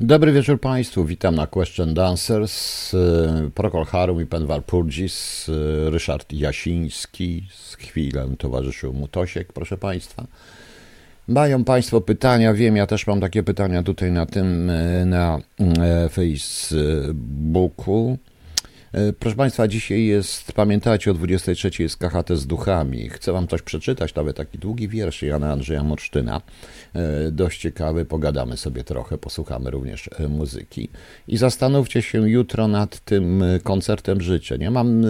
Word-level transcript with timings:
Dobry 0.00 0.32
wieczór 0.32 0.60
Państwu, 0.60 1.04
witam 1.04 1.34
na 1.34 1.46
Question 1.46 1.94
Dancers. 1.94 2.92
Prokol 3.54 3.84
Harum 3.84 4.22
i 4.22 4.26
Penwar 4.26 4.64
Purgis, 4.64 5.50
Ryszard 5.86 6.32
Jasiński, 6.32 7.46
z 7.50 7.74
chwilę 7.74 8.28
towarzyszył 8.38 8.92
mu 8.92 9.08
Tosiek, 9.08 9.52
proszę 9.52 9.78
Państwa. 9.78 10.26
Mają 11.28 11.64
Państwo 11.64 12.00
pytania, 12.00 12.54
wiem, 12.54 12.76
ja 12.76 12.86
też 12.86 13.06
mam 13.06 13.20
takie 13.20 13.42
pytania 13.42 13.82
tutaj 13.82 14.12
na 14.12 14.26
tym, 14.26 14.70
na 15.06 15.38
Facebooku. 16.10 18.18
Proszę 19.18 19.36
Państwa, 19.36 19.68
dzisiaj 19.68 20.04
jest, 20.04 20.52
pamiętajcie, 20.52 21.10
o 21.10 21.14
23 21.14 21.82
jest 21.82 21.96
KHT 21.96 22.36
z 22.36 22.46
duchami. 22.46 23.08
Chcę 23.08 23.32
Wam 23.32 23.48
coś 23.48 23.62
przeczytać, 23.62 24.14
nawet 24.14 24.36
taki 24.36 24.58
długi 24.58 24.88
wiersz 24.88 25.22
Jana 25.22 25.52
Andrzeja 25.52 25.82
Morsztyna. 25.82 26.40
Dość 27.32 27.60
ciekawy, 27.60 28.04
pogadamy 28.04 28.56
sobie 28.56 28.84
trochę, 28.84 29.18
posłuchamy 29.18 29.70
również 29.70 30.10
muzyki. 30.28 30.88
I 31.28 31.36
zastanówcie 31.36 32.02
się 32.02 32.30
jutro 32.30 32.68
nad 32.68 33.00
tym 33.00 33.44
koncertem 33.62 34.20
życzeń. 34.20 34.60
Ja 34.60 34.70
mam 34.70 35.04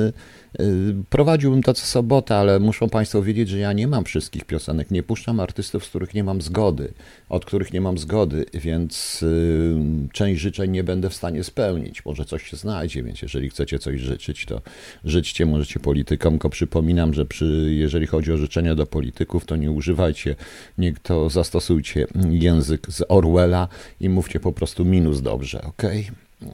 prowadziłbym 1.11 1.63
to 1.63 1.75
co 1.75 1.87
sobota, 1.87 2.37
ale 2.37 2.59
muszą 2.61 2.89
Państwo 2.89 3.23
wiedzieć, 3.23 3.49
że 3.49 3.59
ja 3.59 3.73
nie 3.73 3.89
mam 3.89 4.05
wszystkich 4.05 4.45
piosenek. 4.45 4.91
Nie 4.91 5.03
puszczam 5.03 5.41
artystów, 5.41 5.85
z 5.85 5.89
których 5.89 6.15
nie 6.15 6.25
mam 6.25 6.43
zgody, 6.43 6.93
od 7.29 7.45
których 7.45 7.73
nie 7.73 7.81
mam 7.81 7.99
zgody, 7.99 8.47
więc 8.55 9.23
y, 9.23 9.77
część 10.13 10.41
życzeń 10.41 10.71
nie 10.71 10.85
będę 10.85 11.11
w 11.11 11.15
stanie 11.15 11.45
spełnić. 11.45 12.05
Może 12.05 12.25
coś 12.25 12.51
się 12.51 12.57
znajdzie, 12.57 13.03
więc 13.03 13.23
jeżeli 13.23 13.51
chcecie 13.51 13.79
coś 13.79 14.01
życzyć, 14.01 14.47
to 14.47 14.61
życzcie, 15.05 15.47
możecie 15.47 15.81
politykom. 15.81 16.33
Tylko 16.33 16.51
przypominam, 16.51 17.15
że 17.15 17.27
przy, 17.27 17.75
jeżeli 17.79 18.07
chodzi 18.07 18.33
o 18.33 18.37
życzenia 18.37 18.75
do 18.75 18.87
polityków, 18.87 19.45
to 19.45 19.57
nie 19.57 19.71
używajcie, 19.71 20.37
nie, 20.79 20.95
to 21.03 21.31
zastosujcie 21.31 22.07
język 22.31 22.87
z 22.91 23.03
Orwella 23.09 23.69
i 24.01 24.09
mówcie 24.09 24.41
po 24.41 24.53
prostu 24.53 24.85
minus 24.85 25.23
dobrze, 25.23 25.63
ok? 25.63 25.83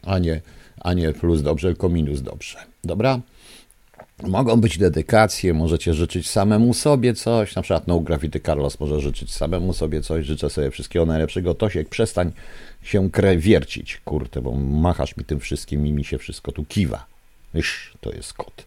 A 0.02 0.18
nie, 0.18 0.40
a 0.80 0.92
nie 0.92 1.12
plus 1.12 1.42
dobrze, 1.42 1.68
tylko 1.68 1.88
minus 1.88 2.23
dobrze. 2.23 2.59
Dobra? 2.85 3.20
Mogą 4.23 4.60
być 4.60 4.79
dedykacje, 4.79 5.54
możecie 5.54 5.95
życzyć 5.95 6.30
samemu 6.30 6.74
sobie 6.74 7.15
coś, 7.15 7.54
na 7.54 7.63
przykład 7.63 7.87
No 7.87 8.01
Graffiti 8.01 8.40
Carlos 8.40 8.80
może 8.80 9.01
życzyć 9.01 9.32
samemu 9.32 9.73
sobie 9.73 10.02
coś, 10.02 10.26
życzę 10.26 10.51
sobie 10.51 10.71
wszystkiego 10.71 11.07
najlepszego. 11.07 11.54
Tosiek, 11.54 11.88
przestań 11.88 12.32
się 12.82 13.10
wiercić, 13.37 14.01
kurde, 14.04 14.41
bo 14.43 14.52
machasz 14.54 15.16
mi 15.16 15.24
tym 15.24 15.41
wszystkim 15.41 15.87
i 15.87 15.93
mi 15.93 16.04
się 16.04 16.18
wszystko 16.18 16.52
tu 16.52 16.65
kiwa. 16.65 17.07
Iż, 17.54 17.93
to 18.01 18.13
jest 18.13 18.32
kot. 18.32 18.66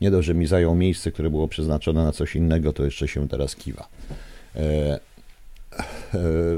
Nie 0.00 0.10
dość, 0.10 0.26
że 0.26 0.34
mi 0.34 0.46
zajął 0.46 0.74
miejsce, 0.74 1.12
które 1.12 1.30
było 1.30 1.48
przeznaczone 1.48 2.04
na 2.04 2.12
coś 2.12 2.36
innego, 2.36 2.72
to 2.72 2.84
jeszcze 2.84 3.08
się 3.08 3.28
teraz 3.28 3.56
kiwa. 3.56 3.88
E, 4.56 5.00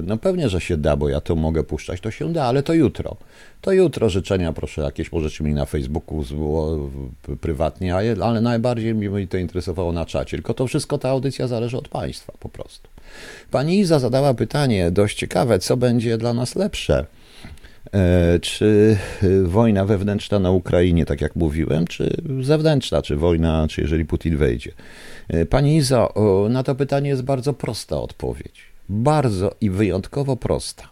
no 0.03 0.17
pewnie, 0.17 0.48
że 0.48 0.61
się 0.61 0.77
da, 0.77 0.97
bo 0.97 1.09
ja 1.09 1.20
to 1.20 1.37
mogę 1.37 1.65
puszczać, 1.65 2.01
to 2.01 2.11
się 2.11 2.33
da, 2.33 2.45
ale 2.45 2.62
to 2.62 2.75
jutro. 2.75 3.17
To 3.61 3.73
jutro 3.73 4.09
życzenia 4.09 4.53
proszę 4.53 4.83
jakieś 4.83 5.12
możecie 5.12 5.45
mi 5.45 5.55
na 5.55 5.65
Facebooku 5.65 6.25
było 6.31 6.91
prywatnie, 7.41 7.95
ale 8.23 8.41
najbardziej 8.41 8.95
mi 8.95 9.29
to 9.29 9.37
interesowało 9.37 9.93
na 9.93 10.06
czacie. 10.06 10.37
Tylko 10.37 10.55
to 10.55 10.67
wszystko, 10.67 10.98
ta 10.98 11.09
audycja 11.09 11.47
zależy 11.47 11.77
od 11.77 11.89
Państwa 11.89 12.33
po 12.41 12.48
prostu. 12.48 12.89
Pani 13.51 13.79
Iza 13.79 13.98
zadała 13.98 14.34
pytanie 14.34 14.91
dość 14.91 15.19
ciekawe, 15.19 15.59
co 15.59 15.77
będzie 15.77 16.19
dla 16.19 16.34
nas 16.34 16.56
lepsze? 16.56 17.06
E, 17.93 18.39
czy 18.39 18.97
wojna 19.45 19.84
wewnętrzna 19.84 20.39
na 20.39 20.51
Ukrainie, 20.51 21.06
tak 21.06 21.21
jak 21.21 21.37
mówiłem, 21.37 21.87
czy 21.87 22.17
zewnętrzna, 22.41 23.03
czy 23.03 23.17
wojna, 23.17 23.67
czy 23.71 23.81
jeżeli 23.81 24.05
Putin 24.05 24.37
wejdzie? 24.37 24.73
E, 25.28 25.47
pani 25.47 25.77
Iza, 25.77 26.09
na 26.51 26.62
to 26.62 26.75
pytanie 26.75 27.09
jest 27.09 27.23
bardzo 27.23 27.53
prosta 27.53 28.01
odpowiedź 28.01 28.73
bardzo 28.89 29.55
i 29.61 29.71
wyjątkowo 29.71 30.37
prosta, 30.37 30.91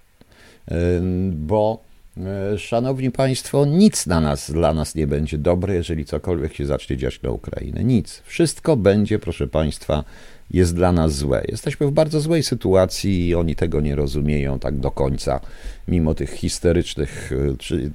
bo 1.33 1.83
e, 2.17 2.59
Szanowni 2.59 3.11
Państwo, 3.11 3.65
nic 3.65 4.07
na 4.07 4.21
nas, 4.21 4.51
dla 4.51 4.75
nas 4.75 4.95
nie 4.95 5.07
będzie 5.07 5.39
dobre, 5.39 5.75
jeżeli 5.75 6.05
cokolwiek 6.05 6.55
się 6.55 6.67
zacznie 6.67 6.97
dziać 6.97 7.23
na 7.23 7.31
Ukrainę. 7.31 7.85
Nic. 7.85 8.23
Wszystko 8.25 8.77
będzie, 8.77 9.19
proszę 9.19 9.47
Państwa, 9.47 10.05
jest 10.52 10.74
dla 10.74 10.92
nas 10.92 11.14
złe. 11.14 11.42
Jesteśmy 11.48 11.86
w 11.86 11.90
bardzo 11.90 12.20
złej 12.20 12.42
sytuacji 12.42 13.29
i 13.29 13.35
oni 13.35 13.57
tego 13.57 13.80
nie 13.80 13.95
rozumieją 13.95 14.58
tak 14.58 14.79
do 14.79 14.90
końca, 14.90 15.40
mimo 15.89 16.14
tych 16.14 16.30
histerycznych 16.30 17.33
e, 17.33 17.57
czy, 17.57 17.90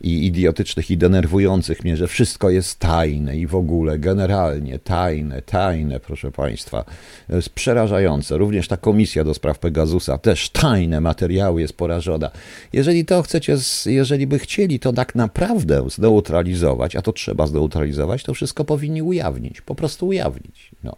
i 0.00 0.26
idiotycznych 0.26 0.90
i 0.90 0.96
denerwujących 0.96 1.84
mnie, 1.84 1.96
że 1.96 2.08
wszystko 2.08 2.50
jest 2.50 2.78
tajne 2.78 3.36
i 3.36 3.46
w 3.46 3.54
ogóle 3.54 3.98
generalnie 3.98 4.78
tajne, 4.78 5.42
tajne, 5.42 6.00
proszę 6.00 6.30
Państwa. 6.30 6.84
Jest 7.28 7.50
przerażające. 7.50 8.38
Również 8.38 8.68
ta 8.68 8.76
komisja 8.76 9.24
do 9.24 9.34
spraw 9.34 9.58
Pegasusa, 9.58 10.18
też 10.18 10.50
tajne 10.50 11.00
materiały 11.00 11.60
jest 11.60 11.72
porażona. 11.72 12.30
Jeżeli 12.72 13.04
to 13.04 13.22
chcecie, 13.22 13.56
jeżeli 13.86 14.26
by 14.26 14.38
chcieli 14.38 14.80
to 14.80 14.92
tak 14.92 15.14
naprawdę 15.14 15.86
zneutralizować, 15.90 16.96
a 16.96 17.02
to 17.02 17.12
trzeba 17.12 17.46
zneutralizować, 17.46 18.22
to 18.22 18.34
wszystko 18.34 18.64
powinni 18.64 19.02
ujawnić, 19.02 19.60
po 19.60 19.74
prostu 19.74 20.06
ujawnić. 20.06 20.70
No. 20.84 20.96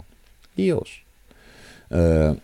I 0.56 0.64
już. 0.64 1.01
E, 1.92 2.34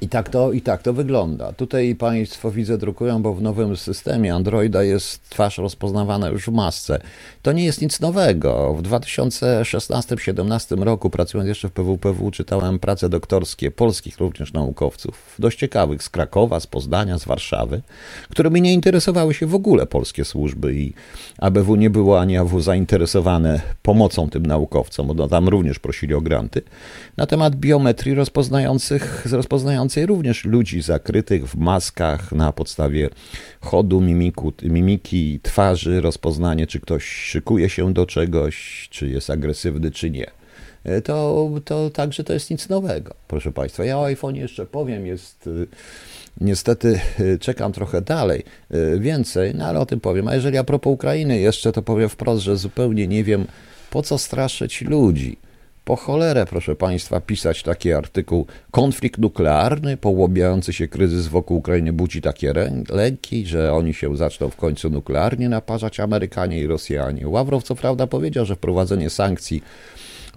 I 0.00 0.08
tak, 0.08 0.28
to, 0.28 0.52
I 0.52 0.60
tak 0.60 0.82
to 0.82 0.92
wygląda. 0.92 1.52
Tutaj 1.52 1.94
Państwo 1.94 2.50
widzę 2.50 2.78
drukują, 2.78 3.22
bo 3.22 3.34
w 3.34 3.42
nowym 3.42 3.76
systemie 3.76 4.34
Androida 4.34 4.82
jest 4.82 5.30
twarz 5.30 5.58
rozpoznawana 5.58 6.28
już 6.28 6.44
w 6.44 6.52
masce. 6.52 7.00
To 7.42 7.52
nie 7.52 7.64
jest 7.64 7.82
nic 7.82 8.00
nowego. 8.00 8.74
W 8.74 8.82
2016-2017 8.82 10.82
roku, 10.82 11.10
pracując 11.10 11.48
jeszcze 11.48 11.68
w 11.68 11.72
PWPW, 11.72 12.30
czytałem 12.30 12.78
prace 12.78 13.08
doktorskie 13.08 13.70
polskich 13.70 14.18
również 14.18 14.52
naukowców, 14.52 15.34
dość 15.38 15.58
ciekawych, 15.58 16.02
z 16.02 16.08
Krakowa, 16.08 16.60
z 16.60 16.66
Poznania, 16.66 17.18
z 17.18 17.24
Warszawy, 17.24 17.82
którymi 18.28 18.62
nie 18.62 18.72
interesowały 18.72 19.34
się 19.34 19.46
w 19.46 19.54
ogóle 19.54 19.86
polskie 19.86 20.24
służby 20.24 20.74
i 20.74 20.92
ABW 21.38 21.76
nie 21.76 21.90
było 21.90 22.20
ani 22.20 22.36
AW 22.36 22.60
zainteresowane 22.60 23.60
pomocą 23.82 24.30
tym 24.30 24.46
naukowcom, 24.46 25.06
bo 25.06 25.28
tam 25.28 25.48
również 25.48 25.78
prosili 25.78 26.14
o 26.14 26.20
granty, 26.20 26.62
na 27.16 27.26
temat 27.26 27.56
biometrii 27.56 28.14
rozpoznających, 28.14 29.26
rozpoznającej 29.88 30.06
również 30.06 30.44
ludzi 30.44 30.82
zakrytych 30.82 31.48
w 31.48 31.56
maskach 31.56 32.32
na 32.32 32.52
podstawie 32.52 33.08
chodu, 33.60 34.00
mimiku, 34.00 34.52
mimiki 34.62 35.40
twarzy, 35.42 36.00
rozpoznanie, 36.00 36.66
czy 36.66 36.80
ktoś 36.80 37.04
szykuje 37.04 37.68
się 37.68 37.92
do 37.92 38.06
czegoś, 38.06 38.88
czy 38.90 39.08
jest 39.08 39.30
agresywny, 39.30 39.90
czy 39.90 40.10
nie. 40.10 40.30
E, 40.84 41.00
to, 41.02 41.50
to 41.64 41.90
także 41.90 42.24
to 42.24 42.32
jest 42.32 42.50
nic 42.50 42.68
nowego, 42.68 43.14
proszę 43.28 43.52
Państwa. 43.52 43.84
Ja 43.84 43.98
o 43.98 44.04
iPhone 44.04 44.36
jeszcze 44.36 44.66
powiem, 44.66 45.06
jest 45.06 45.46
y, 45.46 45.66
niestety 46.40 47.00
y, 47.20 47.38
czekam 47.38 47.72
trochę 47.72 48.02
dalej, 48.02 48.44
y, 48.74 49.00
więcej, 49.00 49.54
no 49.54 49.64
ale 49.64 49.80
o 49.80 49.86
tym 49.86 50.00
powiem. 50.00 50.28
A 50.28 50.34
jeżeli 50.34 50.58
a 50.58 50.64
propos 50.64 50.92
Ukrainy 50.92 51.38
jeszcze, 51.38 51.72
to 51.72 51.82
powiem 51.82 52.08
wprost, 52.08 52.42
że 52.42 52.56
zupełnie 52.56 53.08
nie 53.08 53.24
wiem, 53.24 53.46
po 53.90 54.02
co 54.02 54.18
straszyć 54.18 54.82
ludzi. 54.82 55.47
Po 55.88 55.96
cholerę, 55.96 56.46
proszę 56.46 56.76
Państwa, 56.76 57.20
pisać 57.20 57.62
taki 57.62 57.92
artykuł. 57.92 58.46
Konflikt 58.70 59.20
nuklearny, 59.20 59.96
połabiający 59.96 60.72
się 60.72 60.88
kryzys 60.88 61.26
wokół 61.26 61.56
Ukrainy 61.56 61.92
budzi 61.92 62.22
takie 62.22 62.52
lęki, 62.90 63.46
że 63.46 63.72
oni 63.72 63.94
się 63.94 64.16
zaczną 64.16 64.50
w 64.50 64.56
końcu 64.56 64.90
nuklearnie 64.90 65.48
naparzać, 65.48 66.00
Amerykanie 66.00 66.60
i 66.60 66.66
Rosjanie. 66.66 67.28
Ławrow 67.28 67.64
co 67.64 67.74
prawda 67.74 68.06
powiedział, 68.06 68.44
że 68.44 68.56
wprowadzenie 68.56 69.10
sankcji 69.10 69.62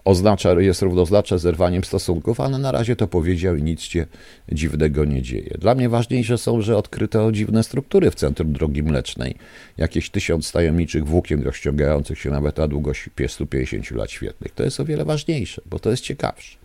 oznacza, 0.05 0.61
jest 0.61 0.81
równoznaczne 0.81 1.39
zerwaniem 1.39 1.83
stosunków, 1.83 2.39
ale 2.39 2.57
na 2.57 2.71
razie 2.71 2.95
to 2.95 3.07
powiedział 3.07 3.55
i 3.55 3.63
nic 3.63 3.81
się 3.81 4.05
dziwnego 4.51 5.05
nie 5.05 5.21
dzieje. 5.21 5.57
Dla 5.59 5.75
mnie 5.75 5.89
ważniejsze 5.89 6.37
są, 6.37 6.61
że 6.61 6.77
odkryto 6.77 7.31
dziwne 7.31 7.63
struktury 7.63 8.11
w 8.11 8.15
centrum 8.15 8.53
drogi 8.53 8.83
mlecznej. 8.83 9.35
Jakieś 9.77 10.09
tysiąc 10.09 10.51
tajemniczych 10.51 11.05
włókien 11.05 11.43
rozciągających 11.43 12.19
się 12.19 12.29
nawet 12.29 12.57
na 12.57 12.67
długość 12.67 13.09
150 13.27 13.91
lat 13.91 14.11
świetnych. 14.11 14.51
To 14.53 14.63
jest 14.63 14.79
o 14.79 14.85
wiele 14.85 15.05
ważniejsze, 15.05 15.61
bo 15.65 15.79
to 15.79 15.91
jest 15.91 16.03
ciekawsze. 16.03 16.57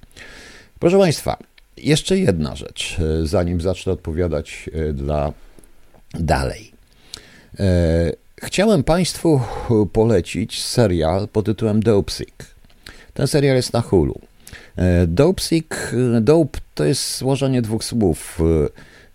Proszę 0.78 0.98
Państwa, 0.98 1.38
jeszcze 1.76 2.18
jedna 2.18 2.56
rzecz, 2.56 2.96
e, 3.00 3.26
zanim 3.26 3.60
zacznę 3.60 3.92
odpowiadać 3.92 4.70
e, 4.72 4.92
dla 4.92 5.32
dalej. 6.14 6.72
E, 7.58 8.12
chciałem 8.42 8.84
Państwu 8.84 9.40
polecić 9.92 10.64
serial 10.64 11.28
pod 11.28 11.46
tytułem 11.46 11.82
Dopesick. 11.82 12.55
Ten 13.16 13.26
serial 13.26 13.56
jest 13.56 13.72
na 13.72 13.80
Hulu. 13.80 14.20
E, 14.76 15.06
Dope 15.06 15.42
Sick, 15.42 15.74
e, 16.16 16.20
dope 16.20 16.58
to 16.74 16.84
jest 16.84 17.18
złożenie 17.18 17.62
dwóch 17.62 17.84
słów. 17.84 18.40
E, 18.40 18.68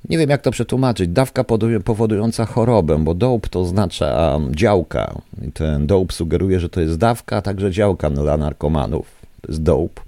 nie 0.10 0.18
wiem, 0.18 0.30
jak 0.30 0.42
to 0.42 0.52
przetłumaczyć. 0.52 1.10
Dawka 1.10 1.44
powodująca 1.86 2.46
chorobę, 2.46 2.98
bo 3.04 3.14
dope 3.14 3.50
to 3.50 3.60
oznacza 3.62 4.40
działka. 4.52 5.22
I 5.48 5.52
ten 5.52 5.88
dope 5.88 6.14
sugeruje, 6.14 6.60
że 6.60 6.70
to 6.70 6.82
jest 6.82 6.98
dawka, 6.98 7.38
a 7.38 7.42
także 7.42 7.72
działka 7.72 8.10
dla 8.10 8.38
narkomanów. 8.38 9.08
To 9.42 9.48
jest 9.52 9.64
dope, 9.64 10.02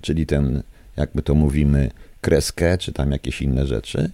czyli 0.00 0.26
ten, 0.26 0.62
jak 0.96 1.14
my 1.14 1.22
to 1.22 1.34
mówimy, 1.34 1.90
kreskę, 2.20 2.78
czy 2.78 2.92
tam 2.92 3.12
jakieś 3.12 3.42
inne 3.42 3.66
rzeczy. 3.66 4.10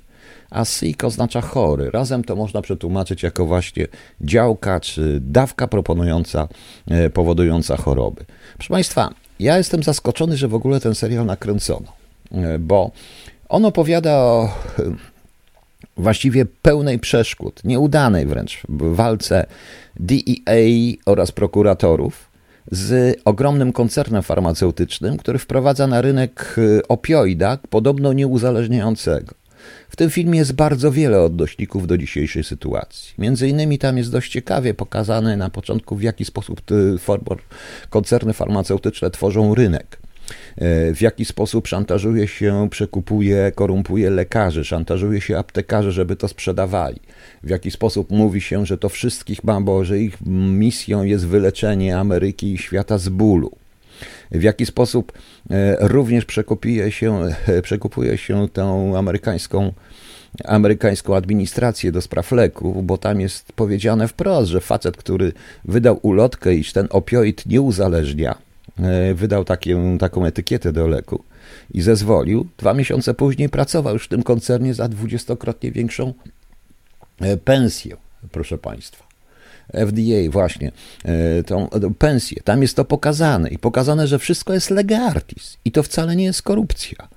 A 0.51 0.65
sick 0.65 1.05
oznacza 1.05 1.41
chory. 1.41 1.91
Razem 1.91 2.25
to 2.25 2.37
można 2.37 2.63
przetłumaczyć 2.63 3.23
jako 3.23 3.47
właśnie 3.47 3.87
działka, 4.21 4.81
czy 4.81 5.19
dawka 5.21 5.69
proponująca, 5.69 6.49
powodująca 7.13 7.77
choroby. 7.77 8.25
Proszę 8.57 8.69
Państwa, 8.69 9.15
ja 9.41 9.59
jestem 9.59 9.83
zaskoczony, 9.83 10.37
że 10.37 10.49
w 10.49 10.55
ogóle 10.55 10.81
ten 10.81 10.95
serial 10.95 11.27
nakręcono, 11.27 11.93
e, 12.33 12.59
bo 12.59 12.91
on 13.49 13.65
opowiada 13.65 14.13
o, 14.17 14.49
właściwie 15.97 16.47
pełnej 16.47 16.99
przeszkód, 16.99 17.65
nieudanej 17.65 18.27
wręcz 18.27 18.63
walce 18.69 19.47
DEA 19.97 20.99
oraz 21.07 21.33
prokuratorów 21.33 22.35
z 22.71 23.21
ogromnym 23.25 23.73
koncernem 23.73 24.23
farmaceutycznym, 24.23 25.17
który 25.17 25.39
wprowadza 25.39 25.87
na 25.87 26.01
rynek 26.01 26.57
opioida, 26.89 27.59
podobno 27.71 28.13
nieuzależniającego. 28.13 29.35
W 29.89 29.97
tym 29.97 30.11
filmie 30.11 30.39
jest 30.39 30.53
bardzo 30.53 30.93
wiele 30.93 31.23
odnośników 31.23 31.87
do 31.87 31.99
dzisiejszej 31.99 32.45
sytuacji. 32.45 33.15
Między 33.19 33.49
innymi 33.49 33.79
tam 33.79 33.99
jest 33.99 34.13
dość 34.13 34.33
ciekawie 34.33 34.75
pokazane 34.75 35.37
na 35.37 35.51
początku, 35.51 35.97
w 35.97 36.03
jaki 36.03 36.25
sposób 36.25 36.63
koncerny 37.91 38.33
farmaceutyczne 38.33 39.11
tworzą 39.11 39.55
rynek. 39.55 39.99
E, 40.57 40.95
w 40.95 41.01
jaki 41.01 41.25
sposób 41.25 41.67
szantażuje 41.67 42.29
się, 42.29 42.69
przekupuje, 42.71 43.53
korumpuje 43.55 44.11
lekarzy, 44.11 44.65
szantażuje 44.65 45.21
się 45.21 45.39
aptekarzy, 45.39 45.93
żeby 45.93 46.17
to 46.17 46.29
sprzedawali. 46.29 47.01
W 47.43 47.51
jaki 47.51 47.71
sposób 47.71 48.11
mówi 48.11 48.41
się, 48.41 48.67
że 48.67 48.79
to 48.79 48.89
wszystkich 48.89 49.45
ma, 49.45 49.61
bo 49.61 49.85
że 49.85 49.99
ich 49.99 50.19
misją 50.27 51.03
jest 51.03 51.27
wyleczenie 51.27 51.99
Ameryki 51.99 52.55
i 52.55 52.59
świata 52.59 52.99
z 52.99 53.09
bólu. 53.09 53.64
W 54.31 54.43
jaki 54.43 54.67
sposób 54.67 55.13
e, 55.51 55.77
również 55.89 56.25
przekupuje 56.25 56.93
się, 56.93 57.23
e, 57.47 57.63
przekupuje 57.63 58.19
się 58.19 58.49
tą 58.49 58.99
amerykańską 58.99 59.73
amerykańską 60.45 61.17
administrację 61.17 61.93
do 61.93 62.01
spraw 62.01 62.33
leków, 62.33 62.87
bo 62.87 62.99
tam 62.99 63.21
jest 63.21 63.53
powiedziane 63.53 64.09
wprost, 64.09 64.51
że 64.51 64.61
facet, 64.61 64.97
który 64.97 65.33
wydał 65.65 65.99
ulotkę, 66.03 66.55
iż 66.55 66.73
ten 66.73 66.87
opioid 66.91 67.47
nie 67.47 67.61
uzależnia, 67.61 68.39
E, 68.79 69.15
wydał 69.15 69.45
taką 69.99 70.25
etykietę 70.25 70.73
do 70.73 70.87
leku 70.87 71.25
i 71.75 71.83
zezwolił. 71.83 72.47
Dwa 72.59 72.75
miesiące 72.75 73.15
później 73.15 73.49
pracował 73.49 73.95
już 73.95 74.05
w 74.05 74.09
tym 74.09 74.23
koncernie 74.23 74.75
za 74.75 74.89
dwudziestokrotnie 74.89 75.73
większą 75.73 76.15
pensję, 77.45 77.97
proszę 78.33 78.59
Państwa. 78.59 79.04
FDA, 79.73 80.31
właśnie, 80.31 80.73
e, 81.05 81.43
tą, 81.43 81.69
tą 81.69 81.95
pensję. 81.95 82.43
Tam 82.45 82.63
jest 82.63 82.77
to 82.77 82.85
pokazane 82.85 83.49
i 83.49 83.59
pokazane, 83.59 84.07
że 84.07 84.19
wszystko 84.19 84.53
jest 84.53 84.71
legartis 84.71 85.59
i 85.65 85.73
to 85.73 85.83
wcale 85.83 86.17
nie 86.17 86.25
jest 86.25 86.43
korupcja. 86.43 87.09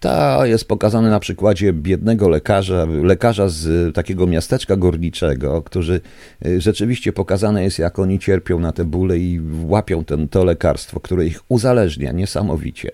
To 0.00 0.46
jest 0.46 0.68
pokazane 0.68 1.10
na 1.10 1.20
przykładzie 1.20 1.72
biednego 1.72 2.28
lekarza, 2.28 2.86
lekarza 3.02 3.48
z 3.48 3.94
takiego 3.94 4.26
miasteczka 4.26 4.76
górniczego, 4.76 5.62
którzy 5.62 6.00
y, 6.46 6.60
rzeczywiście 6.60 7.12
pokazane 7.12 7.64
jest, 7.64 7.78
jak 7.78 7.98
oni 7.98 8.18
cierpią 8.18 8.58
na 8.58 8.72
te 8.72 8.84
bóle 8.84 9.18
i 9.18 9.40
łapią 9.62 10.04
ten, 10.04 10.28
to 10.28 10.44
lekarstwo, 10.44 11.00
które 11.00 11.26
ich 11.26 11.40
uzależnia 11.48 12.12
niesamowicie. 12.12 12.90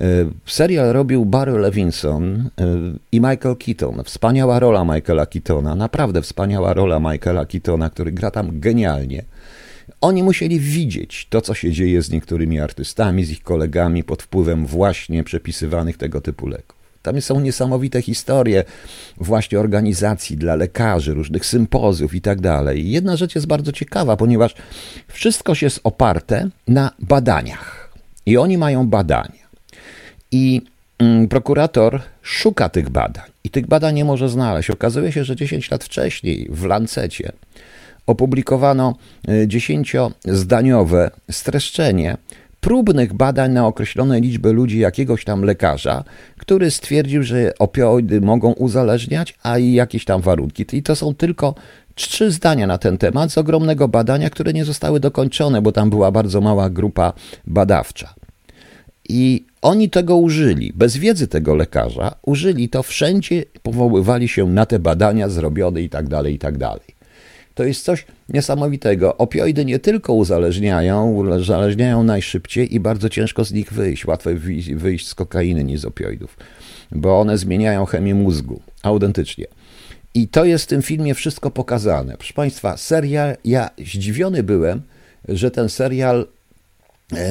Y, 0.00 0.28
serial 0.46 0.92
robił 0.92 1.24
Barry 1.24 1.58
Levinson 1.58 2.24
y, 2.40 2.98
i 3.12 3.20
Michael 3.20 3.56
Keaton. 3.56 4.04
Wspaniała 4.04 4.58
rola 4.58 4.84
Michaela 4.84 5.26
Keatona, 5.26 5.74
naprawdę 5.74 6.22
wspaniała 6.22 6.74
rola 6.74 6.98
Michaela 7.00 7.46
Keatona, 7.46 7.90
który 7.90 8.12
gra 8.12 8.30
tam 8.30 8.60
genialnie. 8.60 9.24
Oni 10.00 10.22
musieli 10.22 10.60
widzieć 10.60 11.26
to, 11.30 11.40
co 11.40 11.54
się 11.54 11.72
dzieje 11.72 12.02
z 12.02 12.10
niektórymi 12.10 12.60
artystami, 12.60 13.24
z 13.24 13.30
ich 13.30 13.42
kolegami 13.42 14.04
pod 14.04 14.22
wpływem 14.22 14.66
właśnie 14.66 15.24
przepisywanych 15.24 15.96
tego 15.96 16.20
typu 16.20 16.46
leków. 16.46 16.78
Tam 17.02 17.20
są 17.20 17.40
niesamowite 17.40 18.02
historie 18.02 18.64
właśnie 19.16 19.60
organizacji 19.60 20.36
dla 20.36 20.54
lekarzy, 20.54 21.14
różnych 21.14 21.46
sympozjów 21.46 22.14
i 22.14 22.20
tak 22.20 22.40
dalej. 22.40 22.90
Jedna 22.90 23.16
rzecz 23.16 23.34
jest 23.34 23.46
bardzo 23.46 23.72
ciekawa, 23.72 24.16
ponieważ 24.16 24.54
wszystko 25.08 25.54
się 25.54 25.66
jest 25.66 25.80
oparte 25.84 26.48
na 26.68 26.90
badaniach. 26.98 27.92
I 28.26 28.36
oni 28.36 28.58
mają 28.58 28.88
badania. 28.88 29.47
I 30.32 30.62
mm, 30.98 31.28
prokurator 31.28 32.02
szuka 32.22 32.68
tych 32.68 32.90
badań 32.90 33.24
i 33.44 33.50
tych 33.50 33.66
badań 33.66 33.94
nie 33.94 34.04
może 34.04 34.28
znaleźć. 34.28 34.70
Okazuje 34.70 35.12
się, 35.12 35.24
że 35.24 35.36
10 35.36 35.70
lat 35.70 35.84
wcześniej 35.84 36.48
w 36.50 36.64
Lancecie 36.64 37.32
opublikowano 38.06 38.94
e, 39.28 39.48
dziesięciozdaniowe 39.48 41.10
streszczenie 41.30 42.16
próbnych 42.60 43.14
badań 43.14 43.52
na 43.52 43.66
określone 43.66 44.20
liczby 44.20 44.52
ludzi 44.52 44.78
jakiegoś 44.78 45.24
tam 45.24 45.42
lekarza, 45.42 46.04
który 46.38 46.70
stwierdził, 46.70 47.22
że 47.22 47.52
opioidy 47.58 48.20
mogą 48.20 48.52
uzależniać, 48.52 49.34
a 49.42 49.58
i 49.58 49.72
jakieś 49.72 50.04
tam 50.04 50.20
warunki. 50.20 50.64
I 50.72 50.82
to 50.82 50.96
są 50.96 51.14
tylko 51.14 51.54
trzy 51.94 52.30
zdania 52.30 52.66
na 52.66 52.78
ten 52.78 52.98
temat 52.98 53.32
z 53.32 53.38
ogromnego 53.38 53.88
badania, 53.88 54.30
które 54.30 54.52
nie 54.52 54.64
zostały 54.64 55.00
dokończone, 55.00 55.62
bo 55.62 55.72
tam 55.72 55.90
była 55.90 56.10
bardzo 56.10 56.40
mała 56.40 56.70
grupa 56.70 57.12
badawcza. 57.46 58.14
I 59.08 59.44
oni 59.62 59.90
tego 59.90 60.16
użyli, 60.16 60.72
bez 60.74 60.96
wiedzy 60.96 61.28
tego 61.28 61.54
lekarza, 61.54 62.14
użyli 62.26 62.68
to 62.68 62.82
wszędzie, 62.82 63.44
powoływali 63.62 64.28
się 64.28 64.46
na 64.46 64.66
te 64.66 64.78
badania 64.78 65.28
zrobione 65.28 65.82
i 65.82 65.88
tak 65.88 66.08
dalej, 66.08 66.34
i 66.34 66.38
tak 66.38 66.58
dalej 66.58 66.98
to 67.58 67.64
jest 67.64 67.84
coś 67.84 68.06
niesamowitego. 68.28 69.16
Opioidy 69.16 69.64
nie 69.64 69.78
tylko 69.78 70.12
uzależniają, 70.12 71.10
uzależniają 71.10 72.02
najszybciej 72.02 72.74
i 72.74 72.80
bardzo 72.80 73.08
ciężko 73.08 73.44
z 73.44 73.52
nich 73.52 73.72
wyjść. 73.72 74.06
Łatwo 74.06 74.30
wyjść 74.74 75.06
z 75.06 75.14
kokainy 75.14 75.64
niż 75.64 75.80
z 75.80 75.84
opioidów, 75.84 76.36
bo 76.92 77.20
one 77.20 77.38
zmieniają 77.38 77.84
chemię 77.84 78.14
mózgu, 78.14 78.60
autentycznie. 78.82 79.46
I 80.14 80.28
to 80.28 80.44
jest 80.44 80.64
w 80.64 80.66
tym 80.66 80.82
filmie 80.82 81.14
wszystko 81.14 81.50
pokazane. 81.50 82.16
Proszę 82.16 82.34
Państwa, 82.34 82.76
serial, 82.76 83.36
ja 83.44 83.70
zdziwiony 83.78 84.42
byłem, 84.42 84.82
że 85.28 85.50
ten 85.50 85.68
serial 85.68 86.26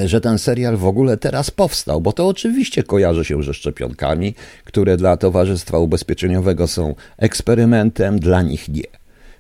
że 0.05 0.21
ten 0.21 0.39
serial 0.39 0.77
w 0.77 0.85
ogóle 0.85 1.17
teraz 1.17 1.51
powstał, 1.51 2.01
bo 2.01 2.13
to 2.13 2.27
oczywiście 2.27 2.83
kojarzy 2.83 3.25
się 3.25 3.43
ze 3.43 3.53
szczepionkami, 3.53 4.35
które 4.63 4.97
dla 4.97 5.17
Towarzystwa 5.17 5.79
Ubezpieczeniowego 5.79 6.67
są 6.67 6.95
eksperymentem, 7.17 8.19
dla 8.19 8.41
nich 8.41 8.69
nie. 8.69 8.83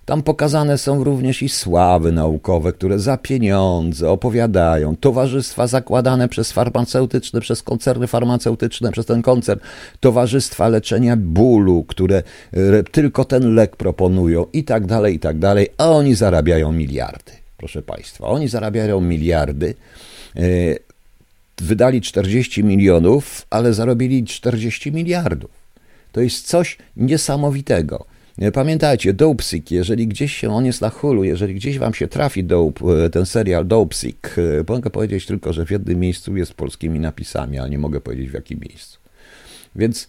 Tam 0.05 0.23
pokazane 0.23 0.77
są 0.77 1.03
również 1.03 1.41
i 1.41 1.49
sławy 1.49 2.11
naukowe, 2.11 2.73
które 2.73 2.99
za 2.99 3.17
pieniądze 3.17 4.09
opowiadają, 4.09 4.95
towarzystwa 4.95 5.67
zakładane 5.67 6.29
przez 6.29 6.51
farmaceutyczne, 6.51 7.41
przez 7.41 7.63
koncerny 7.63 8.07
farmaceutyczne, 8.07 8.91
przez 8.91 9.05
ten 9.05 9.21
koncern, 9.21 9.59
towarzystwa 9.99 10.67
leczenia 10.67 11.15
bólu, 11.17 11.83
które 11.83 12.23
e, 12.53 12.83
tylko 12.83 13.25
ten 13.25 13.55
lek 13.55 13.75
proponują 13.75 14.45
i 14.53 14.63
tak 14.63 14.85
dalej, 14.85 15.15
i 15.15 15.19
tak 15.19 15.39
dalej, 15.39 15.67
a 15.77 15.89
oni 15.89 16.15
zarabiają 16.15 16.71
miliardy. 16.71 17.31
Proszę 17.57 17.81
Państwa, 17.81 18.27
oni 18.27 18.47
zarabiają 18.47 19.01
miliardy. 19.01 19.73
E, 20.35 20.41
wydali 21.57 22.01
40 22.01 22.63
milionów, 22.63 23.45
ale 23.49 23.73
zarobili 23.73 24.23
40 24.23 24.91
miliardów. 24.91 25.51
To 26.11 26.21
jest 26.21 26.47
coś 26.47 26.77
niesamowitego. 26.97 28.05
Pamiętajcie, 28.53 29.13
Dopesick, 29.13 29.71
jeżeli 29.71 30.07
gdzieś 30.07 30.35
się, 30.35 30.53
on 30.53 30.65
jest 30.65 30.81
na 30.81 30.89
hulu, 30.89 31.23
jeżeli 31.23 31.55
gdzieś 31.55 31.79
wam 31.79 31.93
się 31.93 32.07
trafi 32.07 32.43
Dope, 32.43 32.85
e, 32.85 33.09
ten 33.09 33.25
serial 33.25 33.67
Dopesick, 33.67 34.37
e, 34.37 34.41
mogę 34.67 34.89
powiedzieć 34.89 35.25
tylko, 35.25 35.53
że 35.53 35.65
w 35.65 35.71
jednym 35.71 35.99
miejscu 35.99 36.37
jest 36.37 36.53
polskimi 36.53 36.99
napisami, 36.99 37.59
ale 37.59 37.69
nie 37.69 37.77
mogę 37.77 38.01
powiedzieć 38.01 38.29
w 38.29 38.33
jakim 38.33 38.59
miejscu. 38.59 38.99
Więc 39.75 40.07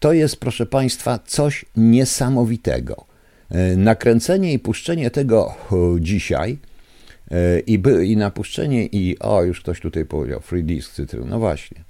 to 0.00 0.12
jest, 0.12 0.36
proszę 0.36 0.66
Państwa, 0.66 1.18
coś 1.26 1.64
niesamowitego. 1.76 3.04
E, 3.50 3.76
nakręcenie 3.76 4.52
i 4.52 4.58
puszczenie 4.58 5.10
tego 5.10 5.54
dzisiaj 6.00 6.58
i, 7.66 7.78
by, 7.78 8.06
i 8.06 8.16
napuszczenie 8.16 8.86
i, 8.86 9.18
o, 9.18 9.42
już 9.42 9.60
ktoś 9.60 9.80
tutaj 9.80 10.04
powiedział, 10.04 10.40
free 10.40 10.64
disk 10.64 10.92
cytryl, 10.92 11.24
no 11.26 11.38
właśnie. 11.38 11.84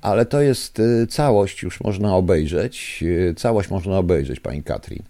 Ale 0.00 0.26
to 0.26 0.40
jest 0.40 0.82
całość, 1.08 1.62
już 1.62 1.80
można 1.80 2.16
obejrzeć, 2.16 3.04
całość 3.36 3.70
można 3.70 3.98
obejrzeć, 3.98 4.40
Pani 4.40 4.62
Katrin. 4.62 5.02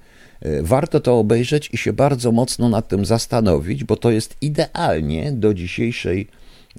E, 0.42 0.62
warto 0.62 1.00
to 1.00 1.18
obejrzeć 1.18 1.70
i 1.72 1.76
się 1.76 1.92
bardzo 1.92 2.32
mocno 2.32 2.68
nad 2.68 2.88
tym 2.88 3.04
zastanowić, 3.04 3.84
bo 3.84 3.96
to 3.96 4.10
jest 4.10 4.36
idealnie 4.40 5.32
do 5.32 5.54
dzisiejszej, 5.54 6.28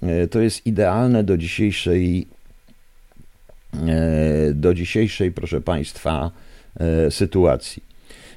e, 0.02 0.28
to 0.28 0.42
jest 0.42 0.66
idealne 0.66 1.24
do 1.24 1.38
dzisiejszej, 1.38 2.28
e, 3.74 4.54
do 4.54 4.74
dzisiejszej, 4.74 5.32
proszę 5.32 5.62
Państwa, 5.62 6.32
sytuacji. 7.10 7.84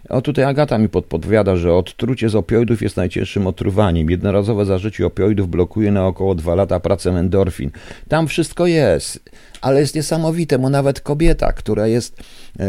O 0.09 0.23
tutaj 0.23 0.45
Agata 0.45 0.79
mi 0.79 0.89
podpowiada, 0.89 1.57
że 1.57 1.75
odtrucie 1.75 2.29
z 2.29 2.35
opioidów 2.35 2.83
jest 2.83 2.97
najcięższym 2.97 3.47
otruwaniem. 3.47 4.11
Jednorazowe 4.11 4.65
zażycie 4.65 5.07
opioidów 5.07 5.49
blokuje 5.49 5.93
na 5.93 6.07
około 6.07 6.35
dwa 6.35 6.55
lata 6.55 6.81
pracę 6.81 7.11
endorfin. 7.11 7.71
Tam 8.09 8.29
wszystko 8.29 8.67
jest, 8.67 9.21
ale 9.61 9.81
jest 9.81 9.95
niesamowite, 9.95 10.59
bo 10.59 10.71
nawet 10.71 11.01
kobieta, 11.01 11.53
która 11.53 11.87
jest, 11.87 12.17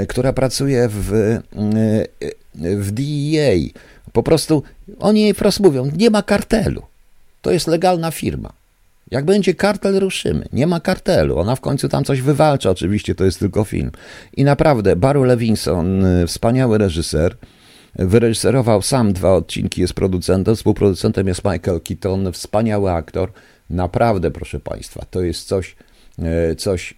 która 0.08 0.34
pracuje 0.34 0.88
w 0.90 1.38
w 2.56 2.92
DEA. 2.92 3.74
Po 4.14 4.24
prostu 4.24 4.64
oni 5.00 5.34
wprost 5.34 5.60
mówią, 5.60 5.92
nie 5.98 6.10
ma 6.10 6.24
kartelu. 6.24 6.82
To 7.42 7.52
jest 7.52 7.68
legalna 7.68 8.12
firma. 8.12 8.54
Jak 9.12 9.26
będzie 9.26 9.54
kartel, 9.54 10.00
ruszymy. 10.00 10.46
Nie 10.54 10.68
ma 10.68 10.80
kartelu. 10.80 11.40
Ona 11.40 11.56
w 11.56 11.62
końcu 11.62 11.90
tam 11.90 12.04
coś 12.04 12.22
wywalcza. 12.22 12.70
Oczywiście 12.70 13.16
to 13.16 13.26
jest 13.26 13.40
tylko 13.40 13.64
film. 13.64 13.92
I 14.38 14.44
naprawdę, 14.44 14.96
Baru 14.96 15.24
Levinson, 15.24 16.06
wspaniały 16.28 16.78
reżyser, 16.78 17.38
wyreżyserował 17.96 18.82
sam 18.82 19.14
dwa 19.14 19.34
odcinki, 19.34 19.82
jest 19.82 19.94
producentem, 19.94 20.56
współproducentem 20.56 21.28
jest 21.28 21.42
Michael 21.46 21.82
Keaton, 21.82 22.32
wspaniały 22.32 22.92
aktor. 22.92 23.32
Naprawdę, 23.70 24.32
proszę 24.32 24.60
Państwa, 24.60 25.06
to 25.12 25.22
jest 25.22 25.48
coś, 25.48 25.76
e, 26.20 26.56
coś 26.56 26.94
e, 26.94 26.96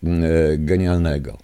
genialnego. 0.57 1.37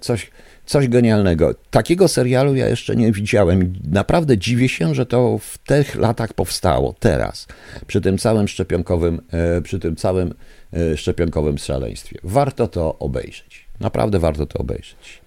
Coś, 0.00 0.30
Coś 0.70 0.88
genialnego. 0.88 1.54
Takiego 1.70 2.08
serialu 2.08 2.54
ja 2.54 2.68
jeszcze 2.68 2.96
nie 2.96 3.12
widziałem. 3.12 3.72
Naprawdę 3.90 4.38
dziwię 4.38 4.68
się, 4.68 4.94
że 4.94 5.06
to 5.06 5.38
w 5.38 5.58
tych 5.58 5.94
latach 5.94 6.32
powstało, 6.32 6.94
teraz, 7.00 7.46
przy 7.86 8.00
tym 8.00 8.18
całym 8.18 8.48
szczepionkowym, 8.48 9.20
e, 9.32 9.60
przy 9.60 9.78
tym 9.78 9.96
całym 9.96 10.34
e, 10.72 10.96
szczepionkowym 10.96 11.58
szaleństwie. 11.58 12.18
Warto 12.22 12.68
to 12.68 12.98
obejrzeć. 12.98 13.64
Naprawdę 13.80 14.18
warto 14.18 14.46
to 14.46 14.58
obejrzeć. 14.58 15.20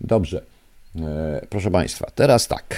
Dobrze. 0.00 0.42
E, 0.96 1.46
proszę 1.50 1.70
Państwa, 1.70 2.10
teraz 2.14 2.48
tak. 2.48 2.76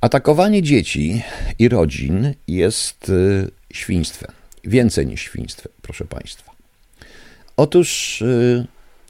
Atakowanie 0.00 0.62
dzieci 0.62 1.22
i 1.58 1.68
rodzin 1.68 2.34
jest 2.48 3.12
świństwem. 3.72 4.30
Więcej 4.64 5.06
niż 5.06 5.20
świństwem, 5.20 5.72
proszę 5.82 6.04
Państwa. 6.04 6.52
Otóż 7.56 8.22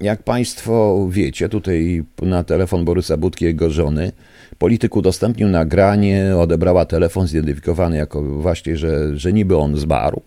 jak 0.01 0.23
Państwo 0.23 1.07
wiecie, 1.11 1.49
tutaj 1.49 2.05
na 2.23 2.45
telefon 2.45 2.85
Borysa 2.85 3.17
Budki, 3.17 3.45
jego 3.45 3.71
żony, 3.71 4.13
polityk 4.59 4.97
udostępnił 4.97 5.49
nagranie, 5.49 6.37
odebrała 6.37 6.85
telefon 6.85 7.27
zidentyfikowany 7.27 7.97
jako 7.97 8.23
właśnie, 8.23 8.77
że, 8.77 9.19
że 9.19 9.33
niby 9.33 9.57
on 9.57 9.77
zmarł. 9.77 10.23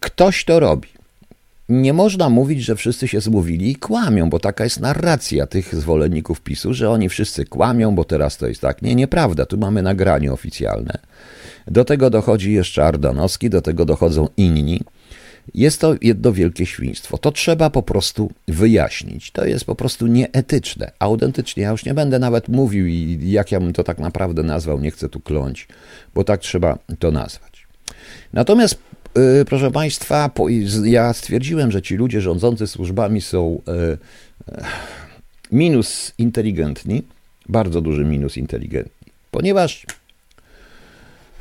Ktoś 0.00 0.44
to 0.44 0.60
robi. 0.60 0.88
Nie 1.68 1.92
można 1.92 2.28
mówić, 2.28 2.62
że 2.62 2.76
wszyscy 2.76 3.08
się 3.08 3.20
zmówili 3.20 3.70
i 3.70 3.76
kłamią, 3.76 4.30
bo 4.30 4.38
taka 4.38 4.64
jest 4.64 4.80
narracja 4.80 5.46
tych 5.46 5.74
zwolenników 5.74 6.40
PiSu, 6.40 6.74
że 6.74 6.90
oni 6.90 7.08
wszyscy 7.08 7.44
kłamią, 7.44 7.94
bo 7.94 8.04
teraz 8.04 8.36
to 8.36 8.46
jest 8.46 8.60
tak. 8.60 8.82
Nie, 8.82 8.94
nieprawda, 8.94 9.46
tu 9.46 9.58
mamy 9.58 9.82
nagranie 9.82 10.32
oficjalne. 10.32 10.98
Do 11.66 11.84
tego 11.84 12.10
dochodzi 12.10 12.52
jeszcze 12.52 12.84
Ardanowski, 12.84 13.50
do 13.50 13.62
tego 13.62 13.84
dochodzą 13.84 14.28
inni. 14.36 14.80
Jest 15.54 15.80
to 15.80 15.94
jedno 16.02 16.32
wielkie 16.32 16.66
świństwo. 16.66 17.18
To 17.18 17.32
trzeba 17.32 17.70
po 17.70 17.82
prostu 17.82 18.30
wyjaśnić. 18.48 19.30
To 19.30 19.44
jest 19.44 19.64
po 19.64 19.74
prostu 19.74 20.06
nieetyczne. 20.06 20.92
Autentycznie, 20.98 21.62
ja 21.62 21.70
już 21.70 21.84
nie 21.84 21.94
będę 21.94 22.18
nawet 22.18 22.48
mówił 22.48 22.86
i 22.86 23.18
jak 23.30 23.52
ja 23.52 23.60
bym 23.60 23.72
to 23.72 23.84
tak 23.84 23.98
naprawdę 23.98 24.42
nazwał, 24.42 24.80
nie 24.80 24.90
chcę 24.90 25.08
tu 25.08 25.20
kląć, 25.20 25.68
bo 26.14 26.24
tak 26.24 26.40
trzeba 26.40 26.78
to 26.98 27.10
nazwać. 27.10 27.66
Natomiast, 28.32 28.78
yy, 29.16 29.44
proszę 29.44 29.70
Państwa, 29.70 30.30
ja 30.84 31.12
stwierdziłem, 31.12 31.72
że 31.72 31.82
ci 31.82 31.96
ludzie 31.96 32.20
rządzący 32.20 32.66
służbami 32.66 33.20
są 33.20 33.62
yy, 33.66 33.98
minus 35.52 36.12
inteligentni, 36.18 37.02
bardzo 37.48 37.80
duży 37.80 38.04
minus 38.04 38.36
inteligentni, 38.36 39.12
ponieważ 39.30 39.86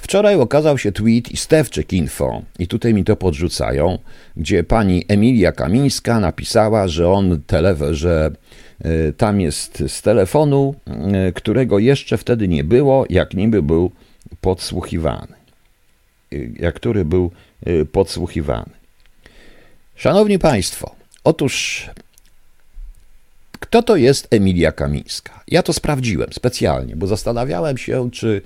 Wczoraj 0.05 0.35
okazał 0.35 0.77
się 0.77 0.91
tweet 0.91 1.31
i 1.31 1.38
Stewczyk 1.38 1.93
Info, 1.93 2.41
i 2.59 2.67
tutaj 2.67 2.93
mi 2.93 3.03
to 3.03 3.15
podrzucają, 3.15 3.97
gdzie 4.38 4.63
pani 4.63 5.05
Emilia 5.07 5.51
Kamińska 5.51 6.19
napisała, 6.19 6.88
że 6.88 7.09
on 7.09 7.41
tele, 7.47 7.75
że 7.91 8.31
e, 8.81 9.13
tam 9.13 9.41
jest 9.41 9.83
z 9.88 10.01
telefonu, 10.01 10.75
e, 10.88 11.31
którego 11.31 11.79
jeszcze 11.79 12.17
wtedy 12.17 12.47
nie 12.47 12.63
było, 12.63 13.05
jak 13.09 13.33
niby 13.33 13.62
był 13.62 13.91
podsłuchiwany. 14.41 15.35
E, 16.33 16.35
jak 16.59 16.75
który 16.75 17.05
był 17.05 17.31
podsłuchiwany. 17.91 18.71
Szanowni 19.95 20.39
Państwo, 20.39 20.95
otóż 21.24 21.89
kto 23.59 23.83
to 23.83 23.95
jest 23.95 24.27
Emilia 24.31 24.71
Kamińska? 24.71 25.43
Ja 25.47 25.63
to 25.63 25.74
sprawdziłem 25.74 26.33
specjalnie, 26.33 26.95
bo 26.95 27.07
zastanawiałem 27.07 27.77
się, 27.77 28.12
czy 28.12 28.41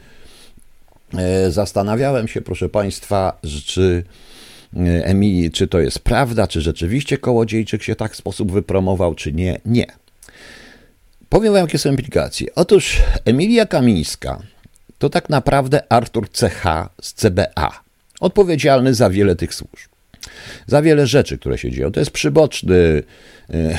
zastanawiałem 1.50 2.28
się, 2.28 2.42
proszę 2.42 2.70
Państwa, 2.70 3.40
czy 3.66 4.04
e, 4.78 5.06
Emilii, 5.06 5.52
czy 5.52 5.68
to 5.68 5.80
jest 5.80 6.00
prawda, 6.00 6.48
czy 6.48 6.62
rzeczywiście 6.62 7.18
Kołodziejczyk 7.18 7.84
się 7.84 7.96
tak 7.96 8.14
w 8.14 8.16
sposób 8.16 8.52
wypromował, 8.52 9.16
czy 9.16 9.34
nie. 9.34 9.60
Nie. 9.66 9.86
Powiem 11.30 11.54
Wam, 11.54 11.62
jakie 11.62 11.78
są 11.78 11.90
implikacje. 11.90 12.48
Otóż 12.56 13.02
Emilia 13.26 13.66
Kamińska 13.66 14.40
to 14.98 15.10
tak 15.10 15.30
naprawdę 15.30 15.92
Artur 15.92 16.30
CH 16.30 16.90
z 17.02 17.14
CBA, 17.14 17.84
odpowiedzialny 18.20 18.94
za 18.94 19.10
wiele 19.10 19.36
tych 19.36 19.54
służb. 19.54 19.90
Za 20.68 20.82
wiele 20.82 21.08
rzeczy, 21.08 21.38
które 21.38 21.58
się 21.58 21.72
dzieją. 21.72 21.92
To 21.92 22.00
jest 22.00 22.12
przyboczny 22.12 23.04
e, 23.50 23.78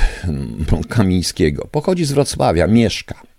Kamińskiego. 0.88 1.68
Pochodzi 1.70 2.04
z 2.04 2.12
Wrocławia, 2.12 2.66
mieszka. 2.66 3.29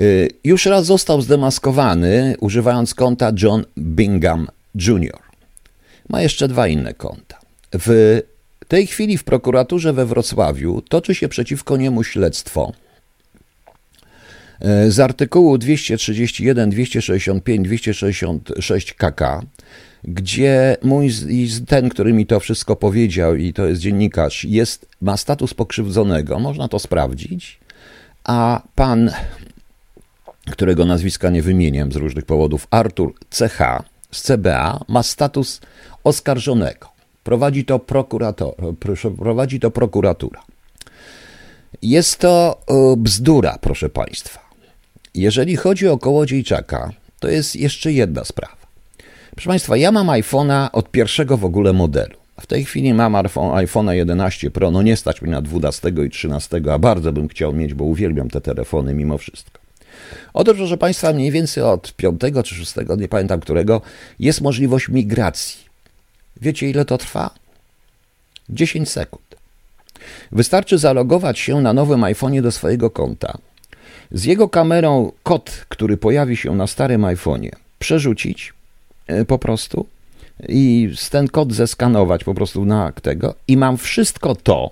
Y, 0.00 0.30
już 0.44 0.66
raz 0.66 0.86
został 0.86 1.22
zdemaskowany 1.22 2.36
używając 2.40 2.94
konta 2.94 3.32
John 3.42 3.64
Bingham 3.78 4.48
Jr. 4.74 5.18
Ma 6.08 6.22
jeszcze 6.22 6.48
dwa 6.48 6.68
inne 6.68 6.94
konta. 6.94 7.40
W 7.72 8.20
tej 8.68 8.86
chwili 8.86 9.18
w 9.18 9.24
prokuraturze 9.24 9.92
we 9.92 10.06
Wrocławiu 10.06 10.82
toczy 10.88 11.14
się 11.14 11.28
przeciwko 11.28 11.76
niemu 11.76 12.04
śledztwo 12.04 12.72
y, 14.86 14.90
z 14.90 15.00
artykułu 15.00 15.58
231, 15.58 16.70
265, 16.70 17.66
266 17.66 18.94
KK, 18.94 19.42
gdzie 20.04 20.76
mój 20.82 21.10
ten, 21.66 21.88
który 21.88 22.12
mi 22.12 22.26
to 22.26 22.40
wszystko 22.40 22.76
powiedział 22.76 23.36
i 23.36 23.52
to 23.52 23.66
jest 23.66 23.80
dziennikarz, 23.80 24.44
jest, 24.44 24.86
ma 25.00 25.16
status 25.16 25.54
pokrzywdzonego, 25.54 26.38
można 26.38 26.68
to 26.68 26.78
sprawdzić, 26.78 27.58
a 28.24 28.62
pan 28.74 29.10
którego 30.50 30.84
nazwiska 30.84 31.30
nie 31.30 31.42
wymieniam 31.42 31.92
z 31.92 31.96
różnych 31.96 32.24
powodów, 32.24 32.66
Artur 32.70 33.14
CH 33.30 33.82
z 34.10 34.22
CBA 34.22 34.84
ma 34.88 35.02
status 35.02 35.60
oskarżonego. 36.04 36.88
Prowadzi 37.24 37.64
to, 37.64 37.78
prokurator, 37.78 38.54
prowadzi 39.18 39.60
to 39.60 39.70
prokuratura. 39.70 40.42
Jest 41.82 42.18
to 42.18 42.60
e, 42.68 42.96
bzdura, 42.96 43.58
proszę 43.60 43.88
Państwa. 43.88 44.40
Jeżeli 45.14 45.56
chodzi 45.56 45.88
o 45.88 45.98
Kołodziejczaka, 45.98 46.90
to 47.20 47.28
jest 47.28 47.56
jeszcze 47.56 47.92
jedna 47.92 48.24
sprawa. 48.24 48.56
Proszę 49.30 49.48
Państwa, 49.48 49.76
ja 49.76 49.92
mam 49.92 50.06
iPhone'a 50.06 50.68
od 50.72 50.90
pierwszego 50.90 51.36
w 51.36 51.44
ogóle 51.44 51.72
modelu. 51.72 52.16
W 52.40 52.46
tej 52.46 52.64
chwili 52.64 52.94
mam 52.94 53.12
iPhone'a 53.12 53.90
11 53.90 54.50
Pro, 54.50 54.70
no 54.70 54.82
nie 54.82 54.96
stać 54.96 55.22
mi 55.22 55.30
na 55.30 55.42
12 55.42 55.92
i 56.06 56.10
13, 56.10 56.62
a 56.72 56.78
bardzo 56.78 57.12
bym 57.12 57.28
chciał 57.28 57.52
mieć, 57.52 57.74
bo 57.74 57.84
uwielbiam 57.84 58.30
te 58.30 58.40
telefony 58.40 58.94
mimo 58.94 59.18
wszystko. 59.18 59.63
Otóż, 60.34 60.56
proszę 60.56 60.76
Państwa, 60.76 61.12
mniej 61.12 61.30
więcej 61.30 61.62
od 61.62 61.92
5 61.92 62.20
czy 62.44 62.54
6, 62.54 62.74
nie 62.98 63.08
pamiętam 63.08 63.40
którego, 63.40 63.80
jest 64.18 64.40
możliwość 64.40 64.88
migracji. 64.88 65.64
Wiecie, 66.40 66.70
ile 66.70 66.84
to 66.84 66.98
trwa? 66.98 67.30
10 68.48 68.88
sekund. 68.88 69.24
Wystarczy 70.32 70.78
zalogować 70.78 71.38
się 71.38 71.60
na 71.60 71.72
nowym 71.72 72.00
iPhone'ie 72.00 72.42
do 72.42 72.52
swojego 72.52 72.90
konta. 72.90 73.38
Z 74.12 74.24
jego 74.24 74.48
kamerą 74.48 75.12
kod, 75.22 75.64
który 75.68 75.96
pojawi 75.96 76.36
się 76.36 76.54
na 76.56 76.66
starym 76.66 77.02
iPhone'ie, 77.02 77.50
przerzucić 77.78 78.52
e, 79.06 79.24
po 79.24 79.38
prostu 79.38 79.86
i 80.48 80.90
ten 81.10 81.28
kod 81.28 81.52
zeskanować 81.52 82.24
po 82.24 82.34
prostu 82.34 82.64
na 82.64 82.92
tego 82.92 83.34
i 83.48 83.56
mam 83.56 83.76
wszystko 83.76 84.34
to, 84.34 84.70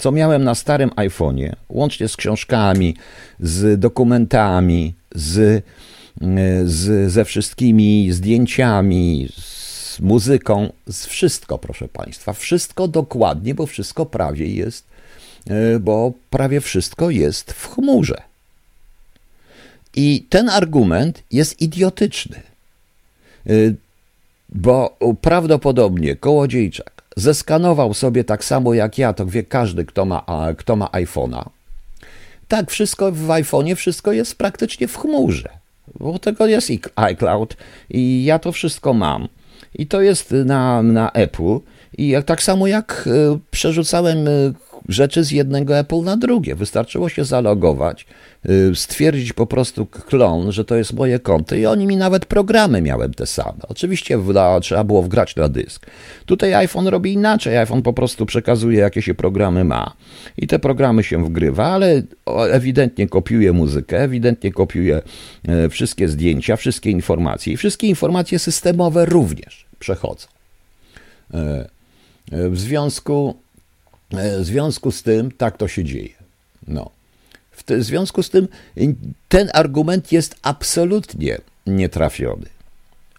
co 0.00 0.12
miałem 0.12 0.44
na 0.44 0.54
starym 0.54 0.90
iPhone'ie, 0.90 1.52
łącznie 1.68 2.08
z 2.08 2.16
książkami, 2.16 2.96
z 3.40 3.80
dokumentami, 3.80 4.94
z, 5.14 5.64
z, 6.64 7.12
ze 7.12 7.24
wszystkimi 7.24 8.12
zdjęciami, 8.12 9.28
z 9.38 10.00
muzyką, 10.00 10.72
z 10.86 11.06
wszystko, 11.06 11.58
proszę 11.58 11.88
Państwa. 11.88 12.32
Wszystko 12.32 12.88
dokładnie, 12.88 13.54
bo 13.54 13.66
wszystko 13.66 14.06
prawie 14.06 14.46
jest, 14.46 14.86
e, 15.46 15.78
bo 15.78 16.12
prawie 16.30 16.60
wszystko 16.60 17.10
jest 17.10 17.52
w 17.52 17.68
chmurze. 17.68 18.22
I 19.96 20.26
ten 20.28 20.48
argument 20.48 21.22
jest 21.30 21.60
idiotyczny, 21.60 22.36
e, 23.46 23.50
bo 24.48 24.98
prawdopodobnie 25.20 26.16
Kołodziejczak 26.16 26.99
zeskanował 27.16 27.94
sobie 27.94 28.24
tak 28.24 28.44
samo 28.44 28.74
jak 28.74 28.98
ja, 28.98 29.12
to 29.12 29.26
wie 29.26 29.42
każdy, 29.42 29.84
kto 29.84 30.04
ma, 30.04 30.24
kto 30.58 30.76
ma 30.76 30.86
iPhone'a. 30.86 31.44
Tak, 32.48 32.70
wszystko 32.70 33.12
w 33.12 33.26
iPhone'ie, 33.26 33.74
wszystko 33.74 34.12
jest 34.12 34.38
praktycznie 34.38 34.88
w 34.88 34.98
chmurze, 34.98 35.48
bo 36.00 36.18
tego 36.18 36.46
jest 36.46 36.70
iCloud 36.96 37.56
i 37.90 38.24
ja 38.24 38.38
to 38.38 38.52
wszystko 38.52 38.94
mam. 38.94 39.28
I 39.74 39.86
to 39.86 40.00
jest 40.00 40.30
na, 40.44 40.82
na 40.82 41.12
Apple. 41.12 41.58
I 41.98 42.08
jak, 42.08 42.24
tak 42.24 42.42
samo 42.42 42.66
jak 42.66 43.04
e, 43.06 43.38
przerzucałem 43.50 44.28
e, 44.28 44.30
rzeczy 44.88 45.24
z 45.24 45.30
jednego 45.30 45.78
Apple 45.78 46.02
na 46.02 46.16
drugie. 46.16 46.54
Wystarczyło 46.54 47.08
się 47.08 47.24
zalogować, 47.24 48.06
y, 48.48 48.74
stwierdzić 48.74 49.32
po 49.32 49.46
prostu 49.46 49.86
klon, 49.86 50.52
że 50.52 50.64
to 50.64 50.76
jest 50.76 50.92
moje 50.92 51.18
konto 51.18 51.54
i 51.54 51.66
oni 51.66 51.86
mi 51.86 51.96
nawet 51.96 52.26
programy 52.26 52.82
miałem 52.82 53.14
te 53.14 53.26
same. 53.26 53.58
Oczywiście 53.68 54.18
wda, 54.18 54.60
trzeba 54.60 54.84
było 54.84 55.02
wgrać 55.02 55.36
na 55.36 55.48
dysk. 55.48 55.86
Tutaj 56.26 56.54
iPhone 56.54 56.88
robi 56.88 57.12
inaczej. 57.12 57.56
iPhone 57.56 57.82
po 57.82 57.92
prostu 57.92 58.26
przekazuje, 58.26 58.78
jakie 58.78 59.02
się 59.02 59.14
programy 59.14 59.64
ma. 59.64 59.92
I 60.36 60.46
te 60.46 60.58
programy 60.58 61.02
się 61.02 61.24
wgrywa, 61.24 61.66
ale 61.66 62.02
ewidentnie 62.50 63.08
kopiuje 63.08 63.52
muzykę, 63.52 63.98
ewidentnie 63.98 64.52
kopiuje 64.52 65.02
e, 65.48 65.68
wszystkie 65.68 66.08
zdjęcia, 66.08 66.56
wszystkie 66.56 66.90
informacje 66.90 67.52
i 67.52 67.56
wszystkie 67.56 67.86
informacje 67.86 68.38
systemowe 68.38 69.06
również 69.06 69.66
przechodzą. 69.78 70.26
E, 71.34 71.68
e, 72.32 72.48
w 72.48 72.58
związku 72.58 73.34
w 74.12 74.44
związku 74.44 74.90
z 74.90 75.02
tym 75.02 75.32
tak 75.32 75.56
to 75.56 75.68
się 75.68 75.84
dzieje. 75.84 76.14
No. 76.68 76.90
W 77.52 77.82
związku 77.84 78.22
z 78.22 78.30
tym 78.30 78.48
ten 79.28 79.50
argument 79.52 80.12
jest 80.12 80.36
absolutnie 80.42 81.38
nietrafiony. 81.66 82.46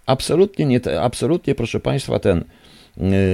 Absolutnie, 0.05 0.65
nie, 0.65 0.81
absolutnie, 1.01 1.55
proszę 1.55 1.79
Państwa, 1.79 2.19
ten, 2.19 2.43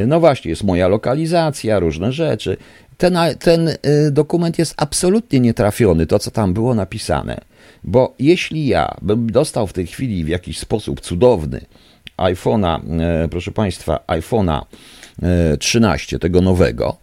no 0.08 0.20
właśnie, 0.20 0.50
jest 0.50 0.64
moja 0.64 0.88
lokalizacja, 0.88 1.80
różne 1.80 2.12
rzeczy. 2.12 2.58
Ten, 2.98 3.18
ten 3.40 3.70
dokument 4.12 4.60
jest 4.60 4.74
absolutnie 4.78 5.40
nietrafiony, 5.40 6.06
to 6.06 6.20
co 6.20 6.32
tam 6.32 6.54
było 6.54 6.76
napisane. 6.76 7.42
Bo 7.84 8.14
jeśli 8.20 8.68
ja 8.68 8.96
bym 9.02 9.32
dostał 9.32 9.68
w 9.68 9.74
tej 9.74 9.88
chwili 9.88 10.24
w 10.24 10.28
jakiś 10.28 10.60
sposób 10.60 11.02
cudowny 11.02 11.62
iPhone'a, 12.18 13.02
e, 13.02 13.28
proszę 13.28 13.52
Państwa, 13.52 14.00
iPhone'a 14.08 14.62
13, 15.60 16.16
e, 16.16 16.20
tego 16.20 16.42
nowego, 16.42 16.98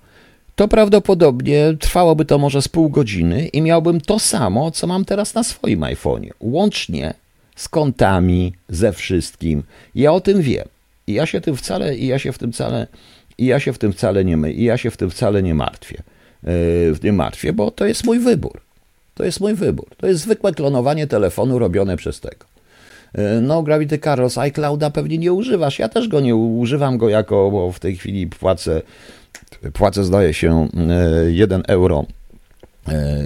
to 0.56 0.68
prawdopodobnie 0.68 1.76
trwałoby 1.80 2.24
to 2.24 2.38
może 2.38 2.62
z 2.62 2.68
pół 2.68 2.90
godziny 2.90 3.46
i 3.46 3.62
miałbym 3.62 4.00
to 4.00 4.18
samo, 4.18 4.70
co 4.70 4.86
mam 4.86 5.04
teraz 5.04 5.34
na 5.34 5.44
swoim 5.44 5.80
iPhone'ie. 5.80 6.30
Łącznie 6.40 7.14
z 7.56 7.68
kontami, 7.68 8.52
ze 8.68 8.92
wszystkim. 8.92 9.62
Ja 9.94 10.12
o 10.12 10.20
tym 10.20 10.42
wiem. 10.42 10.68
I 11.06 11.12
ja 11.12 11.26
się 11.26 11.40
tym 11.40 11.56
wcale, 11.56 11.96
i 11.96 12.06
ja 12.06 12.18
się 12.18 12.32
w 12.32 12.38
tym 12.38 12.52
wcale, 12.52 12.86
i 13.38 13.46
ja 13.46 13.60
się 13.60 13.72
w 13.72 13.78
tym 13.78 13.92
wcale 13.92 14.24
nie, 14.24 14.52
i 14.52 14.64
ja 14.64 14.76
się 14.76 14.90
w 14.90 14.96
tym 14.96 15.10
wcale 15.10 15.42
nie 15.42 15.54
martwię. 15.54 16.02
Yy, 16.42 16.96
nie 17.02 17.12
martwię, 17.12 17.52
bo 17.52 17.70
to 17.70 17.86
jest 17.86 18.04
mój 18.04 18.18
wybór. 18.18 18.60
To 19.14 19.24
jest 19.24 19.40
mój 19.40 19.54
wybór. 19.54 19.88
To 19.96 20.06
jest 20.06 20.20
zwykłe 20.20 20.52
klonowanie 20.52 21.06
telefonu 21.06 21.58
robione 21.58 21.96
przez 21.96 22.20
tego. 22.20 22.46
E, 23.14 23.40
no, 23.40 23.62
Gravity 23.62 23.98
Carlos 23.98 24.38
iClouda 24.38 24.90
pewnie 24.90 25.18
nie 25.18 25.32
używasz. 25.32 25.78
Ja 25.78 25.88
też 25.88 26.08
go 26.08 26.20
nie 26.20 26.36
używam 26.36 26.98
go 26.98 27.08
jako, 27.08 27.50
bo 27.50 27.72
w 27.72 27.80
tej 27.80 27.96
chwili 27.96 28.26
płacę, 28.26 28.82
płacę 29.72 30.04
zdaje 30.04 30.34
się 30.34 30.68
1 31.28 31.60
e, 31.60 31.64
euro. 31.68 32.06
E, 32.88 33.24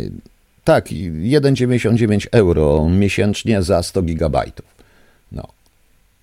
tak, 0.65 0.87
1,99 0.87 2.27
euro 2.33 2.89
miesięcznie 2.89 3.63
za 3.63 3.83
100 3.83 4.03
gigabajtów. 4.03 4.78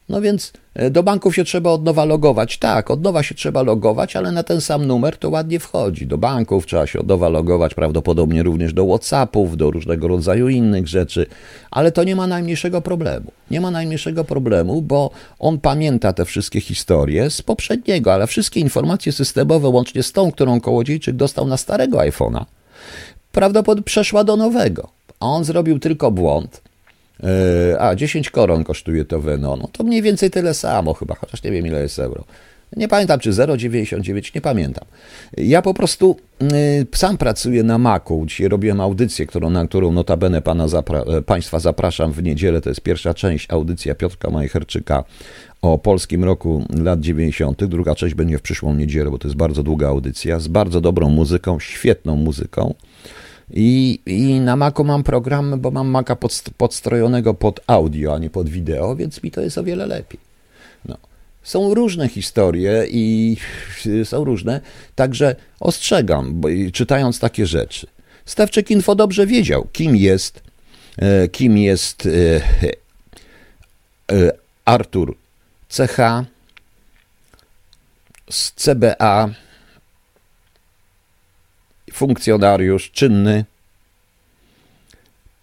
No 0.09 0.21
więc 0.21 0.53
e, 0.73 0.89
do 0.89 1.03
banków 1.03 1.35
się 1.35 1.43
trzeba 1.43 1.69
od 1.69 1.83
nowa 1.83 2.05
logować. 2.05 2.57
Tak, 2.57 2.91
od 2.91 3.01
nowa 3.01 3.23
się 3.23 3.35
trzeba 3.35 3.63
logować, 3.63 4.15
ale 4.15 4.31
na 4.31 4.43
ten 4.43 4.61
sam 4.61 4.85
numer 4.85 5.17
to 5.17 5.29
ładnie 5.29 5.59
wchodzi. 5.59 6.07
Do 6.07 6.17
banków 6.17 6.65
trzeba 6.65 6.87
się 6.87 6.99
od 6.99 7.07
nowa 7.07 7.29
logować, 7.29 7.73
prawdopodobnie 7.73 8.43
również 8.43 8.73
do 8.73 8.85
WhatsAppów, 8.85 9.57
do 9.57 9.71
różnego 9.71 10.07
rodzaju 10.07 10.49
innych 10.49 10.87
rzeczy, 10.87 11.25
ale 11.71 11.91
to 11.91 12.03
nie 12.03 12.15
ma 12.15 12.27
najmniejszego 12.27 12.81
problemu. 12.81 13.31
Nie 13.51 13.61
ma 13.61 13.71
najmniejszego 13.71 14.23
problemu, 14.23 14.81
bo 14.81 15.09
on 15.39 15.59
pamięta 15.59 16.13
te 16.13 16.25
wszystkie 16.25 16.61
historie 16.61 17.29
z 17.29 17.41
poprzedniego, 17.41 18.13
ale 18.13 18.27
wszystkie 18.27 18.59
informacje 18.59 19.11
systemowe, 19.11 19.67
łącznie 19.67 20.03
z 20.03 20.11
tą, 20.11 20.31
którą 20.31 20.61
Kołodziejczyk 20.61 21.15
dostał 21.15 21.47
na 21.47 21.57
starego 21.57 21.97
iPhone'a, 21.97 22.45
prawdopodobnie 23.31 23.83
przeszła 23.83 24.23
do 24.23 24.35
nowego. 24.35 24.89
A 25.19 25.25
on 25.25 25.43
zrobił 25.43 25.79
tylko 25.79 26.11
błąd 26.11 26.61
a, 27.79 27.95
10 27.95 28.29
koron 28.29 28.63
kosztuje 28.63 29.05
to 29.05 29.21
weno. 29.21 29.55
No 29.55 29.69
to 29.71 29.83
mniej 29.83 30.01
więcej 30.01 30.31
tyle 30.31 30.53
samo 30.53 30.93
chyba, 30.93 31.15
chociaż 31.15 31.43
nie 31.43 31.51
wiem 31.51 31.67
ile 31.67 31.81
jest 31.81 31.99
euro. 31.99 32.23
Nie 32.75 32.87
pamiętam, 32.87 33.19
czy 33.19 33.31
0,99, 33.31 34.35
nie 34.35 34.41
pamiętam. 34.41 34.85
Ja 35.37 35.61
po 35.61 35.73
prostu 35.73 36.15
y, 36.41 36.87
sam 36.95 37.17
pracuję 37.17 37.63
na 37.63 37.77
Macu. 37.77 38.23
Dzisiaj 38.25 38.47
robiłem 38.47 38.81
audycję, 38.81 39.25
którą, 39.25 39.49
na 39.49 39.67
którą 39.67 39.91
notabene 39.91 40.41
pana 40.41 40.67
zapra- 40.67 41.17
e, 41.17 41.21
Państwa 41.21 41.59
zapraszam 41.59 42.11
w 42.11 42.23
niedzielę. 42.23 42.61
To 42.61 42.69
jest 42.69 42.81
pierwsza 42.81 43.13
część, 43.13 43.47
audycja 43.49 43.95
Piotrka 43.95 44.29
Majcherczyka 44.29 45.03
o 45.61 45.77
polskim 45.77 46.23
roku 46.23 46.63
lat 46.83 46.99
90. 46.99 47.65
Druga 47.65 47.95
część 47.95 48.15
będzie 48.15 48.37
w 48.37 48.41
przyszłą 48.41 48.75
niedzielę, 48.75 49.11
bo 49.11 49.17
to 49.17 49.27
jest 49.27 49.37
bardzo 49.37 49.63
długa 49.63 49.87
audycja, 49.87 50.39
z 50.39 50.47
bardzo 50.47 50.81
dobrą 50.81 51.09
muzyką, 51.09 51.59
świetną 51.59 52.15
muzyką. 52.15 52.73
I, 53.51 53.99
I 54.05 54.39
na 54.39 54.55
Macu 54.55 54.83
mam 54.83 55.03
program, 55.03 55.59
bo 55.59 55.71
mam 55.71 55.87
Maca 55.87 56.15
pod, 56.15 56.43
podstrojonego 56.57 57.33
pod 57.33 57.59
audio, 57.67 58.13
a 58.15 58.19
nie 58.19 58.29
pod 58.29 58.49
wideo, 58.49 58.95
więc 58.95 59.23
mi 59.23 59.31
to 59.31 59.41
jest 59.41 59.57
o 59.57 59.63
wiele 59.63 59.85
lepiej. 59.85 60.19
No. 60.85 60.97
Są 61.43 61.73
różne 61.73 62.09
historie 62.09 62.85
i 62.89 63.37
są 64.03 64.23
różne, 64.23 64.61
także 64.95 65.35
ostrzegam, 65.59 66.41
bo, 66.41 66.47
czytając 66.73 67.19
takie 67.19 67.45
rzeczy. 67.45 67.87
Stawczyk 68.25 68.71
Info 68.71 68.95
dobrze 68.95 69.27
wiedział, 69.27 69.67
kim 69.71 69.95
jest, 69.95 70.41
e, 70.97 71.27
kim 71.27 71.57
jest 71.57 72.05
e, 72.05 72.41
e, 74.15 74.31
Artur 74.65 75.15
CH 75.69 76.25
z 78.29 78.51
CBA 78.51 79.29
funkcjonariusz 81.95 82.91
czynny, 82.91 83.45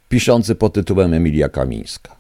piszący 0.09 0.55
pod 0.55 0.75
tytułem 0.75 1.15
Emilia 1.15 1.49
Kamińska. 1.49 2.17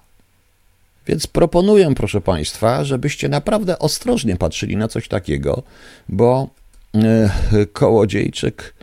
Więc 1.06 1.26
proponuję, 1.26 1.94
proszę 1.96 2.20
Państwa, 2.20 2.84
żebyście 2.84 3.28
naprawdę 3.28 3.78
ostrożnie 3.78 4.36
patrzyli 4.36 4.76
na 4.76 4.88
coś 4.88 5.08
takiego, 5.08 5.62
bo 6.08 6.48
e, 6.94 7.30
Kołodziejczyk, 7.72 8.74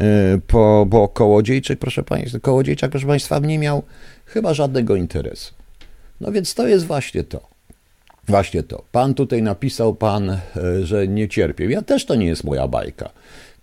e, 0.00 0.04
po, 0.46 0.86
bo 0.88 1.08
Kołodziejczyk, 1.08 1.78
proszę 1.78 2.02
Państwa, 2.02 2.38
Kołodziejczak, 2.38 2.90
proszę 2.90 3.06
Państwa, 3.06 3.38
nie 3.38 3.58
miał 3.58 3.82
chyba 4.26 4.54
żadnego 4.54 4.96
interesu. 4.96 5.54
No 6.20 6.32
więc 6.32 6.54
to 6.54 6.68
jest 6.68 6.86
właśnie 6.86 7.24
to. 7.24 7.54
Właśnie 8.28 8.62
to. 8.62 8.84
Pan 8.92 9.14
tutaj 9.14 9.42
napisał, 9.42 9.94
pan, 9.94 10.30
e, 10.30 10.40
że 10.82 11.08
nie 11.08 11.28
cierpię. 11.28 11.70
Ja 11.70 11.82
też 11.82 12.06
to 12.06 12.14
nie 12.14 12.26
jest 12.26 12.44
moja 12.44 12.68
bajka. 12.68 13.10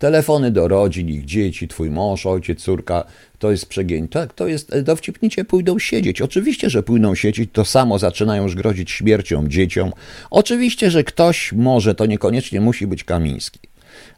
Telefony 0.02 0.50
do 0.50 0.68
rodzin, 0.68 1.08
ich 1.08 1.24
dzieci, 1.24 1.68
twój 1.68 1.90
mąż, 1.90 2.26
ojciec, 2.26 2.62
córka, 2.62 3.04
to 3.38 3.50
jest 3.50 3.66
przegięcie. 3.66 4.08
Tak, 4.08 4.34
to 4.34 4.46
jest, 4.46 4.80
dowcipnicie 4.80 5.44
pójdą 5.44 5.78
siedzieć. 5.78 6.22
Oczywiście, 6.22 6.70
że 6.70 6.82
pójdą 6.82 7.14
siedzieć, 7.14 7.50
to 7.52 7.64
samo 7.64 7.98
zaczynają 7.98 8.42
już 8.42 8.54
grozić 8.54 8.90
śmiercią 8.90 9.48
dzieciom. 9.48 9.92
Oczywiście, 10.30 10.90
że 10.90 11.04
ktoś 11.04 11.52
może, 11.52 11.94
to 11.94 12.06
niekoniecznie 12.06 12.60
musi 12.60 12.86
być 12.86 13.04
Kamiński. 13.04 13.58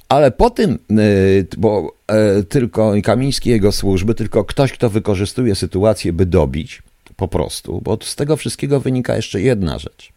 Ale 0.09 0.31
po 0.31 0.51
tym, 0.51 0.79
y, 0.91 1.47
bo 1.59 1.93
y, 2.41 2.45
tylko 2.45 2.93
Kamiński 3.03 3.51
jego 3.51 3.73
służby, 3.73 4.15
tylko 4.15 4.45
ktoś, 4.45 4.73
kto 4.73 4.91
wykorzystuje 4.91 5.55
sytuację, 5.55 6.13
by 6.13 6.27
dobić, 6.27 6.83
po 7.17 7.29
prostu, 7.29 7.81
bo 7.81 7.99
z 8.03 8.17
tego 8.17 8.37
wszystkiego 8.37 8.81
wynika 8.81 9.17
jeszcze 9.17 9.41
jedna 9.41 9.79
rzecz. 9.79 10.13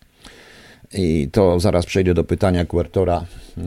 I 0.94 1.30
to 1.32 1.60
zaraz 1.60 1.86
przejdę 1.86 2.14
do 2.14 2.24
pytania 2.24 2.66
Kuertora 2.66 3.26
y, 3.58 3.62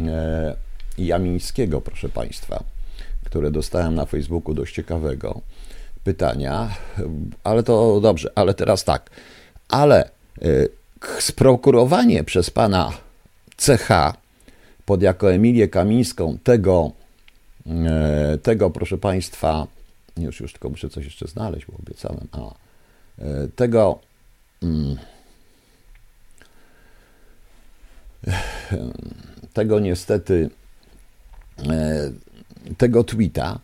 Jamińskiego, 1.07 1.81
proszę 1.81 2.09
Państwa, 2.09 2.65
które 3.25 3.51
dostałem 3.51 3.95
na 3.95 4.07
Facebooku 4.07 4.55
dość 4.55 4.75
ciekawego 4.75 5.41
pytania, 6.05 6.77
ale 7.45 7.63
to 7.63 8.01
dobrze, 8.01 8.33
ale 8.35 8.55
teraz 8.55 8.85
tak. 8.85 9.11
Ale 9.69 10.11
y, 10.43 10.69
sprokurowanie 11.19 12.25
przez 12.25 12.51
pana 12.51 12.93
CH 13.57 13.89
pod 14.87 15.03
jako 15.03 15.33
Emilię 15.33 15.69
Kamińską 15.69 16.39
tego, 16.45 16.93
y, 17.67 18.39
tego 18.39 18.71
proszę 18.71 18.99
Państwa, 18.99 19.67
już, 20.17 20.41
już 20.41 20.53
tylko 20.53 20.69
muszę 20.69 20.89
coś 20.89 21.05
jeszcze 21.05 21.27
znaleźć, 21.27 21.67
bo 21.67 21.79
obiecałem, 21.79 22.29
a, 22.33 22.55
y, 23.25 23.49
tego 23.57 23.99
mm, 24.63 24.97
tego 29.53 29.81
niestety 29.81 30.51
E, 30.51 30.60
tego 32.79 33.05
tweeta 33.05 33.59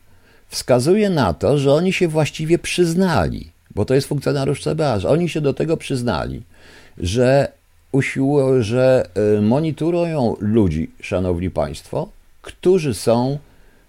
wskazuje 0.48 1.10
na 1.10 1.34
to, 1.34 1.58
że 1.58 1.72
oni 1.72 1.92
się 1.92 2.08
właściwie 2.08 2.58
przyznali, 2.58 3.50
bo 3.74 3.84
to 3.84 3.94
jest 3.94 4.06
funkcjonariusz 4.06 4.62
CBA, 4.62 4.98
że 4.98 5.08
oni 5.08 5.28
się 5.28 5.40
do 5.40 5.54
tego 5.54 5.76
przyznali, 5.76 6.42
że 6.98 7.52
usiłują, 7.92 8.62
że 8.62 9.08
e, 9.38 9.40
monitorują 9.40 10.36
ludzi, 10.40 10.90
szanowni 11.00 11.50
państwo, 11.50 12.08
którzy 12.42 12.94
są 12.94 13.38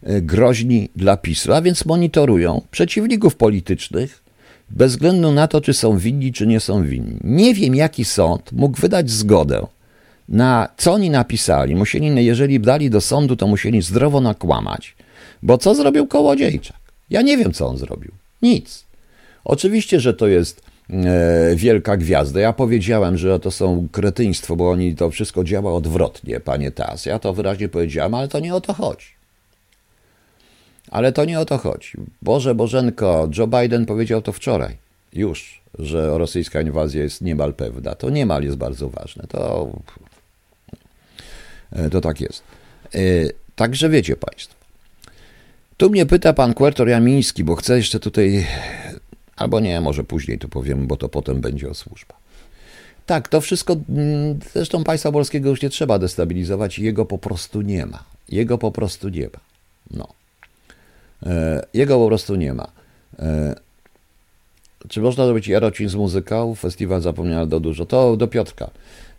e, 0.03 0.21
groźni 0.21 0.89
dla 0.95 1.17
PiSu, 1.17 1.53
a 1.53 1.61
więc 1.61 1.85
monitorują 1.85 2.61
przeciwników 2.71 3.35
politycznych, 3.35 4.23
bez 4.69 4.91
względu 4.91 5.31
na 5.31 5.47
to, 5.47 5.61
czy 5.61 5.73
są 5.73 5.97
winni, 5.97 6.33
czy 6.33 6.47
nie 6.47 6.59
są 6.59 6.83
winni. 6.83 7.17
Nie 7.23 7.53
wiem, 7.53 7.75
jaki 7.75 8.05
sąd 8.05 8.51
mógł 8.51 8.79
wydać 8.79 9.09
zgodę 9.09 9.67
na 10.29 10.69
co 10.77 10.93
oni 10.93 11.09
napisali. 11.09 11.75
Musieli, 11.75 12.25
jeżeli 12.25 12.59
dali 12.59 12.89
do 12.89 13.01
sądu, 13.01 13.35
to 13.35 13.47
musieli 13.47 13.81
zdrowo 13.81 14.21
nakłamać. 14.21 14.95
Bo 15.43 15.57
co 15.57 15.75
zrobił 15.75 16.07
Kołodziejczak? 16.07 16.77
Ja 17.09 17.21
nie 17.21 17.37
wiem, 17.37 17.53
co 17.53 17.67
on 17.67 17.77
zrobił. 17.77 18.11
Nic. 18.41 18.85
Oczywiście, 19.45 19.99
że 19.99 20.13
to 20.13 20.27
jest 20.27 20.61
e, 20.89 21.55
wielka 21.55 21.97
gwiazda. 21.97 22.39
Ja 22.39 22.53
powiedziałem, 22.53 23.17
że 23.17 23.39
to 23.39 23.51
są 23.51 23.87
kretyństwo, 23.91 24.55
bo 24.55 24.69
oni 24.69 24.95
to 24.95 25.09
wszystko 25.09 25.43
działa 25.43 25.73
odwrotnie, 25.73 26.39
panie 26.39 26.71
Tas. 26.71 27.05
Ja 27.05 27.19
to 27.19 27.33
wyraźnie 27.33 27.69
powiedziałem, 27.69 28.13
ale 28.13 28.27
to 28.27 28.39
nie 28.39 28.55
o 28.55 28.61
to 28.61 28.73
chodzi. 28.73 29.17
Ale 30.91 31.11
to 31.11 31.25
nie 31.25 31.39
o 31.39 31.45
to 31.45 31.57
chodzi. 31.57 31.91
Boże, 32.21 32.55
Bożenko, 32.55 33.29
Joe 33.37 33.47
Biden 33.47 33.85
powiedział 33.85 34.21
to 34.21 34.31
wczoraj. 34.31 34.77
Już, 35.13 35.61
że 35.79 36.17
rosyjska 36.17 36.61
inwazja 36.61 37.03
jest 37.03 37.21
niemal 37.21 37.53
pewna. 37.53 37.95
To 37.95 38.09
niemal 38.09 38.43
jest 38.43 38.57
bardzo 38.57 38.89
ważne. 38.89 39.23
To 39.29 39.69
to 41.91 42.01
tak 42.01 42.21
jest. 42.21 42.43
E, 42.95 42.99
także 43.55 43.89
wiecie 43.89 44.15
Państwo. 44.15 44.55
Tu 45.77 45.89
mnie 45.89 46.05
pyta 46.05 46.33
pan 46.33 46.53
Kwertor 46.53 46.89
Jamiński, 46.89 47.43
bo 47.43 47.55
chcę 47.55 47.77
jeszcze 47.77 47.99
tutaj, 47.99 48.45
albo 49.35 49.59
nie, 49.59 49.81
może 49.81 50.03
później 50.03 50.39
to 50.39 50.47
powiem, 50.47 50.87
bo 50.87 50.97
to 50.97 51.09
potem 51.09 51.41
będzie 51.41 51.69
o 51.69 51.73
służba. 51.73 52.15
Tak, 53.05 53.27
to 53.27 53.41
wszystko, 53.41 53.75
mm, 53.89 54.39
zresztą 54.53 54.83
państwa 54.83 55.11
polskiego 55.11 55.49
już 55.49 55.61
nie 55.61 55.69
trzeba 55.69 55.99
destabilizować, 55.99 56.79
jego 56.79 57.05
po 57.05 57.17
prostu 57.17 57.61
nie 57.61 57.85
ma. 57.85 58.03
Jego 58.29 58.57
po 58.57 58.71
prostu 58.71 59.09
nie 59.09 59.23
ma. 59.23 59.39
No. 59.91 60.07
E, 61.25 61.65
jego 61.73 61.99
po 61.99 62.07
prostu 62.07 62.35
nie 62.35 62.53
ma. 62.53 62.67
E, 63.19 63.55
czy 64.89 65.01
można 65.01 65.25
zrobić 65.25 65.47
Jarocin 65.47 65.89
z 65.89 65.95
muzyką? 65.95 66.55
Festiwal 66.55 67.01
zapomniał 67.01 67.45
do 67.45 67.59
dużo. 67.59 67.85
To 67.85 68.17
do 68.17 68.27
Piotrka. 68.27 68.69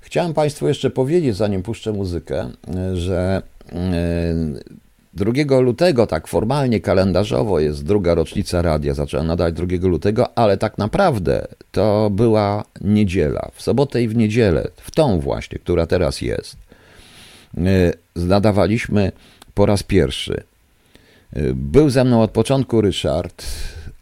Chciałem 0.00 0.34
Państwu 0.34 0.68
jeszcze 0.68 0.90
powiedzieć, 0.90 1.36
zanim 1.36 1.62
puszczę 1.62 1.92
muzykę, 1.92 2.50
że 2.94 3.42
2 5.14 5.60
lutego, 5.60 6.06
tak 6.06 6.28
formalnie, 6.28 6.80
kalendarzowo, 6.80 7.60
jest 7.60 7.84
druga 7.84 8.14
rocznica 8.14 8.62
radia. 8.62 8.94
Zacząłem 8.94 9.26
nadać 9.26 9.54
2 9.54 9.66
lutego, 9.88 10.38
ale 10.38 10.56
tak 10.56 10.78
naprawdę 10.78 11.46
to 11.72 12.10
była 12.10 12.64
niedziela. 12.80 13.50
W 13.54 13.62
sobotę 13.62 14.02
i 14.02 14.08
w 14.08 14.16
niedzielę, 14.16 14.68
w 14.76 14.90
tą 14.90 15.20
właśnie, 15.20 15.58
która 15.58 15.86
teraz 15.86 16.20
jest, 16.20 16.56
nadawaliśmy 18.16 19.12
po 19.54 19.66
raz 19.66 19.82
pierwszy. 19.82 20.42
Był 21.54 21.90
ze 21.90 22.04
mną 22.04 22.22
od 22.22 22.30
początku 22.30 22.80
Ryszard, 22.80 23.46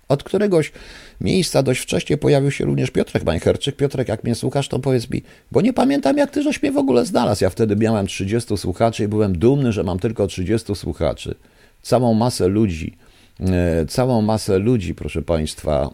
od 0.09 0.23
któregoś 0.23 0.73
miejsca 1.21 1.63
dość 1.63 1.81
wcześnie 1.81 2.17
pojawił 2.17 2.51
się 2.51 2.65
również 2.65 2.91
Piotrek 2.91 3.25
Majcherczyk. 3.25 3.77
Piotrek, 3.77 4.09
jak 4.09 4.25
mnie 4.25 4.35
słuchasz, 4.35 4.69
to 4.69 4.79
powiedz 4.79 5.11
mi, 5.11 5.23
bo 5.53 5.61
nie 5.61 5.73
pamiętam, 5.73 6.17
jak 6.17 6.31
ty 6.31 6.43
żeś 6.43 6.63
mnie 6.63 6.73
w 6.73 6.77
ogóle 6.77 7.07
znalazł. 7.07 7.45
Ja 7.45 7.51
wtedy 7.51 7.77
miałem 7.77 8.07
30 8.07 8.57
słuchaczy 8.57 9.05
i 9.05 9.09
byłem 9.09 9.39
dumny, 9.39 9.73
że 9.73 9.83
mam 9.83 9.99
tylko 9.99 10.27
30 10.27 10.75
słuchaczy. 10.75 11.35
Całą 11.83 12.15
masę 12.15 12.49
ludzi, 12.49 12.97
e, 13.41 13.87
całą 13.87 14.23
masę 14.23 14.59
ludzi, 14.59 14.95
proszę 14.95 15.23
Państwa. 15.23 15.91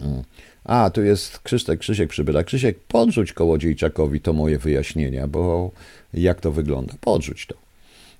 Mm. 0.00 0.22
A, 0.64 0.90
tu 0.90 1.02
jest 1.02 1.38
Krzysztek, 1.38 1.80
Krzysiek 1.80 2.10
przybyla. 2.10 2.44
Krzysiek, 2.44 2.78
podrzuć 2.80 3.32
Kołodziejczakowi 3.32 4.20
to 4.20 4.32
moje 4.32 4.58
wyjaśnienia, 4.58 5.26
bo 5.26 5.70
jak 6.14 6.40
to 6.40 6.52
wygląda? 6.52 6.94
Podrzuć 7.00 7.46
to 7.46 7.54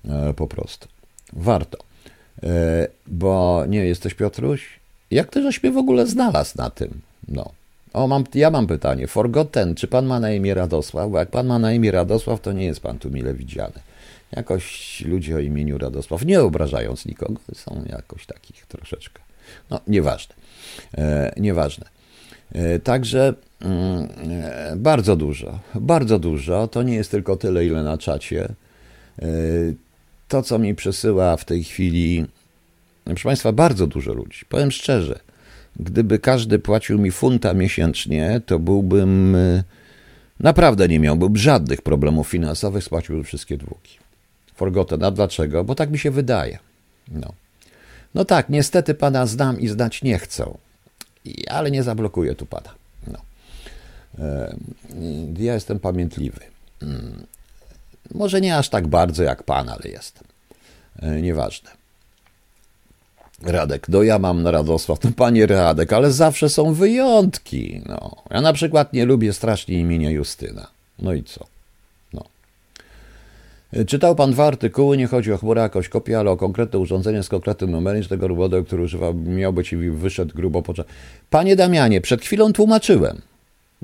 e, 0.09 0.33
po 0.33 0.47
prostu. 0.47 0.87
Warto. 1.33 1.77
E, 2.43 2.87
bo 3.07 3.65
nie 3.67 3.85
jesteś 3.85 4.13
Piotruś? 4.13 4.80
Jak 5.11 5.29
ty 5.29 5.41
żeś 5.41 5.63
mnie 5.63 5.71
w 5.71 5.77
ogóle 5.77 6.07
znalazł 6.07 6.57
na 6.57 6.69
tym? 6.69 7.01
No. 7.27 7.51
O, 7.93 8.07
mam, 8.07 8.23
ja 8.33 8.49
mam 8.49 8.67
pytanie. 8.67 9.07
Forgotten, 9.07 9.75
czy 9.75 9.87
pan 9.87 10.05
ma 10.05 10.19
na 10.19 10.31
imię 10.31 10.53
Radosław? 10.53 11.11
Bo 11.11 11.19
jak 11.19 11.29
pan 11.29 11.47
ma 11.47 11.59
na 11.59 11.73
imię 11.73 11.91
Radosław, 11.91 12.41
to 12.41 12.51
nie 12.51 12.65
jest 12.65 12.79
pan 12.79 12.99
tu 12.99 13.11
mile 13.11 13.33
widziany. 13.33 13.73
Jakoś 14.31 15.01
ludzie 15.05 15.35
o 15.35 15.39
imieniu 15.39 15.77
Radosław, 15.77 16.25
nie 16.25 16.41
obrażając 16.41 17.05
nikogo, 17.05 17.39
są 17.53 17.83
jakoś 17.89 18.25
takich 18.25 18.65
troszeczkę. 18.65 19.21
No, 19.69 19.79
nieważne. 19.87 20.35
E, 20.97 21.33
nieważne. 21.37 21.85
E, 22.51 22.79
także 22.79 23.33
mm, 23.61 24.07
e, 24.43 24.73
bardzo 24.75 25.15
dużo, 25.15 25.59
bardzo 25.75 26.19
dużo. 26.19 26.67
To 26.67 26.83
nie 26.83 26.95
jest 26.95 27.11
tylko 27.11 27.35
tyle, 27.35 27.65
ile 27.65 27.83
na 27.83 27.97
czacie. 27.97 28.49
E, 29.21 29.25
to, 30.27 30.43
co 30.43 30.59
mi 30.59 30.75
przesyła 30.75 31.37
w 31.37 31.45
tej 31.45 31.63
chwili 31.63 32.25
Proszę 33.15 33.29
Państwa, 33.29 33.51
bardzo 33.51 33.87
dużo 33.87 34.13
ludzi. 34.13 34.45
Powiem 34.49 34.71
szczerze, 34.71 35.19
gdyby 35.79 36.19
każdy 36.19 36.59
płacił 36.59 36.99
mi 36.99 37.11
funta 37.11 37.53
miesięcznie, 37.53 38.41
to 38.45 38.59
byłbym 38.59 39.35
y, 39.35 39.63
naprawdę 40.39 40.87
nie 40.87 40.99
miałbym 40.99 41.37
żadnych 41.37 41.81
problemów 41.81 42.27
finansowych, 42.27 42.83
spłaciłbym 42.83 43.23
wszystkie 43.23 43.57
długi. 43.57 43.97
Forgotten. 44.55 45.03
A 45.03 45.11
dlaczego? 45.11 45.63
Bo 45.63 45.75
tak 45.75 45.91
mi 45.91 45.99
się 45.99 46.11
wydaje. 46.11 46.59
No. 47.11 47.33
No 48.15 48.25
tak, 48.25 48.49
niestety 48.49 48.93
pana 48.93 49.25
znam 49.25 49.59
i 49.59 49.67
znać 49.67 50.03
nie 50.03 50.19
chcą, 50.19 50.57
ale 51.47 51.71
nie 51.71 51.83
zablokuję 51.83 52.35
tu 52.35 52.45
pana. 52.45 52.73
No. 53.07 53.19
Ja 55.39 55.53
jestem 55.53 55.79
pamiętliwy. 55.79 56.39
Mm. 56.81 57.25
Może 58.13 58.41
nie 58.41 58.57
aż 58.57 58.69
tak 58.69 58.87
bardzo 58.87 59.23
jak 59.23 59.43
pan, 59.43 59.69
ale 59.69 59.89
jestem. 59.89 60.23
E, 60.99 61.21
nieważne. 61.21 61.80
Radek, 63.43 63.89
no 63.89 64.03
ja 64.03 64.19
mam 64.19 64.47
Radosław, 64.47 65.03
no 65.03 65.11
panie 65.15 65.45
Radek, 65.45 65.93
ale 65.93 66.11
zawsze 66.11 66.49
są 66.49 66.73
wyjątki. 66.73 67.81
No. 67.85 68.15
Ja 68.29 68.41
na 68.41 68.53
przykład 68.53 68.93
nie 68.93 69.05
lubię 69.05 69.33
strasznie 69.33 69.79
imienia 69.79 70.09
Justyna. 70.09 70.67
No 70.99 71.13
i 71.13 71.23
co? 71.23 71.45
No. 72.13 72.23
Czytał 73.87 74.15
pan 74.15 74.31
dwa 74.31 74.47
artykuły, 74.47 74.97
nie 74.97 75.07
chodzi 75.07 75.33
o 75.33 75.37
chmurę 75.37 75.61
jakąś 75.61 75.89
kopię, 75.89 76.19
ale 76.19 76.31
o 76.31 76.37
konkretne 76.37 76.79
urządzenie 76.79 77.23
z 77.23 77.29
konkretnym 77.29 77.71
numerem, 77.71 78.03
z 78.03 78.07
tego 78.07 78.27
robotu, 78.27 78.63
który 78.63 78.83
używał, 78.83 79.13
miał 79.13 79.53
być 79.53 79.73
i 79.73 79.77
wyszedł 79.77 80.35
grubo 80.35 80.61
po 80.61 80.73
Panie 81.29 81.55
Damianie, 81.55 82.01
przed 82.01 82.21
chwilą 82.21 82.53
tłumaczyłem. 82.53 83.21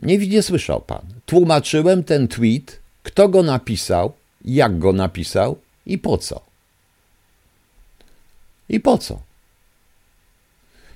Nie, 0.01 0.17
nie 0.17 0.43
słyszał 0.43 0.81
pan. 0.81 1.01
Tłumaczyłem 1.25 2.03
ten 2.03 2.27
tweet, 2.27 2.79
kto 3.03 3.29
go 3.29 3.43
napisał, 3.43 4.11
jak 4.45 4.79
go 4.79 4.93
napisał 4.93 5.57
i 5.85 5.97
po 5.97 6.17
co. 6.17 6.41
I 8.69 8.79
po 8.79 8.97
co? 8.97 9.26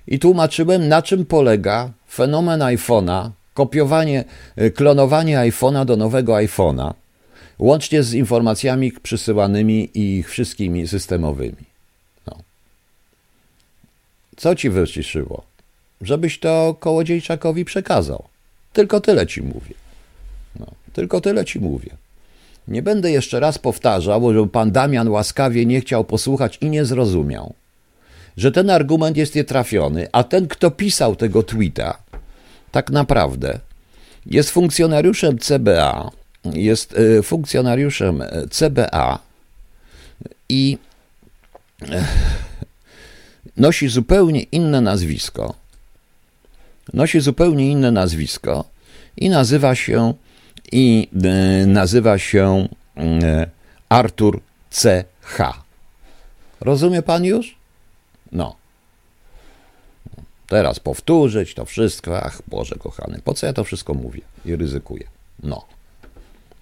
I 0.07 0.19
tłumaczyłem, 0.19 0.87
na 0.87 1.01
czym 1.01 1.25
polega 1.25 1.91
fenomen 2.09 2.59
iPhone'a, 2.59 3.29
kopiowanie, 3.53 4.23
e, 4.55 4.69
klonowanie 4.69 5.37
iPhone'a 5.37 5.85
do 5.85 5.97
nowego 5.97 6.33
iPhone'a, 6.33 6.93
łącznie 7.59 8.03
z 8.03 8.13
informacjami 8.13 8.91
przysyłanymi 8.91 9.89
i 9.93 10.17
ich 10.17 10.29
wszystkimi 10.29 10.87
systemowymi. 10.87 11.65
No. 12.27 12.37
Co 14.37 14.55
ci 14.55 14.69
wyciszyło? 14.69 15.43
Żebyś 16.01 16.39
to 16.39 16.75
Kołodziejczakowi 16.79 17.65
przekazał. 17.65 18.23
Tylko 18.73 19.01
tyle 19.01 19.27
ci 19.27 19.41
mówię. 19.41 19.75
No, 20.59 20.65
tylko 20.93 21.21
tyle 21.21 21.45
ci 21.45 21.59
mówię. 21.59 21.89
Nie 22.67 22.81
będę 22.81 23.11
jeszcze 23.11 23.39
raz 23.39 23.57
powtarzał, 23.57 24.33
że 24.33 24.47
pan 24.47 24.71
Damian 24.71 25.07
łaskawie 25.07 25.65
nie 25.65 25.81
chciał 25.81 26.03
posłuchać 26.03 26.57
i 26.61 26.69
nie 26.69 26.85
zrozumiał 26.85 27.53
że 28.37 28.51
ten 28.51 28.69
argument 28.69 29.17
jest 29.17 29.35
nietrafiony, 29.35 30.07
a 30.11 30.23
ten, 30.23 30.47
kto 30.47 30.71
pisał 30.71 31.15
tego 31.15 31.43
tweeta, 31.43 31.97
tak 32.71 32.89
naprawdę 32.89 33.59
jest 34.25 34.49
funkcjonariuszem 34.49 35.37
CBA, 35.37 36.11
jest 36.45 36.95
e, 36.97 37.23
funkcjonariuszem 37.23 38.21
e, 38.21 38.47
CBA 38.49 39.19
i 40.49 40.77
e, 41.81 42.05
nosi 43.57 43.87
zupełnie 43.87 44.43
inne 44.43 44.81
nazwisko. 44.81 45.55
Nosi 46.93 47.19
zupełnie 47.19 47.71
inne 47.71 47.91
nazwisko 47.91 48.65
i 49.17 49.29
nazywa 49.29 49.75
się 49.75 50.13
i 50.71 51.07
nazywa 51.67 52.17
się 52.17 52.67
Artur 53.89 54.41
C.H. 54.69 55.53
Rozumie 56.61 57.01
pan 57.01 57.25
już? 57.25 57.60
No. 58.31 58.55
Teraz 60.47 60.79
powtórzyć 60.79 61.53
to 61.53 61.65
wszystko. 61.65 62.23
Ach, 62.23 62.41
Boże 62.47 62.75
kochany, 62.75 63.19
po 63.23 63.33
co 63.33 63.45
ja 63.45 63.53
to 63.53 63.63
wszystko 63.63 63.93
mówię 63.93 64.21
i 64.45 64.55
ryzykuję? 64.55 65.07
No. 65.43 65.65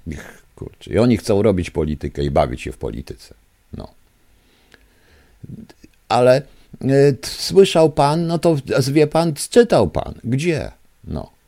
Ich, 0.08 0.44
kurczę. 0.56 0.94
I 0.94 0.98
oni 0.98 1.18
chcą 1.18 1.42
robić 1.42 1.70
politykę 1.70 2.24
i 2.24 2.32
bawić 2.32 2.62
się 2.62 2.72
w 2.72 2.78
polityce. 2.78 3.34
No. 3.74 3.88
Ale 6.10 6.42
y, 6.84 7.18
słyszał 7.24 7.90
pan, 7.90 8.28
no 8.28 8.40
to 8.40 8.56
wie 8.92 9.08
pan, 9.08 9.34
czytał 9.50 9.90
pan. 9.90 10.14
Gdzie? 10.24 10.72
No. 11.04 11.39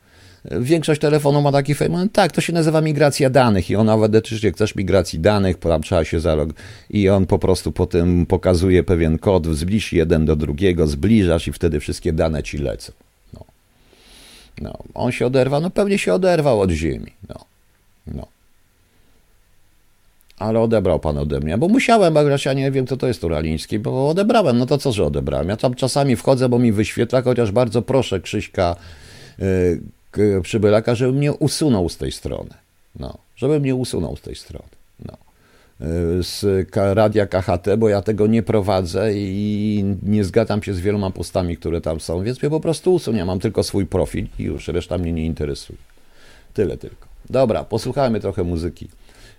Większość 0.46 1.02
telefonu 1.02 1.42
ma 1.42 1.52
taki 1.52 1.76
fejm. 1.76 2.10
Tak, 2.10 2.32
to 2.32 2.42
się 2.42 2.54
nazywa 2.54 2.82
migracja 2.82 3.30
danych 3.30 3.70
i 3.70 3.76
on 3.76 3.86
nawet 3.86 4.24
czy 4.24 4.52
chcesz 4.52 4.76
migracji 4.76 5.20
danych, 5.20 5.58
tam 5.58 5.82
trzeba 5.82 6.06
się 6.06 6.20
zalog 6.20 6.50
i 6.90 7.10
on 7.10 7.26
po 7.26 7.40
prostu 7.40 7.72
potem 7.72 8.26
pokazuje 8.26 8.84
pewien 8.84 9.18
kod, 9.18 9.48
zbliż 9.48 9.94
jeden 9.94 10.26
do 10.26 10.36
drugiego, 10.36 10.88
zbliżasz 10.88 11.48
i 11.48 11.54
wtedy 11.54 11.80
wszystkie 11.80 12.14
dane 12.14 12.44
ci 12.44 12.58
lecą. 12.58 12.92
No. 13.34 13.46
No, 14.62 14.78
on 14.94 15.12
się 15.12 15.26
oderwał, 15.26 15.62
no 15.62 15.70
pewnie 15.70 15.98
się 15.98 16.14
oderwał 16.14 16.62
od 16.62 16.72
ziemi. 16.72 17.12
No. 17.30 17.36
No. 18.08 18.28
Ale 20.40 20.60
odebrał 20.60 21.00
pan 21.00 21.18
ode 21.18 21.40
mnie, 21.40 21.58
bo 21.58 21.68
musiałem, 21.68 22.14
bo 22.14 22.22
ja 22.46 22.54
nie 22.54 22.72
wiem, 22.72 22.88
co 22.88 22.98
to 22.98 23.08
jest 23.08 23.22
Turaliński, 23.22 23.80
bo 23.80 24.10
odebrałem. 24.10 24.58
No 24.58 24.66
to 24.66 24.78
co, 24.78 24.92
że 24.92 25.06
odebrałem? 25.06 25.50
Ja 25.50 25.58
tam 25.58 25.74
czasami 25.74 26.16
wchodzę, 26.16 26.50
bo 26.50 26.60
mi 26.60 26.72
wyświetla, 26.72 27.22
chociaż 27.22 27.52
bardzo 27.52 27.82
proszę 27.82 28.20
Krzyśka, 28.20 28.76
yy, 29.40 29.82
przybylaka, 30.44 30.96
żeby 30.96 31.14
mnie 31.14 31.34
usunął 31.34 31.90
z 31.90 31.98
tej 31.98 32.12
strony. 32.12 32.50
No, 33.00 33.18
żeby 33.36 33.60
mnie 33.60 33.76
usunął 33.76 34.16
z 34.16 34.22
tej 34.22 34.36
strony. 34.36 34.70
No. 35.06 35.18
Y, 36.20 36.24
z 36.24 36.46
radia 36.74 37.28
KHT, 37.28 37.78
bo 37.78 37.90
ja 37.90 38.02
tego 38.02 38.28
nie 38.28 38.44
prowadzę 38.44 39.14
i 39.14 39.86
nie 40.04 40.24
zgadzam 40.24 40.64
się 40.64 40.74
z 40.74 40.80
wieloma 40.80 41.12
postami, 41.12 41.58
które 41.58 41.82
tam 41.82 42.00
są, 42.00 42.24
więc 42.24 42.42
mnie 42.42 42.50
po 42.50 42.60
prostu 42.60 42.94
usuń. 42.94 43.16
Ja 43.16 43.26
mam 43.26 43.40
tylko 43.40 43.64
swój 43.64 43.86
profil 43.86 44.28
i 44.40 44.44
już 44.44 44.68
reszta 44.68 44.98
mnie 44.98 45.12
nie 45.12 45.26
interesuje. 45.26 45.80
Tyle 46.54 46.78
tylko. 46.78 47.08
Dobra, 47.30 47.64
posłuchajmy 47.64 48.20
trochę 48.20 48.44
muzyki. 48.44 48.88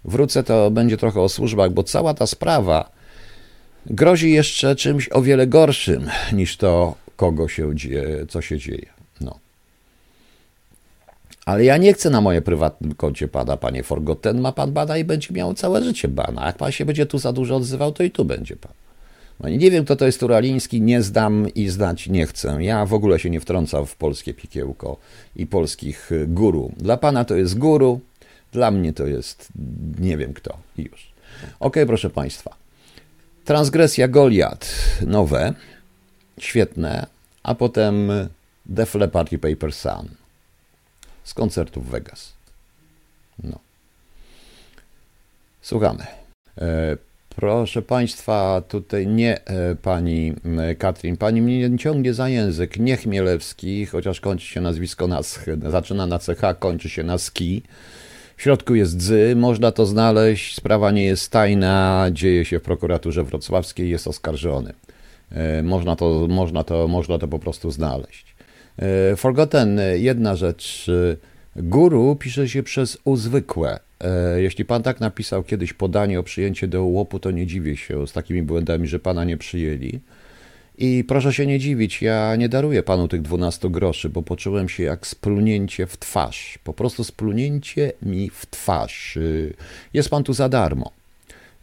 Wrócę, 0.04 0.42
to 0.42 0.70
będzie 0.70 0.96
trochę 0.96 1.20
o 1.20 1.28
służbach, 1.28 1.72
bo 1.72 1.82
cała 1.82 2.14
ta 2.14 2.26
sprawa 2.26 2.90
grozi 3.86 4.32
jeszcze 4.32 4.76
czymś 4.76 5.08
o 5.12 5.22
wiele 5.22 5.46
gorszym 5.46 6.10
niż 6.32 6.56
to, 6.56 6.94
kogo 7.16 7.48
się 7.48 7.76
dzieje, 7.76 8.26
co 8.28 8.42
się 8.42 8.58
dzieje. 8.58 9.01
Ale 11.44 11.64
ja 11.64 11.76
nie 11.76 11.92
chcę 11.92 12.10
na 12.10 12.20
moje 12.20 12.42
prywatnym 12.42 12.94
koncie 12.94 13.28
pana, 13.28 13.56
panie 13.56 13.82
Forgotten. 13.82 14.40
Ma 14.40 14.52
pan 14.52 14.72
bana 14.72 14.98
i 14.98 15.04
będzie 15.04 15.34
miał 15.34 15.54
całe 15.54 15.84
życie 15.84 16.08
bana. 16.08 16.46
Jak 16.46 16.56
pan 16.56 16.72
się 16.72 16.84
będzie 16.84 17.06
tu 17.06 17.18
za 17.18 17.32
dużo 17.32 17.56
odzywał, 17.56 17.92
to 17.92 18.02
i 18.02 18.10
tu 18.10 18.24
będzie 18.24 18.56
pan. 18.56 18.72
No 19.40 19.48
nie 19.48 19.70
wiem, 19.70 19.84
kto 19.84 19.96
to 19.96 20.06
jest 20.06 20.20
Turaliński, 20.20 20.80
nie 20.80 21.02
zdam 21.02 21.46
i 21.54 21.68
znać 21.68 22.06
nie 22.06 22.26
chcę. 22.26 22.56
Ja 22.60 22.86
w 22.86 22.94
ogóle 22.94 23.18
się 23.18 23.30
nie 23.30 23.40
wtrącam 23.40 23.86
w 23.86 23.96
polskie 23.96 24.34
pikiełko 24.34 24.96
i 25.36 25.46
polskich 25.46 26.10
guru. 26.26 26.72
Dla 26.76 26.96
pana 26.96 27.24
to 27.24 27.36
jest 27.36 27.58
guru, 27.58 28.00
dla 28.52 28.70
mnie 28.70 28.92
to 28.92 29.06
jest 29.06 29.48
nie 30.00 30.16
wiem 30.16 30.34
kto 30.34 30.56
i 30.78 30.82
już. 30.82 31.12
Ok, 31.60 31.76
proszę 31.86 32.10
państwa. 32.10 32.54
Transgresja 33.44 34.08
Goliat, 34.08 34.74
nowe, 35.06 35.54
świetne, 36.38 37.06
a 37.42 37.54
potem 37.54 38.10
Def 38.66 38.94
Leppard 38.94 39.32
i 39.32 39.38
Paper 39.38 39.72
Sun 39.72 40.21
z 41.24 41.34
koncertu 41.34 41.80
w 41.80 41.88
Vegas. 41.90 42.32
No. 43.44 43.58
Słuchamy. 45.62 46.06
E, 46.60 46.96
proszę 47.36 47.82
Państwa, 47.82 48.62
tutaj 48.68 49.06
nie 49.06 49.44
e, 49.44 49.74
pani 49.74 50.34
Katrin, 50.78 51.16
pani 51.16 51.42
mnie 51.42 51.70
nie 51.70 51.78
ciągnie 51.78 52.14
za 52.14 52.28
język, 52.28 52.76
nie 52.78 52.96
Chmielewski, 52.96 53.86
chociaż 53.86 54.20
kończy 54.20 54.46
się 54.46 54.60
nazwisko 54.60 55.06
na 55.06 55.22
sch, 55.22 55.46
zaczyna 55.70 56.06
na 56.06 56.18
CH, 56.18 56.58
kończy 56.58 56.88
się 56.88 57.02
na 57.02 57.18
ski. 57.18 57.62
W 58.36 58.42
środku 58.42 58.74
jest 58.74 58.96
dzy, 58.96 59.36
można 59.36 59.72
to 59.72 59.86
znaleźć, 59.86 60.56
sprawa 60.56 60.90
nie 60.90 61.04
jest 61.04 61.30
tajna, 61.30 62.06
dzieje 62.12 62.44
się 62.44 62.58
w 62.58 62.62
prokuraturze 62.62 63.24
wrocławskiej, 63.24 63.90
jest 63.90 64.08
oskarżony. 64.08 64.72
E, 65.30 65.62
można 65.62 65.96
to, 65.96 66.26
można 66.28 66.64
to, 66.64 66.88
można 66.88 67.18
to 67.18 67.28
po 67.28 67.38
prostu 67.38 67.70
znaleźć. 67.70 68.31
E, 68.78 69.16
forgotten, 69.16 69.80
jedna 69.94 70.36
rzecz. 70.36 70.90
E, 71.56 71.62
guru 71.62 72.16
pisze 72.16 72.48
się 72.48 72.62
przez 72.62 72.98
U 73.04 73.16
zwykłe. 73.16 73.78
Jeśli 74.36 74.64
pan 74.64 74.82
tak 74.82 75.00
napisał 75.00 75.42
kiedyś 75.42 75.72
podanie 75.72 76.20
o 76.20 76.22
przyjęcie 76.22 76.68
do 76.68 76.84
łopu, 76.84 77.18
to 77.18 77.30
nie 77.30 77.46
dziwię 77.46 77.76
się 77.76 78.06
z 78.06 78.12
takimi 78.12 78.42
błędami, 78.42 78.88
że 78.88 78.98
pana 78.98 79.24
nie 79.24 79.36
przyjęli. 79.36 80.00
I 80.78 81.04
proszę 81.08 81.32
się 81.32 81.46
nie 81.46 81.58
dziwić, 81.58 82.02
ja 82.02 82.36
nie 82.36 82.48
daruję 82.48 82.82
panu 82.82 83.08
tych 83.08 83.22
12 83.22 83.70
groszy, 83.70 84.08
bo 84.08 84.22
poczułem 84.22 84.68
się 84.68 84.82
jak 84.82 85.06
splunięcie 85.06 85.86
w 85.86 85.96
twarz. 85.96 86.58
Po 86.64 86.72
prostu 86.72 87.04
splunięcie 87.04 87.92
mi 88.02 88.30
w 88.30 88.46
twarz. 88.46 89.18
Jest 89.94 90.08
pan 90.08 90.24
tu 90.24 90.32
za 90.32 90.48
darmo. 90.48 90.92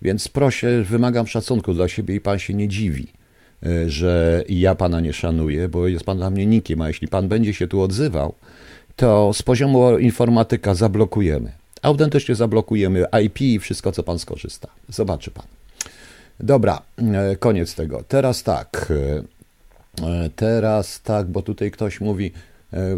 Więc 0.02 0.28
proszę, 0.28 0.84
wymagam 0.84 1.28
szacunku 1.28 1.74
dla 1.74 1.88
siebie 1.88 2.16
i 2.16 2.22
pan 2.22 2.40
się 2.40 2.54
nie 2.54 2.68
dziwi. 2.68 3.08
E, 3.66 3.90
że 3.90 4.44
ja 4.50 4.76
pana 4.76 5.00
nie 5.00 5.14
szanuję, 5.14 5.70
bo 5.70 5.88
jest 5.88 6.06
pan 6.06 6.18
dla 6.18 6.30
mnie 6.30 6.46
nikim, 6.46 6.82
a 6.82 6.88
jeśli 6.88 7.08
pan 7.08 7.28
będzie 7.28 7.54
się 7.54 7.68
tu 7.68 7.82
odzywał, 7.82 8.34
to 8.96 9.34
z 9.34 9.42
poziomu 9.42 9.98
informatyka 9.98 10.76
zablokujemy. 10.76 11.52
Autentycznie 11.82 12.36
zablokujemy 12.36 13.06
IP 13.24 13.42
i 13.42 13.60
wszystko, 13.60 13.92
co 13.92 14.04
pan 14.04 14.20
skorzysta. 14.20 14.68
Zobaczy 14.90 15.32
pan. 15.32 15.46
Dobra, 16.40 16.82
e, 16.98 17.36
koniec 17.36 17.76
tego. 17.76 18.04
Teraz 18.08 18.44
tak. 18.44 18.92
E, 20.02 20.30
teraz 20.36 21.02
tak, 21.02 21.28
bo 21.28 21.42
tutaj 21.42 21.72
ktoś 21.72 22.02
mówi, 22.02 22.32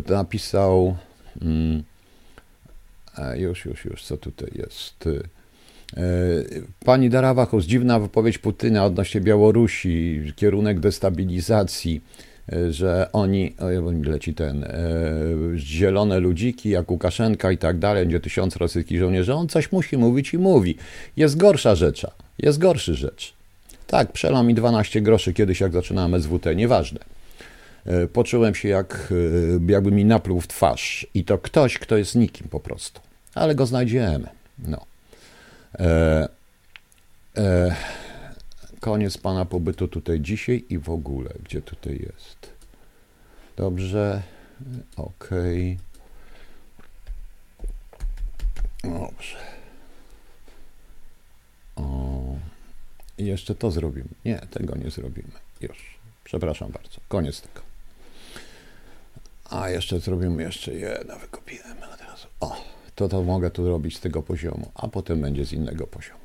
napisał. 0.10 0.96
Mm, 1.42 1.84
już, 3.36 3.66
już, 3.66 3.86
już, 3.86 4.04
co 4.04 4.18
tutaj 4.18 4.52
jest? 4.56 5.10
E, 5.98 6.04
pani 6.86 7.10
Darawachos, 7.10 7.66
dziwna 7.66 8.00
wypowiedź 8.00 8.38
Putyna 8.38 8.86
odnośnie 8.86 9.22
Białorusi, 9.22 10.22
kierunek 10.36 10.80
destabilizacji, 10.80 12.02
e, 12.54 12.72
że 12.72 13.10
oni, 13.14 13.56
leci 14.04 14.34
ten, 14.34 14.64
e, 14.64 14.70
zielone 15.56 16.20
ludziki 16.20 16.70
jak 16.70 16.92
Łukaszenka 16.92 17.52
i 17.52 17.58
tak 17.58 17.80
dalej, 17.80 18.04
będzie 18.04 18.20
tysiąc 18.20 18.56
rosyjskich 18.56 19.00
żołnierzy, 19.00 19.34
on 19.34 19.48
coś 19.48 19.72
musi 19.72 19.98
mówić 19.98 20.34
i 20.34 20.38
mówi. 20.38 20.78
Jest 21.18 21.38
gorsza 21.38 21.76
rzecz, 21.76 22.08
jest 22.40 22.60
gorszy 22.60 22.96
rzecz. 22.96 23.34
Tak, 23.88 24.12
przelał 24.12 24.44
mi 24.44 24.54
12 24.54 25.02
groszy 25.02 25.34
kiedyś, 25.34 25.60
jak 25.60 25.74
zaczynałem 25.74 26.22
SWT, 26.22 26.56
nieważne. 26.56 27.00
Poczułem 28.14 28.56
się 28.56 28.70
jak, 28.70 29.14
jakby 29.68 29.92
mi 29.92 30.06
napluł 30.06 30.42
w 30.42 30.48
twarz 30.48 31.08
i 31.14 31.24
to 31.24 31.38
ktoś, 31.38 31.78
kto 31.78 31.98
jest 31.98 32.16
nikim 32.16 32.48
po 32.48 32.60
prostu. 32.60 33.02
Ale 33.36 33.56
go 33.56 33.66
znajdziemy. 33.66 34.28
No. 34.68 34.91
E, 35.80 36.28
e, 37.38 37.76
koniec 38.80 39.18
pana 39.18 39.46
pobytu 39.46 39.88
tutaj 39.88 40.20
dzisiaj 40.20 40.66
i 40.70 40.78
w 40.78 40.90
ogóle, 40.90 41.30
gdzie 41.44 41.62
tutaj 41.62 41.94
jest. 41.94 42.54
Dobrze. 43.58 44.22
Okay. 44.98 45.78
Dobrze. 48.84 49.38
O, 51.76 52.36
jeszcze 53.18 53.56
to 53.56 53.72
zrobimy. 53.72 54.10
Nie, 54.26 54.40
tego 54.40 54.76
nie 54.78 54.92
zrobimy. 54.92 55.32
Już. 55.62 56.00
Przepraszam 56.24 56.72
bardzo. 56.72 57.00
Koniec 57.08 57.42
tego. 57.42 57.62
A 59.50 59.70
jeszcze 59.70 60.00
zrobimy 60.00 60.44
jeszcze 60.44 60.74
jedno. 60.74 61.16
O 61.16 61.18
to 63.02 63.10
to 63.10 63.24
mogę 63.24 63.52
tu 63.52 63.70
robić 63.70 63.98
z 63.98 64.00
tego 64.00 64.22
poziomu, 64.22 64.72
a 64.76 64.88
potem 64.88 65.22
będzie 65.22 65.46
z 65.46 65.54
innego 65.54 65.88
poziomu. 65.88 66.20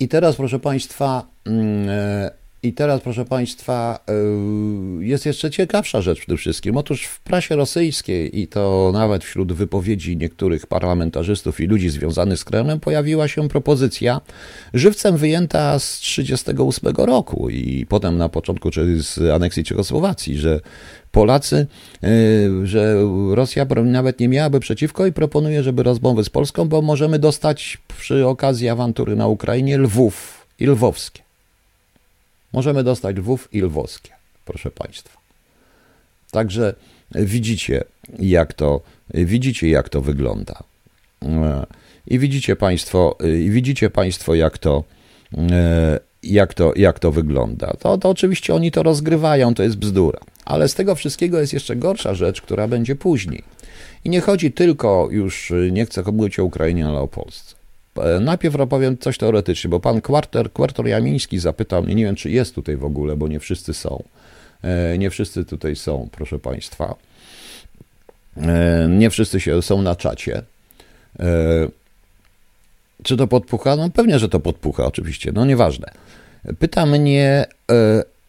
I 0.00 0.08
teraz, 0.08 0.36
proszę 0.36 0.58
Państwa, 0.58 1.26
mm, 1.44 1.88
e, 1.88 2.30
i 2.62 2.72
teraz, 2.72 3.00
proszę 3.00 3.24
Państwa, 3.24 3.98
e, 4.08 5.04
jest 5.04 5.26
jeszcze 5.26 5.50
ciekawsza 5.50 6.02
rzecz 6.02 6.18
przede 6.18 6.36
wszystkim. 6.36 6.76
Otóż 6.76 7.04
w 7.04 7.20
prasie 7.20 7.56
rosyjskiej 7.56 8.40
i 8.40 8.48
to 8.48 8.90
nawet 8.92 9.24
wśród 9.24 9.52
wypowiedzi 9.52 10.16
niektórych 10.16 10.66
parlamentarzystów 10.66 11.60
i 11.60 11.66
ludzi 11.66 11.90
związanych 11.90 12.38
z 12.38 12.44
Kremlem 12.44 12.80
pojawiła 12.80 13.28
się 13.28 13.48
propozycja 13.48 14.20
żywcem 14.74 15.16
wyjęta 15.16 15.78
z 15.78 16.00
1938 16.00 17.06
roku 17.06 17.50
i 17.50 17.86
potem 17.88 18.18
na 18.18 18.28
początku, 18.28 18.70
czyli 18.70 19.02
z 19.02 19.18
aneksji 19.18 19.64
Czechosłowacji, 19.64 20.38
że 20.38 20.60
Polacy, 21.12 21.66
y, 22.04 22.66
że 22.66 22.96
Rosja 23.30 23.66
nawet 23.84 24.20
nie 24.20 24.28
miałaby 24.28 24.60
przeciwko 24.60 25.06
i 25.06 25.12
proponuje, 25.12 25.62
żeby 25.62 25.82
rozmowy 25.82 26.24
z 26.24 26.30
Polską, 26.30 26.68
bo 26.68 26.82
możemy 26.82 27.18
dostać 27.18 27.78
przy 27.98 28.26
okazji 28.26 28.68
awantury 28.68 29.16
na 29.16 29.26
Ukrainie 29.26 29.78
Lwów 29.78 30.46
i 30.58 30.66
Lwowskie. 30.66 31.29
Możemy 32.52 32.84
dostać 32.84 33.16
Lwów 33.16 33.48
i 33.52 33.62
Lwowskie, 33.62 34.10
proszę 34.44 34.70
Państwa. 34.70 35.20
Także 36.30 36.74
widzicie, 37.14 37.84
jak 38.18 38.52
to, 38.54 38.80
widzicie, 39.14 39.70
jak 39.70 39.88
to 39.88 40.00
wygląda. 40.00 40.62
I 42.06 42.18
widzicie 42.18 42.56
Państwo, 42.56 43.16
i 43.44 43.50
widzicie 43.50 43.90
Państwo, 43.90 44.34
jak 44.34 44.58
to, 44.58 44.84
jak 46.22 46.54
to, 46.54 46.72
jak 46.76 46.98
to 46.98 47.10
wygląda. 47.10 47.72
To, 47.78 47.98
to 47.98 48.08
oczywiście 48.08 48.54
oni 48.54 48.70
to 48.70 48.82
rozgrywają, 48.82 49.54
to 49.54 49.62
jest 49.62 49.76
bzdura. 49.76 50.20
Ale 50.44 50.68
z 50.68 50.74
tego 50.74 50.94
wszystkiego 50.94 51.40
jest 51.40 51.52
jeszcze 51.52 51.76
gorsza 51.76 52.14
rzecz, 52.14 52.42
która 52.42 52.68
będzie 52.68 52.96
później. 52.96 53.44
I 54.04 54.10
nie 54.10 54.20
chodzi 54.20 54.52
tylko 54.52 55.08
już, 55.10 55.52
nie 55.70 55.86
chcę 55.86 56.02
mówić 56.12 56.38
o 56.38 56.44
Ukrainie, 56.44 56.86
ale 56.86 56.98
o 56.98 57.08
Polsce. 57.08 57.49
E, 57.96 58.20
najpierw 58.20 58.56
opowiem 58.56 58.98
coś 58.98 59.18
teoretycznie, 59.18 59.70
bo 59.70 59.80
pan 59.80 60.00
Kwarter, 60.00 60.52
Kwartor 60.52 60.88
Jamiński 60.88 61.38
zapytał 61.38 61.82
mnie, 61.82 61.94
nie 61.94 62.04
wiem 62.04 62.14
czy 62.14 62.30
jest 62.30 62.54
tutaj 62.54 62.76
w 62.76 62.84
ogóle, 62.84 63.16
bo 63.16 63.28
nie 63.28 63.40
wszyscy 63.40 63.74
są. 63.74 64.02
E, 64.62 64.98
nie 64.98 65.10
wszyscy 65.10 65.44
tutaj 65.44 65.76
są, 65.76 66.08
proszę 66.12 66.38
państwa. 66.38 66.94
E, 68.36 68.86
nie 68.88 69.10
wszyscy 69.10 69.40
się 69.40 69.62
są 69.62 69.82
na 69.82 69.96
czacie. 69.96 70.42
Czy 73.02 73.16
to 73.16 73.26
podpucha? 73.26 73.76
No 73.76 73.90
pewnie, 73.90 74.18
że 74.18 74.28
to 74.28 74.40
podpucha, 74.40 74.84
oczywiście, 74.86 75.32
no 75.34 75.44
nieważne. 75.44 75.90
Pyta 76.58 76.86
mnie 76.86 77.46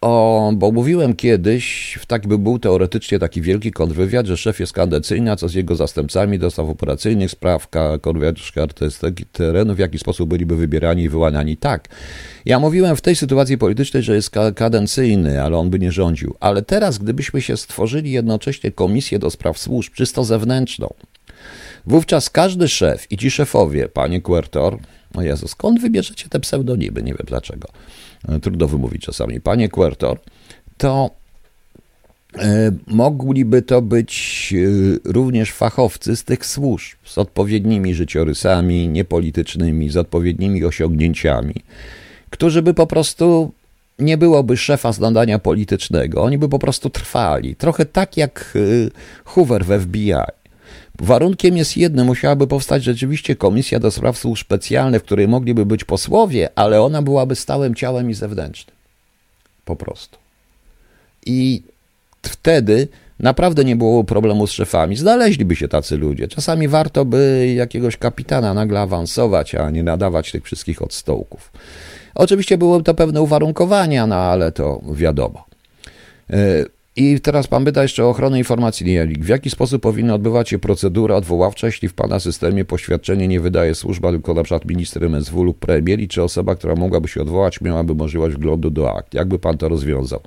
o, 0.01 0.51
bo 0.55 0.71
mówiłem 0.71 1.15
kiedyś, 1.15 1.99
tak 2.07 2.27
by 2.27 2.37
był 2.37 2.59
teoretycznie 2.59 3.19
taki 3.19 3.41
wielki 3.41 3.71
kontrwywiad, 3.71 4.25
że 4.25 4.37
szef 4.37 4.59
jest 4.59 4.73
kadencyjny, 4.73 5.31
a 5.31 5.35
co 5.35 5.49
z 5.49 5.53
jego 5.53 5.75
zastępcami 5.75 6.39
do 6.39 6.51
spraw 6.51 6.69
operacyjnych, 6.69 7.31
spraw 7.31 7.67
charakterystyki 8.55 9.25
terenu, 9.25 9.75
w 9.75 9.79
jaki 9.79 9.99
sposób 9.99 10.29
byliby 10.29 10.55
wybierani 10.55 11.03
i 11.03 11.09
wyłaniani. 11.09 11.57
Tak. 11.57 11.89
Ja 12.45 12.59
mówiłem 12.59 12.95
w 12.95 13.01
tej 13.01 13.15
sytuacji 13.15 13.57
politycznej, 13.57 14.03
że 14.03 14.15
jest 14.15 14.31
kadencyjny, 14.55 15.43
ale 15.43 15.57
on 15.57 15.69
by 15.69 15.79
nie 15.79 15.91
rządził. 15.91 16.35
Ale 16.39 16.61
teraz, 16.61 16.97
gdybyśmy 16.97 17.41
się 17.41 17.57
stworzyli 17.57 18.11
jednocześnie 18.11 18.71
komisję 18.71 19.19
do 19.19 19.29
spraw 19.29 19.57
służb, 19.57 19.93
czysto 19.93 20.23
zewnętrzną, 20.23 20.93
wówczas 21.85 22.29
każdy 22.29 22.67
szef 22.67 23.11
i 23.11 23.17
ci 23.17 23.31
szefowie, 23.31 23.89
panie 23.89 24.21
Quertor, 24.21 24.77
o 25.13 25.21
Jezu, 25.21 25.47
skąd 25.47 25.81
wybierzecie 25.81 26.29
te 26.29 26.39
pseudonimy? 26.39 27.01
Nie 27.03 27.13
wiem 27.13 27.25
dlaczego 27.27 27.67
trudno 28.41 28.67
wymówić 28.67 29.01
czasami, 29.01 29.41
panie 29.41 29.69
Quertor, 29.69 30.19
to 30.77 31.09
e, 32.37 32.71
mogliby 32.87 33.61
to 33.61 33.81
być 33.81 34.53
e, 35.05 35.11
również 35.11 35.51
fachowcy 35.51 36.15
z 36.15 36.23
tych 36.23 36.45
służb, 36.45 36.97
z 37.05 37.17
odpowiednimi 37.17 37.95
życiorysami 37.95 38.87
niepolitycznymi, 38.87 39.89
z 39.89 39.97
odpowiednimi 39.97 40.65
osiągnięciami. 40.65 41.55
którzy 42.29 42.61
by 42.61 42.73
po 42.73 42.87
prostu 42.87 43.51
nie 43.99 44.17
byłoby 44.17 44.57
szefa 44.57 44.91
zdania 44.91 45.39
politycznego, 45.39 46.23
oni 46.23 46.37
by 46.37 46.49
po 46.49 46.59
prostu 46.59 46.89
trwali. 46.89 47.55
Trochę 47.55 47.85
tak 47.85 48.17
jak 48.17 48.57
Hoover 49.25 49.65
w 49.65 49.81
FBI. 49.81 50.40
Warunkiem 51.01 51.57
jest 51.57 51.77
jedno, 51.77 52.03
musiałaby 52.03 52.47
powstać 52.47 52.83
rzeczywiście 52.83 53.35
komisja 53.35 53.79
do 53.79 53.91
spraw 53.91 54.17
służb 54.17 54.45
specjalnych, 54.45 55.01
w 55.01 55.05
której 55.05 55.27
mogliby 55.27 55.65
być 55.65 55.83
posłowie, 55.83 56.49
ale 56.55 56.81
ona 56.81 57.01
byłaby 57.01 57.35
stałym 57.35 57.75
ciałem 57.75 58.09
i 58.09 58.13
zewnętrznym. 58.13 58.75
Po 59.65 59.75
prostu. 59.75 60.17
I 61.25 61.63
wtedy 62.21 62.87
naprawdę 63.19 63.65
nie 63.65 63.75
było 63.75 64.03
problemu 64.03 64.47
z 64.47 64.51
szefami. 64.51 64.97
Znaleźliby 64.97 65.55
się 65.55 65.67
tacy 65.67 65.97
ludzie. 65.97 66.27
Czasami 66.27 66.67
warto 66.67 67.05
by 67.05 67.53
jakiegoś 67.55 67.97
kapitana 67.97 68.53
nagle 68.53 68.79
awansować, 68.79 69.55
a 69.55 69.69
nie 69.69 69.83
nadawać 69.83 70.31
tych 70.31 70.43
wszystkich 70.43 70.81
odstołków. 70.81 71.51
Oczywiście 72.15 72.57
były 72.57 72.83
to 72.83 72.93
pewne 72.93 73.21
uwarunkowania, 73.21 74.07
no 74.07 74.15
ale 74.15 74.51
to 74.51 74.81
wiadomo. 74.91 75.45
I 76.95 77.21
teraz 77.21 77.47
pan 77.47 77.65
pyta 77.65 77.81
jeszcze 77.81 78.05
o 78.05 78.09
ochronę 78.09 78.37
informacji 78.37 78.97
W 79.19 79.27
jaki 79.27 79.49
sposób 79.49 79.81
powinna 79.81 80.15
odbywać 80.15 80.49
się 80.49 80.59
procedura 80.59 81.15
odwoławcza, 81.15 81.67
jeśli 81.67 81.87
w 81.87 81.93
pana 81.93 82.19
systemie 82.19 82.65
poświadczenie 82.65 83.27
nie 83.27 83.39
wydaje 83.39 83.75
służba, 83.75 84.11
tylko 84.11 84.33
na 84.33 84.43
przykład 84.43 84.65
minister 84.65 85.03
MSW 85.03 85.43
lub 85.43 85.59
premier, 85.59 86.07
czy 86.07 86.23
osoba, 86.23 86.55
która 86.55 86.75
mogłaby 86.75 87.07
się 87.07 87.21
odwołać, 87.21 87.61
miałaby 87.61 87.95
możliwość 87.95 88.35
wglądu 88.35 88.69
do 88.69 88.95
akt? 88.97 89.13
Jakby 89.13 89.39
pan 89.39 89.57
to 89.57 89.69
rozwiązał? 89.69 90.19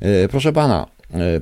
E, 0.00 0.28
proszę 0.28 0.52
pana, 0.52 0.86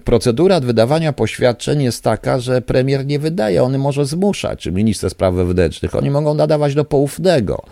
procedura 0.05 0.61
wydawania 0.61 1.13
poświadczeń 1.13 1.83
jest 1.83 2.05
taka, 2.05 2.39
że 2.39 2.63
premier 2.63 3.07
nie 3.07 3.19
wydaje, 3.19 3.63
on 3.63 3.79
może 3.79 4.07
zmuszać, 4.07 4.61
czy 4.61 4.73
minister 4.73 5.11
spraw 5.11 5.35
wewnętrznych, 5.35 5.95
oni 5.95 6.11
mogą 6.11 6.35
nadawać 6.35 6.75
do 6.75 6.85
poufnego. 6.85 7.63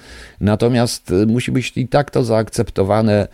Natomiast 0.41 1.11
e, 1.11 1.27
musi 1.27 1.53
być 1.53 1.73
i 1.77 1.89
tak 1.89 2.11
to 2.11 2.25
zaakceptowane 2.25 3.13
e, 3.13 3.29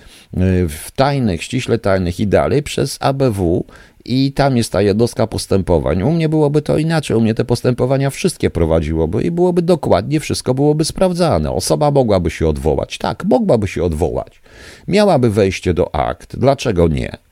w 0.68 0.90
tajnych, 0.96 1.42
ściśle 1.42 1.78
tajnych 1.78 2.20
i 2.20 2.26
dalej 2.26 2.62
przez 2.62 2.98
ABW 3.00 3.64
i 4.04 4.32
tam 4.32 4.56
jest 4.56 4.72
ta 4.72 4.82
jednostka 4.82 5.26
postępowań. 5.26 6.02
U 6.02 6.10
mnie 6.10 6.28
byłoby 6.28 6.62
to 6.62 6.78
inaczej, 6.78 7.16
u 7.16 7.20
mnie 7.20 7.34
te 7.34 7.44
postępowania 7.44 8.10
wszystkie 8.10 8.50
prowadziłoby 8.50 9.22
i 9.22 9.30
byłoby 9.30 9.62
dokładnie, 9.62 10.20
wszystko 10.20 10.54
byłoby 10.54 10.84
sprawdzane. 10.84 11.52
Osoba 11.52 11.90
mogłaby 11.90 12.30
się 12.30 12.48
odwołać, 12.48 12.98
tak, 12.98 13.24
mogłaby 13.24 13.68
się 13.68 13.84
odwołać. 13.84 14.40
Miałaby 14.88 15.30
wejście 15.30 15.74
do 15.74 15.94
akt, 15.94 16.36
dlaczego 16.36 16.88
nie? 16.88 17.27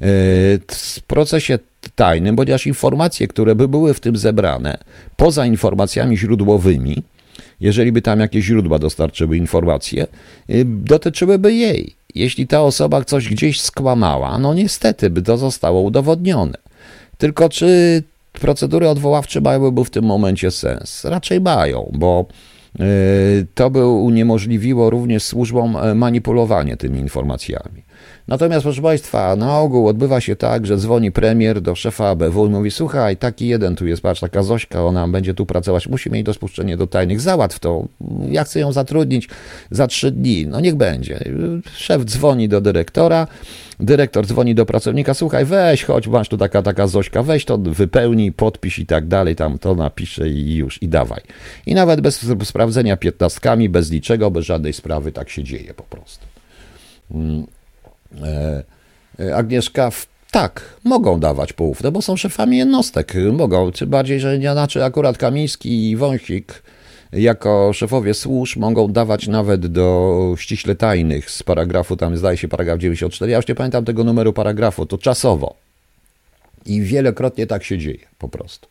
W 0.00 0.98
procesie 1.06 1.58
tajnym, 1.94 2.36
ponieważ 2.36 2.66
informacje, 2.66 3.28
które 3.28 3.54
by 3.54 3.68
były 3.68 3.94
w 3.94 4.00
tym 4.00 4.16
zebrane, 4.16 4.78
poza 5.16 5.46
informacjami 5.46 6.18
źródłowymi, 6.18 7.02
jeżeli 7.60 7.92
by 7.92 8.02
tam 8.02 8.20
jakieś 8.20 8.44
źródła 8.44 8.78
dostarczyły 8.78 9.36
informacje, 9.36 10.06
y, 10.50 10.64
dotyczyłyby 10.64 11.54
jej. 11.54 11.94
Jeśli 12.14 12.46
ta 12.46 12.62
osoba 12.62 13.04
coś 13.04 13.28
gdzieś 13.28 13.60
skłamała, 13.60 14.38
no 14.38 14.54
niestety 14.54 15.10
by 15.10 15.22
to 15.22 15.38
zostało 15.38 15.80
udowodnione. 15.80 16.58
Tylko 17.18 17.48
czy 17.48 18.02
procedury 18.32 18.88
odwoławcze 18.88 19.40
mają 19.40 19.84
w 19.84 19.90
tym 19.90 20.04
momencie 20.04 20.50
sens? 20.50 21.04
Raczej 21.04 21.40
mają, 21.40 21.90
bo 21.94 22.26
y, 22.80 23.46
to 23.54 23.70
by 23.70 23.86
uniemożliwiło 23.86 24.90
również 24.90 25.22
służbom 25.22 25.76
e, 25.76 25.94
manipulowanie 25.94 26.76
tymi 26.76 26.98
informacjami. 26.98 27.85
Natomiast, 28.28 28.62
proszę 28.62 28.82
Państwa, 28.82 29.36
na 29.36 29.58
ogół 29.58 29.88
odbywa 29.88 30.20
się 30.20 30.36
tak, 30.36 30.66
że 30.66 30.76
dzwoni 30.76 31.12
premier 31.12 31.60
do 31.60 31.74
szefa 31.74 32.08
ABW 32.08 32.46
i 32.46 32.50
mówi: 32.50 32.70
Słuchaj, 32.70 33.16
taki 33.16 33.46
jeden 33.46 33.76
tu 33.76 33.86
jest, 33.86 34.02
patrz, 34.02 34.20
taka 34.20 34.42
Zośka, 34.42 34.84
ona 34.84 35.08
będzie 35.08 35.34
tu 35.34 35.46
pracować, 35.46 35.88
musi 35.88 36.10
mieć 36.10 36.26
dopuszczenie 36.26 36.76
do 36.76 36.86
tajnych, 36.86 37.20
załatw 37.20 37.58
to. 37.58 37.84
Ja 38.30 38.44
chcę 38.44 38.60
ją 38.60 38.72
zatrudnić 38.72 39.28
za 39.70 39.86
trzy 39.86 40.10
dni. 40.10 40.46
No 40.46 40.60
niech 40.60 40.74
będzie. 40.74 41.20
Szef 41.72 42.04
dzwoni 42.04 42.48
do 42.48 42.60
dyrektora. 42.60 43.26
Dyrektor 43.80 44.26
dzwoni 44.26 44.54
do 44.54 44.66
pracownika, 44.66 45.14
słuchaj, 45.14 45.44
weź, 45.44 45.84
chodź, 45.84 46.06
masz 46.06 46.28
tu 46.28 46.36
taka, 46.36 46.62
taka 46.62 46.86
Zośka, 46.86 47.22
weź 47.22 47.44
to, 47.44 47.58
wypełnij, 47.58 48.32
podpisz 48.32 48.78
i 48.78 48.86
tak 48.86 49.08
dalej, 49.08 49.36
tam 49.36 49.58
to 49.58 49.74
napisze 49.74 50.28
i 50.28 50.54
już, 50.54 50.82
i 50.82 50.88
dawaj. 50.88 51.20
I 51.66 51.74
nawet 51.74 52.00
bez 52.00 52.26
sprawdzenia 52.44 52.96
piętnastkami, 52.96 53.68
bez 53.68 53.90
niczego, 53.90 54.30
bez 54.30 54.44
żadnej 54.44 54.72
sprawy, 54.72 55.12
tak 55.12 55.30
się 55.30 55.44
dzieje 55.44 55.74
po 55.74 55.82
prostu. 55.82 56.26
E, 58.22 58.62
e, 59.20 59.36
Agnieszka, 59.36 59.90
tak, 60.30 60.62
mogą 60.84 61.20
dawać 61.20 61.52
poufne, 61.52 61.92
bo 61.92 62.02
są 62.02 62.16
szefami 62.16 62.58
jednostek. 62.58 63.14
Mogą, 63.32 63.72
tym 63.72 63.88
bardziej, 63.88 64.20
że 64.20 64.38
nie 64.38 64.52
znaczy 64.52 64.84
akurat 64.84 65.18
Kamiński 65.18 65.90
i 65.90 65.96
Wąsik 65.96 66.62
jako 67.12 67.72
szefowie 67.72 68.14
służb 68.14 68.58
mogą 68.58 68.92
dawać 68.92 69.28
nawet 69.28 69.66
do 69.66 70.34
ściśle 70.38 70.74
tajnych 70.74 71.30
z 71.30 71.42
paragrafu, 71.42 71.96
tam 71.96 72.16
zdaje 72.16 72.36
się 72.36 72.48
paragraf 72.48 72.78
94, 72.78 73.32
ja 73.32 73.36
już 73.36 73.48
nie 73.48 73.54
pamiętam 73.54 73.84
tego 73.84 74.04
numeru 74.04 74.32
paragrafu, 74.32 74.86
to 74.86 74.98
czasowo. 74.98 75.54
I 76.66 76.80
wielokrotnie 76.80 77.46
tak 77.46 77.64
się 77.64 77.78
dzieje, 77.78 78.06
po 78.18 78.28
prostu. 78.28 78.68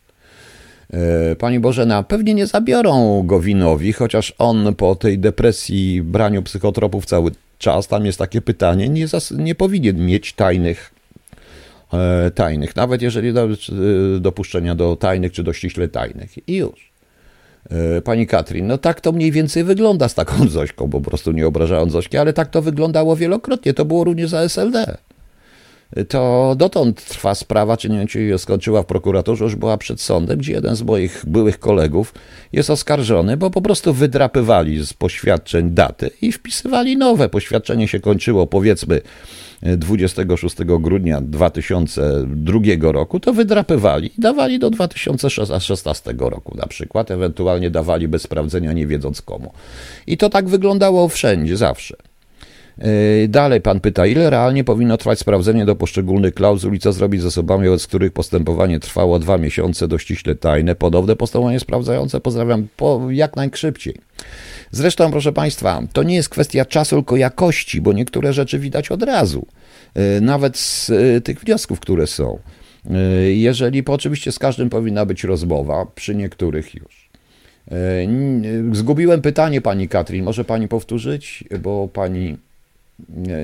E, 0.93 1.35
pani 1.35 1.59
Bożena, 1.59 2.03
pewnie 2.03 2.33
nie 2.33 2.47
zabiorą 2.47 3.23
Gowinowi, 3.25 3.93
chociaż 3.93 4.33
on 4.37 4.75
po 4.75 4.95
tej 4.95 5.19
depresji, 5.19 6.01
braniu 6.01 6.43
psychotropów 6.43 7.05
cały 7.05 7.31
czas, 7.57 7.87
tam 7.87 8.05
jest 8.05 8.19
takie 8.19 8.41
pytanie, 8.41 8.89
nie, 8.89 9.05
nie 9.31 9.55
powinien 9.55 10.05
mieć 10.05 10.33
tajnych, 10.33 10.91
e, 11.93 12.31
tajnych, 12.31 12.75
nawet 12.75 13.01
jeżeli 13.01 13.33
do, 13.33 13.43
e, 13.45 13.49
dopuszczenia 14.19 14.75
do 14.75 14.95
tajnych 14.95 15.31
czy 15.31 15.43
do 15.43 15.53
ściśle 15.53 15.87
tajnych. 15.87 16.49
I 16.49 16.55
już. 16.55 16.91
E, 17.69 18.01
pani 18.01 18.27
Katrin, 18.27 18.67
no 18.67 18.77
tak 18.77 19.01
to 19.01 19.11
mniej 19.11 19.31
więcej 19.31 19.63
wygląda 19.63 20.09
z 20.09 20.15
taką 20.15 20.47
Zośką, 20.49 20.89
po 20.89 21.01
prostu 21.01 21.31
nie 21.31 21.47
obrażając 21.47 21.91
Zośki, 21.91 22.17
ale 22.17 22.33
tak 22.33 22.49
to 22.49 22.61
wyglądało 22.61 23.15
wielokrotnie. 23.15 23.73
To 23.73 23.85
było 23.85 24.03
również 24.03 24.29
za 24.29 24.39
SLD 24.39 24.97
to 26.07 26.53
dotąd 26.57 27.05
trwa 27.05 27.35
sprawa, 27.35 27.77
czy 27.77 27.89
nie 27.89 27.97
wiem, 27.97 28.07
czy 28.07 28.37
skończyła 28.37 28.83
w 28.83 28.85
prokuraturze, 28.85 29.43
już 29.43 29.55
była 29.55 29.77
przed 29.77 30.01
sądem, 30.01 30.39
gdzie 30.39 30.53
jeden 30.53 30.75
z 30.75 30.81
moich 30.81 31.23
byłych 31.27 31.59
kolegów 31.59 32.13
jest 32.53 32.69
oskarżony, 32.69 33.37
bo 33.37 33.49
po 33.49 33.61
prostu 33.61 33.93
wydrapywali 33.93 34.85
z 34.85 34.93
poświadczeń 34.93 35.71
daty 35.71 36.09
i 36.21 36.31
wpisywali 36.31 36.97
nowe. 36.97 37.29
Poświadczenie 37.29 37.87
się 37.87 37.99
kończyło 37.99 38.47
powiedzmy 38.47 39.01
26 39.61 40.55
grudnia 40.79 41.21
2002 41.21 42.59
roku, 42.91 43.19
to 43.19 43.33
wydrapywali 43.33 44.11
i 44.17 44.21
dawali 44.21 44.59
do 44.59 44.69
2016 44.69 46.13
roku 46.17 46.57
na 46.57 46.67
przykład, 46.67 47.11
ewentualnie 47.11 47.69
dawali 47.69 48.07
bez 48.07 48.21
sprawdzenia, 48.21 48.73
nie 48.73 48.87
wiedząc 48.87 49.21
komu. 49.21 49.53
I 50.07 50.17
to 50.17 50.29
tak 50.29 50.49
wyglądało 50.49 51.07
wszędzie, 51.07 51.57
zawsze. 51.57 51.95
Yy, 52.77 53.27
dalej 53.27 53.61
pan 53.61 53.79
pyta, 53.79 54.05
ile 54.05 54.29
realnie 54.29 54.63
powinno 54.63 54.97
trwać 54.97 55.19
sprawdzenie 55.19 55.65
do 55.65 55.75
poszczególnych 55.75 56.33
klauzul 56.33 56.73
i 56.73 56.79
co 56.79 56.93
zrobić 56.93 57.21
z 57.21 57.25
osobami, 57.25 57.67
wobec 57.67 57.87
których 57.87 58.11
postępowanie 58.11 58.79
trwało 58.79 59.19
dwa 59.19 59.37
miesiące 59.37 59.87
do 59.87 59.97
ściśle 59.97 60.35
tajne. 60.35 60.75
Podobne 60.75 61.15
postępowanie 61.15 61.59
sprawdzające 61.59 62.19
pozdrawiam 62.19 62.67
po, 62.77 63.01
jak 63.09 63.35
najszybciej. 63.35 63.95
Zresztą, 64.71 65.11
proszę 65.11 65.33
Państwa, 65.33 65.81
to 65.93 66.03
nie 66.03 66.15
jest 66.15 66.29
kwestia 66.29 66.65
czasu, 66.65 66.95
tylko 66.95 67.17
jakości, 67.17 67.81
bo 67.81 67.93
niektóre 67.93 68.33
rzeczy 68.33 68.59
widać 68.59 68.91
od 68.91 69.03
razu, 69.03 69.45
yy, 69.95 70.21
nawet 70.21 70.57
z 70.57 70.89
yy, 70.89 71.21
tych 71.21 71.39
wniosków, 71.39 71.79
które 71.79 72.07
są. 72.07 72.39
Jeżeli, 73.27 73.83
bo 73.83 73.93
oczywiście 73.93 74.31
z 74.31 74.39
każdym 74.39 74.69
powinna 74.69 75.05
być 75.05 75.23
rozmowa, 75.23 75.85
przy 75.95 76.15
niektórych 76.15 76.75
już. 76.75 77.09
Zgubiłem 78.71 79.21
pytanie 79.21 79.61
pani 79.61 79.87
Katrin, 79.87 80.25
może 80.25 80.45
pani 80.45 80.67
powtórzyć, 80.67 81.43
bo 81.59 81.87
pani 81.87 82.37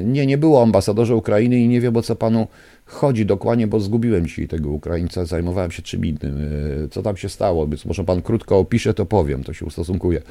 nie, 0.03 0.25
nie 0.25 0.37
było 0.37 0.63
ambasadorze 0.63 1.15
Ukrainy 1.15 1.59
i 1.59 1.67
nie 1.67 1.81
wiem 1.81 1.97
o 1.97 2.01
co 2.01 2.15
panu 2.15 2.47
chodzi 2.85 3.25
dokładnie, 3.25 3.67
bo 3.67 3.79
zgubiłem 3.79 4.27
dzisiaj 4.27 4.47
tego 4.47 4.69
Ukraińca, 4.69 5.25
zajmowałem 5.25 5.71
się 5.71 5.81
czym 5.81 6.05
innym. 6.05 6.37
E, 6.85 6.87
co 6.87 7.01
tam 7.01 7.17
się 7.17 7.29
stało? 7.29 7.67
Więc 7.67 7.85
może 7.85 8.03
pan 8.03 8.21
krótko 8.21 8.59
opisze, 8.59 8.93
to 8.93 9.05
powiem, 9.05 9.43
to 9.43 9.53
się 9.53 9.65
ustosunkuje. 9.65 10.21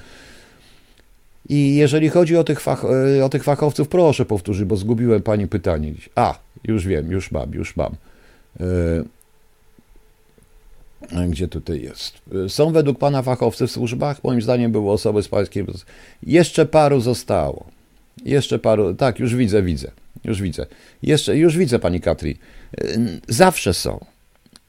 I 1.48 1.76
jeżeli 1.76 2.08
chodzi 2.08 2.36
o 2.36 2.44
tych, 2.44 2.60
fach, 2.60 2.84
e, 3.18 3.24
o 3.24 3.28
tych 3.28 3.44
fachowców, 3.44 3.88
proszę 3.88 4.24
powtórzyć, 4.24 4.64
bo 4.64 4.76
zgubiłem 4.76 5.22
pani 5.22 5.48
pytanie. 5.48 5.92
A, 6.14 6.38
już 6.64 6.86
wiem, 6.86 7.10
już 7.10 7.30
mam, 7.30 7.54
już 7.54 7.76
mam. 7.76 7.94
E, 8.60 9.04
gdzie 11.28 11.48
tutaj 11.48 11.82
jest? 11.82 12.18
Są 12.48 12.72
według 12.72 12.98
pana 12.98 13.22
fachowcy 13.22 13.66
w 13.66 13.70
służbach? 13.70 14.24
Moim 14.24 14.42
zdaniem 14.42 14.72
były 14.72 14.90
osoby 14.90 15.22
z 15.22 15.28
pańskim. 15.28 15.66
Jeszcze 16.22 16.66
paru 16.66 17.00
zostało. 17.00 17.79
Jeszcze 18.24 18.58
paru, 18.58 18.94
tak, 18.94 19.18
już 19.18 19.34
widzę, 19.34 19.62
widzę, 19.62 19.90
już 20.24 20.42
widzę. 20.42 20.66
Jeszcze, 21.02 21.36
już 21.36 21.56
widzę, 21.56 21.78
pani 21.78 22.00
Katri. 22.00 22.38
Zawsze 23.28 23.74
są. 23.74 24.04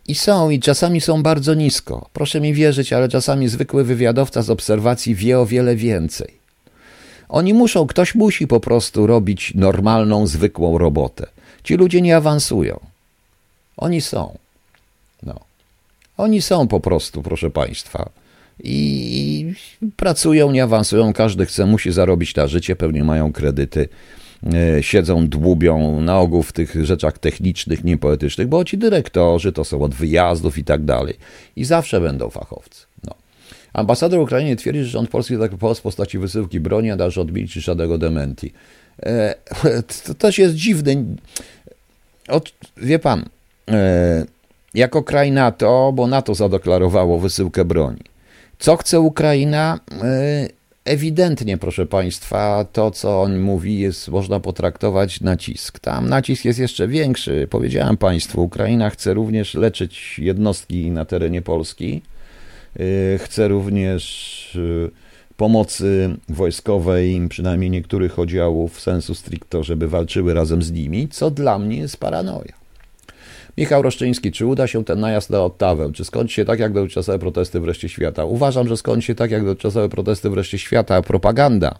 I 0.08 0.16
są, 0.16 0.50
i 0.50 0.60
czasami 0.60 1.02
są 1.02 1.24
bardzo 1.24 1.54
nisko. 1.54 2.10
Proszę 2.14 2.42
mi 2.42 2.54
wierzyć, 2.54 2.94
ale 2.94 3.10
czasami 3.10 3.48
zwykły 3.48 3.84
wywiadowca 3.84 4.42
z 4.42 4.50
obserwacji 4.50 5.16
wie 5.16 5.40
o 5.40 5.46
wiele 5.46 5.76
więcej. 5.76 6.34
Oni 7.30 7.54
muszą, 7.54 7.88
ktoś 7.88 8.16
musi 8.16 8.48
po 8.48 8.60
prostu 8.60 9.08
robić 9.08 9.54
normalną, 9.56 10.28
zwykłą 10.28 10.78
robotę. 10.78 11.28
Ci 11.64 11.76
ludzie 11.76 12.02
nie 12.02 12.18
awansują. 12.18 12.80
Oni 13.78 14.02
są. 14.02 14.38
No. 15.24 15.40
Oni 16.18 16.42
są 16.42 16.68
po 16.68 16.80
prostu, 16.80 17.24
proszę 17.24 17.50
Państwa. 17.50 18.10
I 18.64 19.54
pracują, 19.96 20.52
nie 20.52 20.64
awansują, 20.64 21.14
każdy 21.14 21.46
chce, 21.46 21.66
musi 21.66 21.92
zarobić 21.92 22.36
na 22.36 22.48
życie, 22.48 22.76
pewnie 22.76 23.04
mają 23.04 23.34
kredyty, 23.34 23.90
e, 24.54 24.84
siedzą, 24.84 25.28
dłubią 25.28 26.02
na 26.02 26.20
ogół 26.20 26.44
w 26.44 26.54
tych 26.54 26.86
rzeczach 26.86 27.18
technicznych, 27.18 27.84
niepoetycznych, 27.84 28.48
bo 28.48 28.66
ci 28.66 28.78
dyrektorzy 28.78 29.52
to 29.52 29.64
są 29.64 29.82
od 29.82 29.96
wyjazdów 29.96 30.58
i 30.58 30.64
tak 30.64 30.86
dalej. 30.86 31.14
I 31.56 31.66
zawsze 31.66 32.02
będą 32.02 32.30
fachowcy. 32.30 32.86
No. 33.04 33.16
Ambasador 33.74 34.20
Ukrainy 34.20 34.56
twierdzi, 34.56 34.84
że 34.84 34.90
rząd 34.90 35.10
polski 35.10 35.38
tak 35.38 35.52
w 35.56 35.82
postaci 35.82 36.18
wysyłki 36.18 36.60
broni, 36.60 36.92
a 36.92 36.98
dalsze 36.98 37.22
odmilczy 37.22 37.62
żadnego 37.62 37.98
dementi. 37.98 38.54
E, 39.04 39.36
to 40.08 40.14
też 40.14 40.38
jest 40.38 40.56
dziwne. 40.56 40.92
wie 42.78 43.00
pan, 43.00 43.26
e, 43.72 44.26
jako 44.74 45.04
kraj 45.04 45.32
NATO, 45.32 45.92
bo 45.96 46.08
NATO 46.08 46.36
zadeklarowało 46.36 47.20
wysyłkę 47.20 47.66
broni. 47.66 48.11
Co 48.62 48.78
chce 48.78 49.00
Ukraina? 49.00 49.80
E, 50.04 50.48
ewidentnie, 50.86 51.58
proszę 51.58 51.86
Państwa, 51.86 52.66
to 52.74 52.92
co 52.92 53.22
on 53.22 53.40
mówi, 53.40 53.80
jest, 53.80 54.08
można 54.08 54.40
potraktować 54.40 55.22
nacisk. 55.22 55.80
Tam 55.80 56.10
nacisk 56.10 56.46
jest 56.46 56.60
jeszcze 56.60 56.88
większy. 56.88 57.48
Powiedziałem 57.50 57.98
Państwu, 57.98 58.44
Ukraina 58.44 58.90
chce 58.90 59.14
również 59.14 59.54
leczyć 59.54 60.20
jednostki 60.20 60.92
na 60.92 61.06
terenie 61.06 61.42
Polski. 61.42 62.02
Chce 63.18 63.48
również 63.48 64.58
pomocy 65.38 66.16
wojskowej, 66.30 67.28
przynajmniej 67.30 67.70
niektórych 67.70 68.20
oddziałów 68.20 68.82
sensu 68.82 69.16
stricto, 69.16 69.64
żeby 69.64 69.88
walczyły 69.88 70.34
razem 70.34 70.64
z 70.64 70.72
nimi, 70.72 71.08
co 71.08 71.32
dla 71.32 71.60
mnie 71.60 71.78
jest 71.78 71.98
paranoja. 71.98 72.61
Michał 73.58 73.82
Roszczyński, 73.82 74.32
czy 74.32 74.46
uda 74.46 74.68
się 74.68 74.86
ten 74.86 75.00
najazd 75.00 75.30
na 75.30 75.44
Ottawę? 75.44 75.92
Czy 75.94 76.06
skończy 76.06 76.34
się 76.34 76.46
tak 76.46 76.60
jak 76.60 76.74
dotychczasowe 76.74 77.20
protesty 77.20 77.60
wreszcie 77.60 77.90
świata? 77.90 78.26
Uważam, 78.26 78.68
że 78.68 78.78
skończy 78.78 79.08
się 79.08 79.16
tak 79.16 79.32
jak 79.32 79.46
dotychczasowe 79.46 79.90
protesty 79.90 80.30
wreszcie 80.30 80.58
świata. 80.58 81.02
Propaganda. 81.02 81.76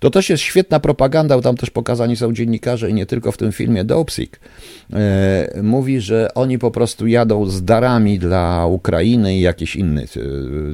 To 0.00 0.10
też 0.10 0.30
jest 0.30 0.42
świetna 0.42 0.80
propaganda, 0.80 1.40
tam 1.40 1.56
też 1.56 1.70
pokazani 1.70 2.16
są 2.16 2.32
dziennikarze 2.32 2.90
i 2.90 2.94
nie 2.94 3.06
tylko 3.06 3.32
w 3.32 3.36
tym 3.36 3.52
filmie 3.52 3.84
Dopsik. 3.84 4.40
E, 4.92 5.60
mówi, 5.62 6.00
że 6.00 6.34
oni 6.34 6.58
po 6.58 6.70
prostu 6.70 7.06
jadą 7.06 7.46
z 7.46 7.64
darami 7.64 8.18
dla 8.18 8.66
Ukrainy 8.66 9.36
i 9.36 9.40
jakiś 9.40 9.76
inny. 9.76 10.02
E, 10.02 10.20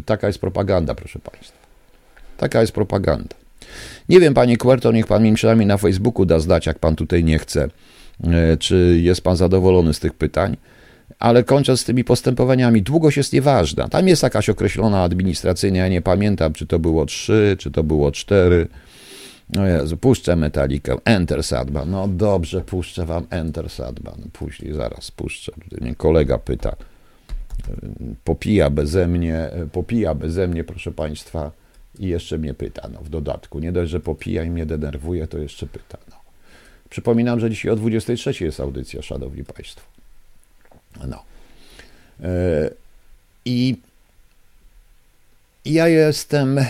taka 0.04 0.26
jest 0.26 0.38
propaganda, 0.38 0.94
proszę 0.94 1.18
Państwa. 1.18 1.56
Taka 2.36 2.60
jest 2.60 2.72
propaganda. 2.72 3.34
Nie 4.08 4.20
wiem, 4.20 4.34
panie 4.34 4.56
Kuerto, 4.56 4.92
niech 4.92 5.06
pan 5.06 5.22
mi 5.22 5.34
przynajmniej 5.34 5.66
na 5.66 5.76
Facebooku 5.76 6.24
da 6.24 6.38
znać, 6.38 6.66
jak 6.66 6.78
pan 6.78 6.96
tutaj 6.96 7.24
nie 7.24 7.38
chce, 7.38 7.68
czy 8.58 8.98
jest 9.02 9.20
pan 9.20 9.36
zadowolony 9.36 9.94
z 9.94 10.00
tych 10.00 10.14
pytań. 10.14 10.56
Ale 11.18 11.44
kończąc 11.44 11.80
z 11.80 11.84
tymi 11.84 12.04
postępowaniami, 12.04 12.82
długość 12.82 13.16
jest 13.16 13.32
nieważna. 13.32 13.88
Tam 13.88 14.08
jest 14.08 14.22
jakaś 14.22 14.48
określona 14.48 15.02
administracyjna, 15.02 15.78
ja 15.78 15.88
nie 15.88 16.02
pamiętam, 16.02 16.52
czy 16.52 16.66
to 16.66 16.78
było 16.78 17.06
3, 17.06 17.56
czy 17.58 17.70
to 17.70 17.84
było 17.84 18.12
4. 18.12 18.68
No 19.50 19.66
Jezu, 19.66 19.96
puszczę 19.96 20.36
metalikę. 20.36 20.96
Enter 21.04 21.44
Sadban. 21.44 21.90
No 21.90 22.08
dobrze, 22.08 22.60
puszczę 22.60 23.06
wam 23.06 23.26
Enter 23.30 23.70
Sadban. 23.70 24.22
Później 24.32 24.72
zaraz 24.72 25.10
puszczę. 25.10 25.52
Tutaj 25.52 25.78
mnie 25.80 25.94
kolega 25.94 26.38
pyta. 26.38 26.76
Popija 28.24 28.70
beze 28.70 29.06
mnie, 29.06 29.50
popija 29.72 30.14
beze 30.14 30.48
mnie, 30.48 30.64
proszę 30.64 30.92
państwa 30.92 31.50
i 31.98 32.06
jeszcze 32.06 32.38
mnie 32.38 32.54
pyta, 32.54 32.88
no, 32.92 33.00
w 33.00 33.08
dodatku. 33.08 33.58
Nie 33.58 33.72
dość, 33.72 33.90
że 33.90 34.00
popija 34.00 34.44
i 34.44 34.50
mnie 34.50 34.66
denerwuje, 34.66 35.26
to 35.26 35.38
jeszcze 35.38 35.66
pyta. 35.66 35.98
No. 36.10 36.15
Przypominam, 36.96 37.40
że 37.40 37.50
dzisiaj 37.50 37.72
o 37.72 37.76
23 37.76 38.44
jest 38.44 38.60
audycja, 38.60 39.02
szanowni 39.02 39.44
państwo. 39.44 39.80
No. 41.06 41.22
E, 42.22 42.70
I 43.44 43.76
ja 45.64 45.88
jestem. 45.88 46.60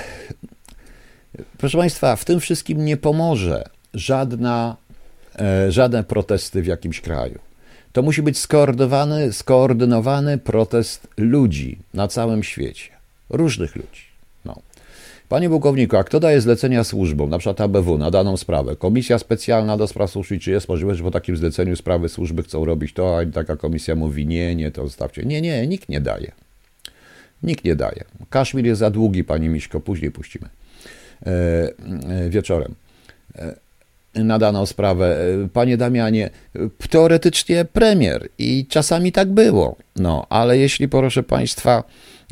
Proszę 1.58 1.78
Państwa, 1.78 2.16
w 2.16 2.24
tym 2.24 2.40
wszystkim 2.40 2.84
nie 2.84 2.96
pomoże 2.96 3.68
żadna, 3.94 4.76
e, 5.38 5.72
żadne 5.72 6.04
protesty 6.04 6.62
w 6.62 6.66
jakimś 6.66 7.00
kraju. 7.00 7.38
To 7.92 8.02
musi 8.02 8.22
być 8.22 8.38
skoordynowany, 8.38 9.32
skoordynowany 9.32 10.38
protest 10.38 11.08
ludzi 11.16 11.78
na 11.94 12.08
całym 12.08 12.42
świecie, 12.42 12.90
różnych 13.28 13.76
ludzi. 13.76 14.05
Panie 15.28 15.48
pułkowniku, 15.48 15.96
a 15.96 16.04
kto 16.04 16.20
daje 16.20 16.40
zlecenia 16.40 16.84
służbom, 16.84 17.30
na 17.30 17.38
przykład 17.38 17.60
ABW, 17.60 17.98
na 17.98 18.10
daną 18.10 18.36
sprawę? 18.36 18.76
Komisja 18.76 19.18
specjalna 19.18 19.76
do 19.76 19.86
spraw 19.86 20.10
służb, 20.10 20.32
czy 20.40 20.50
jest 20.50 20.68
możliwość, 20.68 20.98
że 20.98 21.04
po 21.04 21.10
takim 21.10 21.36
zleceniu 21.36 21.76
sprawy 21.76 22.08
służby 22.08 22.42
chcą 22.42 22.64
robić 22.64 22.92
to, 22.92 23.18
a 23.18 23.26
taka 23.26 23.56
komisja 23.56 23.94
mówi 23.94 24.26
nie, 24.26 24.54
nie, 24.54 24.70
to 24.70 24.82
zostawcie. 24.82 25.24
Nie, 25.24 25.40
nie, 25.40 25.66
nikt 25.66 25.88
nie 25.88 26.00
daje. 26.00 26.32
Nikt 27.42 27.64
nie 27.64 27.76
daje. 27.76 28.04
Kaszmir 28.30 28.66
jest 28.66 28.78
za 28.78 28.90
długi, 28.90 29.24
pani 29.24 29.48
Miśko, 29.48 29.80
później 29.80 30.10
puścimy. 30.10 30.48
E, 31.26 31.30
e, 31.30 32.30
wieczorem. 32.30 32.74
E, 33.34 33.54
na 34.24 34.38
daną 34.38 34.66
sprawę. 34.66 35.18
E, 35.44 35.48
panie 35.48 35.76
Damianie, 35.76 36.30
teoretycznie 36.90 37.64
premier 37.64 38.28
i 38.38 38.66
czasami 38.68 39.12
tak 39.12 39.28
było. 39.28 39.76
No, 39.96 40.26
ale 40.28 40.58
jeśli, 40.58 40.88
proszę 40.88 41.22
państwa, 41.22 41.84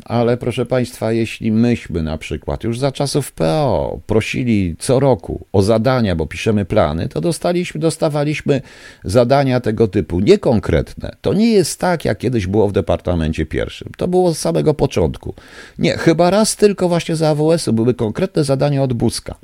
ale 0.05 0.37
proszę 0.37 0.65
Państwa, 0.65 1.11
jeśli 1.11 1.51
myśmy 1.51 2.03
na 2.03 2.17
przykład 2.17 2.63
już 2.63 2.79
za 2.79 2.91
czasów 2.91 3.31
PO 3.31 3.99
prosili 4.07 4.75
co 4.79 4.99
roku 4.99 5.45
o 5.53 5.61
zadania, 5.61 6.15
bo 6.15 6.25
piszemy 6.25 6.65
plany, 6.65 7.09
to 7.09 7.21
dostaliśmy, 7.21 7.81
dostawaliśmy 7.81 8.61
zadania 9.03 9.59
tego 9.59 9.87
typu 9.87 10.19
niekonkretne. 10.19 11.15
To 11.21 11.33
nie 11.33 11.51
jest 11.51 11.79
tak, 11.79 12.05
jak 12.05 12.17
kiedyś 12.17 12.47
było 12.47 12.67
w 12.67 12.71
Departamencie 12.71 13.45
Pierwszym. 13.45 13.91
To 13.97 14.07
było 14.07 14.33
z 14.33 14.37
samego 14.37 14.73
początku. 14.73 15.33
Nie, 15.79 15.97
chyba 15.97 16.29
raz 16.29 16.55
tylko 16.55 16.89
właśnie 16.89 17.15
za 17.15 17.29
AWS-u 17.29 17.73
były 17.73 17.93
konkretne 17.93 18.43
zadania 18.43 18.83
od 18.83 18.93
Buzka. 18.93 19.35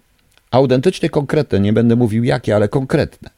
Autentycznie 0.52 1.10
konkretne, 1.10 1.60
nie 1.60 1.74
będę 1.74 1.96
mówił 1.96 2.24
jakie, 2.24 2.56
ale 2.56 2.68
konkretne. 2.70 3.30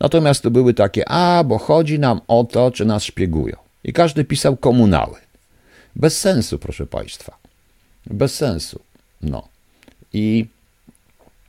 Natomiast 0.00 0.42
to 0.42 0.50
były 0.50 0.74
takie, 0.74 1.08
a, 1.08 1.44
bo 1.44 1.58
chodzi 1.58 1.98
nam 1.98 2.20
o 2.28 2.44
to, 2.44 2.70
czy 2.70 2.84
nas 2.84 3.04
szpiegują. 3.04 3.56
I 3.84 3.92
każdy 3.92 4.24
pisał 4.24 4.56
komunały. 4.56 5.23
Bez 5.96 6.20
sensu, 6.20 6.58
proszę 6.58 6.86
Państwa. 6.86 7.38
Bez 8.06 8.34
sensu. 8.34 8.80
No. 9.22 9.48
I 10.12 10.46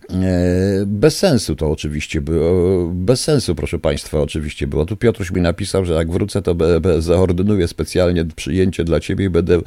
e, 0.09 0.85
bez 0.85 1.17
sensu 1.17 1.55
to 1.55 1.71
oczywiście 1.71 2.21
było. 2.21 2.87
Bez 2.87 3.23
sensu, 3.23 3.55
proszę 3.55 3.79
Państwa, 3.79 4.19
oczywiście 4.19 4.67
było. 4.67 4.85
Tu 4.85 4.97
Piotruś 4.97 5.31
mi 5.31 5.41
napisał, 5.41 5.85
że 5.85 5.93
jak 5.93 6.11
wrócę, 6.11 6.41
to 6.41 6.55
zaordynuję 6.99 7.67
specjalnie 7.67 8.25
przyjęcie 8.25 8.83
dla 8.83 8.99
Ciebie 8.99 9.25
i 9.25 9.29
będę 9.29 9.59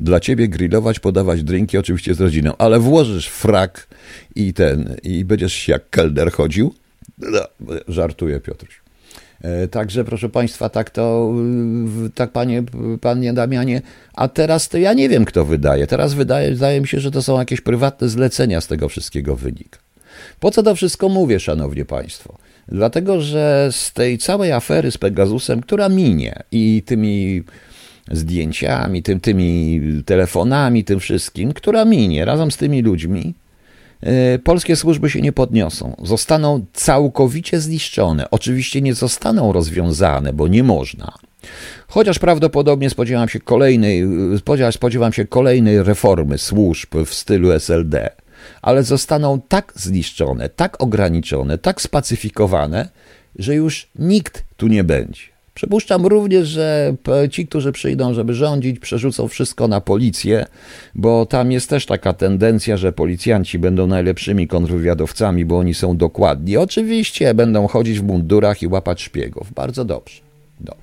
dla 0.00 0.20
Ciebie 0.20 0.48
grillować, 0.48 1.00
podawać 1.00 1.42
drinki, 1.42 1.78
oczywiście 1.78 2.14
z 2.14 2.20
rodziną. 2.20 2.52
Ale 2.58 2.80
włożysz 2.80 3.28
frak 3.28 3.86
i 4.34 4.54
ten, 4.54 4.96
i 5.02 5.24
będziesz 5.24 5.68
jak 5.68 5.90
kelder 5.90 6.32
chodził. 6.32 6.74
No, 7.18 7.40
żartuję, 7.88 8.40
Piotruś. 8.40 8.85
E, 9.46 9.68
także, 9.68 10.04
proszę 10.04 10.28
Państwa, 10.28 10.68
tak 10.68 10.90
to, 10.90 11.34
tak 12.14 12.30
panie, 12.32 12.62
panie 13.00 13.32
Damianie, 13.32 13.82
a 14.14 14.28
teraz 14.28 14.68
to 14.68 14.78
ja 14.78 14.92
nie 14.92 15.08
wiem, 15.08 15.24
kto 15.24 15.44
wydaje. 15.44 15.86
Teraz 15.86 16.14
wydaje, 16.14 16.50
wydaje 16.50 16.80
mi 16.80 16.88
się, 16.88 17.00
że 17.00 17.10
to 17.10 17.22
są 17.22 17.38
jakieś 17.38 17.60
prywatne 17.60 18.08
zlecenia 18.08 18.60
z 18.60 18.66
tego 18.66 18.88
wszystkiego 18.88 19.36
wynika. 19.36 19.78
Po 20.40 20.50
co 20.50 20.62
to 20.62 20.74
wszystko 20.74 21.08
mówię, 21.08 21.40
szanowni 21.40 21.84
państwo? 21.84 22.38
Dlatego, 22.68 23.20
że 23.20 23.68
z 23.72 23.92
tej 23.92 24.18
całej 24.18 24.52
afery 24.52 24.90
z 24.90 24.98
Pegasusem, 24.98 25.60
która 25.60 25.88
minie 25.88 26.42
i 26.52 26.82
tymi 26.86 27.42
zdjęciami, 28.10 29.02
tym, 29.02 29.20
tymi 29.20 29.80
telefonami, 30.06 30.84
tym 30.84 31.00
wszystkim, 31.00 31.52
która 31.52 31.84
minie 31.84 32.24
razem 32.24 32.50
z 32.50 32.56
tymi 32.56 32.82
ludźmi, 32.82 33.34
polskie 34.44 34.76
służby 34.76 35.10
się 35.10 35.20
nie 35.20 35.32
podniosą. 35.32 35.96
Zostaną 36.02 36.64
całkowicie 36.72 37.60
zniszczone. 37.60 38.30
Oczywiście 38.30 38.80
nie 38.80 38.94
zostaną 38.94 39.52
rozwiązane, 39.52 40.32
bo 40.32 40.48
nie 40.48 40.62
można. 40.62 41.12
Chociaż 41.88 42.18
prawdopodobnie 42.18 42.90
spodziewam 42.90 43.28
się 43.28 43.40
kolejnej, 43.40 44.04
spodziewam 44.70 45.12
się 45.12 45.24
kolejnej 45.24 45.82
reformy 45.82 46.38
służb 46.38 46.94
w 47.06 47.14
stylu 47.14 47.52
SLD, 47.52 48.10
ale 48.62 48.82
zostaną 48.82 49.40
tak 49.48 49.72
zniszczone, 49.76 50.48
tak 50.48 50.82
ograniczone, 50.82 51.58
tak 51.58 51.80
spacyfikowane, 51.80 52.88
że 53.38 53.54
już 53.54 53.88
nikt 53.98 54.44
tu 54.56 54.66
nie 54.66 54.84
będzie. 54.84 55.35
Przypuszczam 55.56 56.06
również, 56.06 56.48
że 56.48 56.94
ci, 57.30 57.46
którzy 57.46 57.72
przyjdą, 57.72 58.14
żeby 58.14 58.34
rządzić, 58.34 58.78
przerzucą 58.78 59.28
wszystko 59.28 59.68
na 59.68 59.80
policję, 59.80 60.46
bo 60.94 61.26
tam 61.26 61.52
jest 61.52 61.70
też 61.70 61.86
taka 61.86 62.12
tendencja, 62.12 62.76
że 62.76 62.92
policjanci 62.92 63.58
będą 63.58 63.86
najlepszymi 63.86 64.48
kontrwywiadowcami, 64.48 65.44
bo 65.44 65.58
oni 65.58 65.74
są 65.74 65.96
dokładni. 65.96 66.56
Oczywiście 66.56 67.34
będą 67.34 67.66
chodzić 67.66 68.00
w 68.00 68.02
mundurach 68.02 68.62
i 68.62 68.66
łapać 68.66 69.02
szpiegów. 69.02 69.52
Bardzo 69.52 69.84
dobrze. 69.84 70.20
No. 70.60 70.74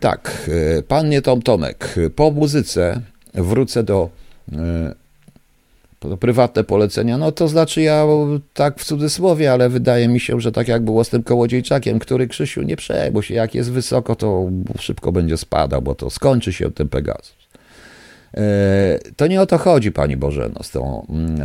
Tak, 0.00 0.50
e, 0.78 0.82
pan 0.82 1.08
nie 1.08 1.22
Tom 1.22 1.42
Tomek. 1.42 1.94
Po 2.16 2.30
muzyce 2.30 3.00
wrócę 3.34 3.82
do 3.82 4.10
e, 4.52 4.94
prywatne 6.20 6.64
polecenia, 6.64 7.18
no 7.18 7.32
to 7.32 7.48
znaczy 7.48 7.82
ja 7.82 8.06
tak 8.54 8.78
w 8.78 8.84
cudzysłowie, 8.84 9.52
ale 9.52 9.68
wydaje 9.68 10.08
mi 10.08 10.20
się, 10.20 10.40
że 10.40 10.52
tak 10.52 10.68
jak 10.68 10.82
było 10.82 11.04
z 11.04 11.08
tym 11.08 11.22
kołodziejczakiem, 11.22 11.98
który 11.98 12.28
Krzysiu 12.28 12.62
nie 12.62 12.76
przejmuj 12.76 13.22
się, 13.22 13.34
jak 13.34 13.54
jest 13.54 13.72
wysoko, 13.72 14.16
to 14.16 14.50
szybko 14.78 15.12
będzie 15.12 15.36
spadał, 15.36 15.82
bo 15.82 15.94
to 15.94 16.10
skończy 16.10 16.52
się 16.52 16.70
ten 16.70 16.88
Pegasus. 16.88 17.38
To 19.16 19.26
nie 19.26 19.40
o 19.40 19.46
to 19.46 19.58
chodzi, 19.58 19.92
Pani 19.92 20.16
Bożeno, 20.16 20.62
z 20.62 20.70
tą, 20.70 21.06
mm, 21.10 21.40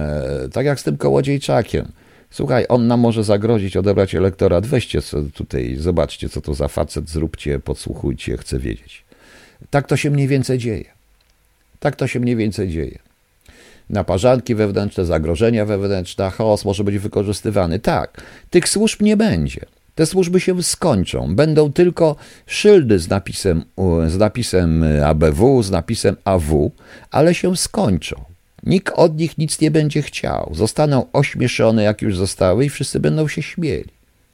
tak 0.52 0.66
jak 0.66 0.80
z 0.80 0.84
tym 0.84 0.98
kołodziejczakiem. 0.98 1.92
Słuchaj, 2.32 2.66
on 2.70 2.88
nam 2.88 3.00
może 3.00 3.24
zagrozić, 3.24 3.78
odebrać 3.78 4.16
elektorat. 4.16 4.66
Weźcie 4.66 5.00
tutaj, 5.34 5.76
zobaczcie, 5.76 6.30
co 6.30 6.42
to 6.42 6.54
za 6.54 6.68
facet, 6.68 7.10
zróbcie, 7.10 7.60
podsłuchujcie, 7.60 8.38
chcę 8.38 8.60
wiedzieć. 8.60 9.04
Tak 9.70 9.88
to 9.88 9.98
się 9.98 10.10
mniej 10.10 10.28
więcej 10.28 10.58
dzieje. 10.58 10.86
Tak 11.80 11.96
to 11.96 12.08
się 12.08 12.20
mniej 12.20 12.36
więcej 12.36 12.70
dzieje. 12.70 13.00
Naparzanki 13.94 14.56
wewnętrzne, 14.56 15.06
zagrożenia 15.06 15.66
wewnętrzne, 15.66 16.30
chaos 16.30 16.66
może 16.66 16.84
być 16.84 16.98
wykorzystywany. 16.98 17.80
Tak, 17.80 18.22
tych 18.50 18.70
służb 18.70 19.02
nie 19.02 19.18
będzie. 19.18 19.66
Te 19.96 20.06
służby 20.06 20.40
się 20.40 20.64
skończą. 20.64 21.36
Będą 21.36 21.74
tylko 21.74 22.16
szyldy 22.48 23.00
z 23.00 23.10
napisem, 23.10 23.64
z 24.08 24.18
napisem 24.18 24.86
ABW, 25.06 25.64
z 25.64 25.72
napisem 25.72 26.16
AW, 26.26 26.72
ale 27.12 27.36
się 27.36 27.58
skończą. 27.58 28.24
Nikt 28.64 28.94
od 28.96 29.18
nich 29.18 29.38
nic 29.38 29.62
nie 29.62 29.72
będzie 29.72 30.02
chciał. 30.02 30.52
Zostaną 30.54 31.06
ośmieszone, 31.14 31.84
jak 31.84 32.02
już 32.02 32.18
zostały, 32.18 32.66
i 32.66 32.70
wszyscy 32.70 33.00
będą 33.00 33.28
się 33.28 33.42
śmieli. 33.42 33.90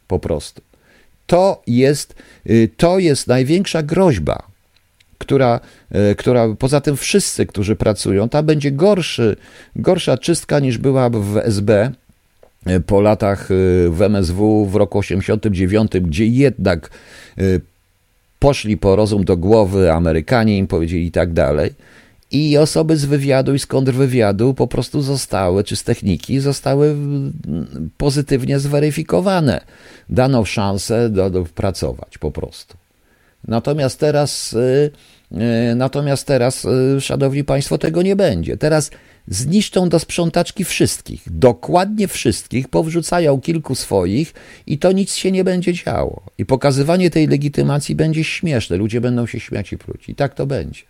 Po 0.07 0.19
prostu. 0.19 0.61
To 1.27 1.61
jest, 1.67 2.15
y, 2.49 2.69
to 2.77 2.99
jest 2.99 3.27
największa 3.27 3.83
groźba, 3.83 4.48
która, 5.19 5.59
y, 6.11 6.15
która 6.15 6.55
poza 6.59 6.81
tym 6.81 6.97
wszyscy, 6.97 7.45
którzy 7.45 7.75
pracują, 7.75 8.29
ta 8.29 8.43
będzie 8.43 8.71
gorszy, 8.71 9.35
gorsza 9.75 10.17
czystka 10.17 10.59
niż 10.59 10.77
była 10.77 11.09
w 11.09 11.37
SB 11.37 11.91
y, 12.67 12.81
po 12.81 13.01
latach 13.01 13.47
w 13.89 14.01
MSW 14.01 14.65
w 14.65 14.75
roku 14.75 14.97
89, 14.97 15.91
gdzie 16.01 16.25
jednak 16.25 16.89
poszli 18.39 18.77
po 18.77 18.95
rozum 18.95 19.23
do 19.23 19.37
głowy, 19.37 19.91
Amerykanie 19.91 20.57
im 20.57 20.67
powiedzieli 20.67 21.05
i 21.05 21.11
tak 21.11 21.33
dalej 21.33 21.73
i 22.31 22.57
osoby 22.57 22.97
z 22.97 23.05
wywiadu 23.05 23.53
i 23.53 23.59
z 23.59 23.65
kontrwywiadu 23.65 24.53
po 24.53 24.67
prostu 24.67 25.01
zostały, 25.01 25.63
czy 25.63 25.75
z 25.75 25.83
techniki, 25.83 26.39
zostały 26.39 26.95
pozytywnie 27.97 28.59
zweryfikowane. 28.59 29.61
Dano 30.09 30.45
szansę 30.45 31.09
do, 31.09 31.29
do 31.29 31.43
pracować 31.43 32.17
po 32.17 32.31
prostu. 32.31 32.77
Natomiast 33.47 33.99
teraz, 33.99 34.53
y, 34.53 34.91
y, 35.71 35.75
natomiast 35.75 36.27
teraz, 36.27 36.65
y, 36.65 37.01
szanowni 37.01 37.43
państwo, 37.43 37.77
tego 37.77 38.01
nie 38.01 38.15
będzie. 38.15 38.57
Teraz 38.57 38.91
zniszczą 39.27 39.89
do 39.89 39.99
sprzątaczki 39.99 40.65
wszystkich, 40.65 41.21
dokładnie 41.25 42.07
wszystkich, 42.07 42.67
powrzucają 42.67 43.41
kilku 43.41 43.75
swoich 43.75 44.33
i 44.67 44.77
to 44.77 44.91
nic 44.91 45.15
się 45.15 45.31
nie 45.31 45.43
będzie 45.43 45.73
działo. 45.73 46.21
I 46.37 46.45
pokazywanie 46.45 47.09
tej 47.09 47.27
legitymacji 47.27 47.95
będzie 47.95 48.23
śmieszne, 48.23 48.77
ludzie 48.77 49.01
będą 49.01 49.25
się 49.25 49.39
śmiać 49.39 49.73
i 49.73 49.77
pruć. 49.77 50.09
I 50.09 50.15
tak 50.15 50.33
to 50.33 50.47
będzie. 50.47 50.88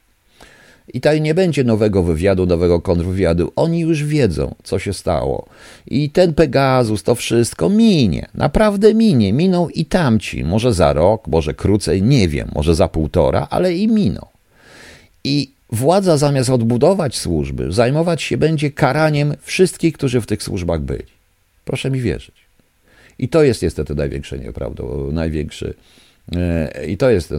I 0.94 1.02
tutaj 1.02 1.22
nie 1.22 1.34
będzie 1.34 1.64
nowego 1.64 2.04
wywiadu, 2.04 2.46
nowego 2.46 2.82
kontrwywiadu. 2.82 3.52
Oni 3.56 3.80
już 3.80 4.04
wiedzą, 4.04 4.56
co 4.64 4.80
się 4.80 4.94
stało. 4.94 5.46
I 5.88 6.10
ten 6.10 6.34
Pegasus, 6.34 7.04
to 7.04 7.16
wszystko 7.16 7.70
minie. 7.70 8.28
Naprawdę 8.34 8.94
minie. 8.94 9.34
Miną 9.34 9.70
i 9.70 9.86
tamci. 9.86 10.44
Może 10.44 10.74
za 10.74 10.94
rok, 10.94 11.28
może 11.28 11.54
krócej, 11.54 12.04
nie 12.04 12.28
wiem. 12.28 12.52
Może 12.56 12.76
za 12.76 12.88
półtora, 12.88 13.48
ale 13.50 13.76
i 13.76 13.88
miną. 13.88 14.26
I 15.24 15.52
władza 15.72 16.18
zamiast 16.18 16.50
odbudować 16.50 17.18
służby, 17.18 17.72
zajmować 17.72 18.22
się 18.22 18.38
będzie 18.38 18.72
karaniem 18.72 19.36
wszystkich, 19.42 19.94
którzy 19.94 20.22
w 20.22 20.26
tych 20.26 20.44
służbach 20.44 20.82
byli. 20.82 21.04
Proszę 21.66 21.92
mi 21.92 22.02
wierzyć. 22.02 22.36
I 23.20 23.30
to 23.30 23.44
jest 23.44 23.62
niestety 23.62 23.96
największe 23.96 24.40
nieprawda, 24.40 24.84
największy 25.12 25.74
I 26.88 26.98
to 26.98 27.10
jest 27.10 27.34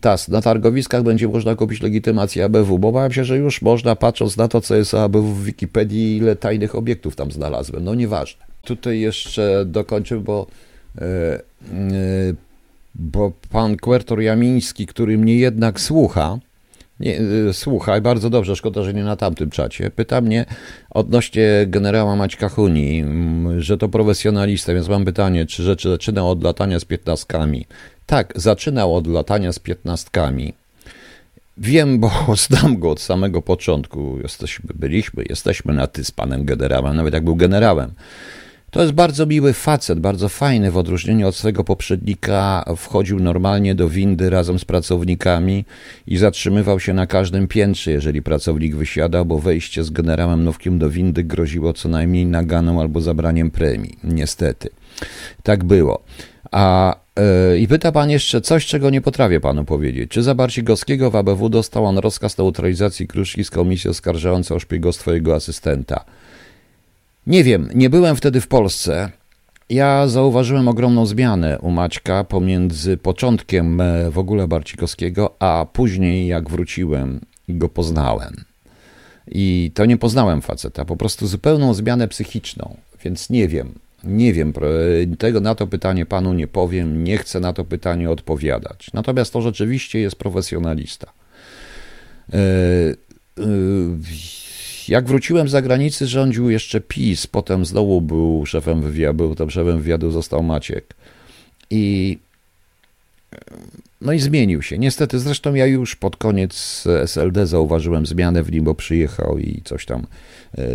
tas. 0.00 0.28
Na 0.28 0.42
targowiskach 0.42 1.02
będzie 1.02 1.28
można 1.28 1.54
kupić 1.54 1.82
legitymację 1.82 2.44
ABW, 2.44 2.78
bo 2.78 3.10
się, 3.10 3.24
że 3.24 3.38
już 3.38 3.62
można, 3.62 3.96
patrząc 3.96 4.36
na 4.36 4.48
to, 4.48 4.60
co 4.60 4.76
jest 4.76 4.94
ABW 4.94 5.22
w 5.22 5.44
Wikipedii, 5.44 6.16
ile 6.16 6.36
tajnych 6.36 6.74
obiektów 6.74 7.16
tam 7.16 7.32
znalazłem. 7.32 7.84
No 7.84 7.94
nieważne. 7.94 8.44
Tutaj 8.62 9.00
jeszcze 9.00 9.64
dokończę, 9.66 10.20
bo, 10.20 10.46
e, 10.98 11.04
e, 11.04 11.40
bo 12.94 13.32
pan 13.50 13.76
Kwertor 13.76 14.20
Jamiński, 14.20 14.86
który 14.86 15.18
mnie 15.18 15.36
jednak 15.36 15.80
słucha, 15.80 16.38
nie, 17.02 17.20
słuchaj, 17.52 18.00
bardzo 18.00 18.30
dobrze, 18.30 18.56
szkoda, 18.56 18.82
że 18.82 18.94
nie 18.94 19.04
na 19.04 19.16
tamtym 19.16 19.50
czacie. 19.50 19.90
Pyta 19.90 20.20
mnie 20.20 20.44
odnośnie 20.90 21.64
generała 21.66 22.16
Maćka 22.16 22.48
Huni, 22.48 23.04
że 23.58 23.78
to 23.78 23.88
profesjonalista, 23.88 24.74
więc 24.74 24.88
mam 24.88 25.04
pytanie, 25.04 25.46
czy 25.46 25.62
rzeczy 25.62 25.88
zaczyna 25.88 26.26
od 26.26 26.44
latania 26.44 26.80
z 26.80 26.84
piętnastkami. 26.84 27.66
Tak, 28.06 28.32
zaczynał 28.36 28.96
od 28.96 29.06
latania 29.06 29.52
z 29.52 29.58
piętnastkami. 29.58 30.54
Wiem, 31.58 31.98
bo 31.98 32.10
znam 32.48 32.78
go 32.78 32.90
od 32.90 33.00
samego 33.00 33.42
początku. 33.42 34.18
Jesteśmy, 34.22 34.70
byliśmy, 34.74 35.24
jesteśmy 35.28 35.74
na 35.74 35.86
ty 35.86 36.04
z 36.04 36.10
panem 36.10 36.44
generałem, 36.44 36.96
nawet 36.96 37.14
jak 37.14 37.24
był 37.24 37.36
generałem. 37.36 37.92
To 38.72 38.82
jest 38.82 38.92
bardzo 38.92 39.26
miły 39.26 39.52
facet, 39.52 40.00
bardzo 40.00 40.28
fajny. 40.28 40.70
W 40.70 40.76
odróżnieniu 40.76 41.28
od 41.28 41.36
swojego 41.36 41.64
poprzednika, 41.64 42.64
wchodził 42.76 43.20
normalnie 43.20 43.74
do 43.74 43.88
windy 43.88 44.30
razem 44.30 44.58
z 44.58 44.64
pracownikami 44.64 45.64
i 46.06 46.16
zatrzymywał 46.16 46.80
się 46.80 46.92
na 46.94 47.06
każdym 47.06 47.48
piętrze, 47.48 47.90
jeżeli 47.90 48.22
pracownik 48.22 48.76
wysiadał, 48.76 49.24
bo 49.24 49.38
wejście 49.38 49.84
z 49.84 49.90
generałem 49.90 50.44
Nowkiem 50.44 50.78
do 50.78 50.90
windy 50.90 51.24
groziło 51.24 51.72
co 51.72 51.88
najmniej 51.88 52.26
naganą 52.26 52.80
albo 52.80 53.00
zabraniem 53.00 53.50
premii. 53.50 53.98
Niestety. 54.04 54.70
Tak 55.42 55.64
było. 55.64 56.02
A 56.50 56.96
I 57.58 57.68
pyta 57.68 57.92
pan 57.92 58.10
jeszcze 58.10 58.40
coś, 58.40 58.66
czego 58.66 58.90
nie 58.90 59.00
potrafię 59.00 59.40
panu 59.40 59.64
powiedzieć. 59.64 60.10
Czy 60.10 60.22
za 60.22 60.34
Barcigowskiego 60.34 61.10
w 61.10 61.16
ABW 61.16 61.48
dostał 61.48 61.84
on 61.84 61.98
rozkaz 61.98 62.38
neutralizacji 62.38 63.08
Kruszki 63.08 63.44
z 63.44 63.50
komisji 63.50 63.90
oskarżającej 63.90 64.56
o 64.56 64.60
szpiegostwo 64.60 65.12
jego 65.12 65.34
asystenta? 65.34 66.04
Nie 67.26 67.44
wiem, 67.44 67.68
nie 67.74 67.90
byłem 67.90 68.16
wtedy 68.16 68.40
w 68.40 68.48
Polsce. 68.48 69.10
Ja 69.70 70.08
zauważyłem 70.08 70.68
ogromną 70.68 71.06
zmianę 71.06 71.58
u 71.58 71.70
Maćka 71.70 72.24
pomiędzy 72.24 72.96
początkiem 72.96 73.80
e, 73.80 74.10
w 74.10 74.18
ogóle 74.18 74.48
Barcikowskiego, 74.48 75.34
a 75.38 75.66
później 75.72 76.26
jak 76.26 76.50
wróciłem 76.50 77.20
i 77.48 77.54
go 77.54 77.68
poznałem. 77.68 78.44
I 79.28 79.70
to 79.74 79.86
nie 79.86 79.96
poznałem 79.96 80.42
faceta, 80.42 80.84
po 80.84 80.96
prostu 80.96 81.26
zupełną 81.26 81.74
zmianę 81.74 82.08
psychiczną, 82.08 82.76
więc 83.04 83.30
nie 83.30 83.48
wiem. 83.48 83.74
Nie 84.04 84.32
wiem, 84.32 84.52
tego 85.18 85.40
na 85.40 85.54
to 85.54 85.66
pytanie 85.66 86.06
panu 86.06 86.32
nie 86.32 86.46
powiem, 86.46 87.04
nie 87.04 87.18
chcę 87.18 87.40
na 87.40 87.52
to 87.52 87.64
pytanie 87.64 88.10
odpowiadać. 88.10 88.90
Natomiast 88.94 89.32
to 89.32 89.42
rzeczywiście 89.42 89.98
jest 89.98 90.16
profesjonalista. 90.16 91.12
E, 92.32 92.38
e, 92.38 93.44
jak 94.88 95.06
wróciłem 95.06 95.48
z 95.48 95.50
zagranicy, 95.50 96.06
rządził 96.06 96.50
jeszcze 96.50 96.80
PiS, 96.80 97.26
potem 97.26 97.64
znowu 97.64 98.00
był 98.00 98.46
szefem 98.46 98.82
wywiadu, 98.82 99.16
był 99.16 99.34
tam 99.34 99.50
szefem 99.50 99.78
wywiadu, 99.78 100.10
został 100.10 100.42
Maciek. 100.42 100.94
I 101.70 102.18
no 104.00 104.12
i 104.12 104.18
zmienił 104.18 104.62
się. 104.62 104.78
Niestety, 104.78 105.18
zresztą 105.18 105.54
ja 105.54 105.66
już 105.66 105.96
pod 105.96 106.16
koniec 106.16 106.84
SLD 107.04 107.46
zauważyłem 107.46 108.06
zmianę 108.06 108.42
w 108.42 108.52
nim, 108.52 108.64
bo 108.64 108.74
przyjechał 108.74 109.38
i 109.38 109.62
coś 109.64 109.86
tam 109.86 110.00
e, 110.00 110.06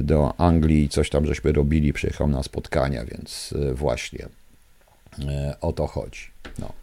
do 0.03 0.33
Anglii, 0.37 0.89
coś 0.89 1.09
tam 1.09 1.25
żeśmy 1.25 1.51
robili, 1.51 1.93
przyjechał 1.93 2.27
na 2.27 2.43
spotkania, 2.43 3.05
więc 3.05 3.53
e, 3.69 3.73
właśnie 3.73 4.27
e, 5.27 5.55
o 5.61 5.73
to 5.73 5.87
chodzi. 5.87 6.21
No. 6.59 6.73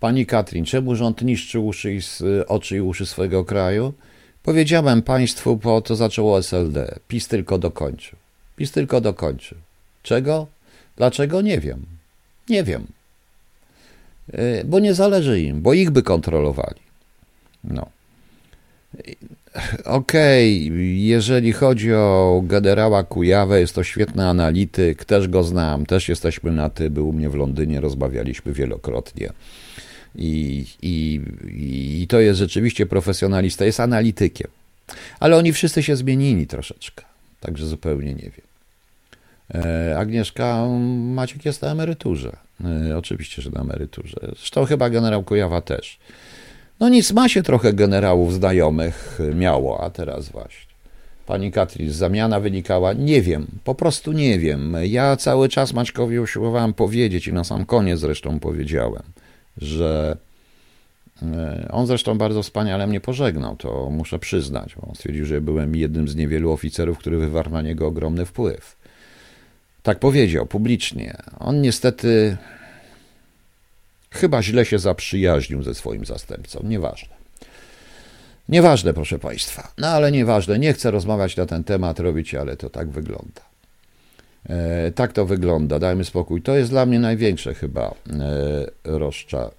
Pani 0.00 0.26
Katrin, 0.26 0.64
czemu 0.64 0.96
rząd 0.96 1.22
niszczy 1.22 1.60
uszy 1.60 1.94
i, 1.94 2.00
oczy 2.46 2.76
i 2.76 2.80
uszy 2.80 3.06
swojego 3.06 3.44
kraju? 3.44 3.92
Powiedziałem 4.42 5.02
państwu, 5.02 5.58
po 5.58 5.80
to 5.80 5.96
zaczęło 5.96 6.38
SLD. 6.38 6.98
PiS 7.08 7.28
tylko 7.28 7.58
dokończył. 7.58 8.18
PiS 8.56 8.72
tylko 8.72 9.00
dokończył. 9.00 9.58
Czego? 10.02 10.46
Dlaczego? 10.96 11.40
Nie 11.40 11.60
wiem. 11.60 11.86
Nie 12.48 12.64
wiem. 12.64 12.86
E, 14.32 14.64
bo 14.64 14.78
nie 14.78 14.94
zależy 14.94 15.40
im, 15.40 15.62
bo 15.62 15.74
ich 15.74 15.90
by 15.90 16.02
kontrolowali. 16.02 16.80
No. 17.64 17.88
Okej, 19.84 20.68
okay, 20.68 20.84
jeżeli 20.84 21.52
chodzi 21.52 21.94
o 21.94 22.42
generała 22.44 23.04
Kujawę, 23.04 23.60
jest 23.60 23.74
to 23.74 23.84
świetny 23.84 24.28
analityk, 24.28 25.04
też 25.04 25.28
go 25.28 25.44
znam, 25.44 25.86
też 25.86 26.08
jesteśmy 26.08 26.52
na 26.52 26.70
ty, 26.70 26.90
był 26.90 27.08
u 27.08 27.12
mnie 27.12 27.30
w 27.30 27.34
Londynie, 27.34 27.80
rozmawialiśmy 27.80 28.52
wielokrotnie. 28.52 29.32
I, 30.16 30.64
i, 30.82 31.20
I 32.02 32.06
to 32.06 32.20
jest 32.20 32.38
rzeczywiście 32.38 32.86
profesjonalista, 32.86 33.64
jest 33.64 33.80
analitykiem. 33.80 34.50
Ale 35.20 35.36
oni 35.36 35.52
wszyscy 35.52 35.82
się 35.82 35.96
zmienili 35.96 36.46
troszeczkę, 36.46 37.04
także 37.40 37.66
zupełnie 37.66 38.14
nie 38.14 38.30
wiem. 38.30 38.48
E, 39.54 39.98
Agnieszka 39.98 40.66
Maciek 40.98 41.44
jest 41.44 41.62
na 41.62 41.70
emeryturze. 41.70 42.36
E, 42.90 42.98
oczywiście, 42.98 43.42
że 43.42 43.50
na 43.50 43.60
emeryturze. 43.60 44.16
Zresztą 44.22 44.64
chyba 44.64 44.90
generał 44.90 45.22
Kujawa 45.22 45.60
też. 45.60 45.98
No 46.80 46.88
nic, 46.88 47.12
ma 47.12 47.28
się 47.28 47.42
trochę 47.42 47.72
generałów 47.72 48.34
znajomych, 48.34 49.18
miało, 49.34 49.80
a 49.84 49.90
teraz 49.90 50.28
właśnie. 50.28 50.68
Pani 51.26 51.52
Katrin, 51.52 51.92
zamiana 51.92 52.40
wynikała? 52.40 52.92
Nie 52.92 53.22
wiem, 53.22 53.46
po 53.64 53.74
prostu 53.74 54.12
nie 54.12 54.38
wiem. 54.38 54.76
Ja 54.82 55.16
cały 55.16 55.48
czas 55.48 55.72
Maćkowi 55.72 56.18
usiłowałem 56.18 56.74
powiedzieć 56.74 57.26
i 57.26 57.32
na 57.32 57.44
sam 57.44 57.64
koniec 57.64 58.00
zresztą 58.00 58.40
powiedziałem, 58.40 59.02
że 59.56 60.16
On 61.70 61.86
zresztą 61.86 62.18
bardzo 62.18 62.42
wspaniale 62.42 62.86
mnie 62.86 63.00
pożegnał, 63.00 63.56
to 63.56 63.90
muszę 63.90 64.18
przyznać. 64.18 64.74
On 64.88 64.94
stwierdził, 64.94 65.26
że 65.26 65.40
byłem 65.40 65.76
jednym 65.76 66.08
z 66.08 66.16
niewielu 66.16 66.52
oficerów, 66.52 66.98
który 66.98 67.18
wywarł 67.18 67.50
na 67.50 67.62
niego 67.62 67.86
ogromny 67.86 68.24
wpływ. 68.24 68.76
Tak 69.82 69.98
powiedział 69.98 70.46
publicznie. 70.46 71.16
On 71.38 71.60
niestety 71.60 72.36
chyba 74.10 74.42
źle 74.42 74.64
się 74.64 74.78
zaprzyjaźnił 74.78 75.62
ze 75.62 75.74
swoim 75.74 76.04
zastępcą. 76.04 76.60
Nieważne. 76.64 77.18
Nieważne, 78.48 78.94
proszę 78.94 79.18
Państwa. 79.18 79.72
No 79.78 79.88
ale 79.88 80.12
nieważne. 80.12 80.58
Nie 80.58 80.72
chcę 80.72 80.90
rozmawiać 80.90 81.36
na 81.36 81.46
ten 81.46 81.64
temat, 81.64 82.00
robić, 82.00 82.34
ale 82.34 82.56
to 82.56 82.70
tak 82.70 82.88
wygląda. 82.90 83.40
E, 84.48 84.90
tak 84.90 85.12
to 85.12 85.26
wygląda. 85.26 85.78
Dajmy 85.78 86.04
spokój. 86.04 86.42
To 86.42 86.56
jest 86.56 86.70
dla 86.70 86.86
mnie 86.86 86.98
największe 86.98 87.54
chyba 87.54 87.86
e, 87.86 87.94
rozcza, 88.84 89.50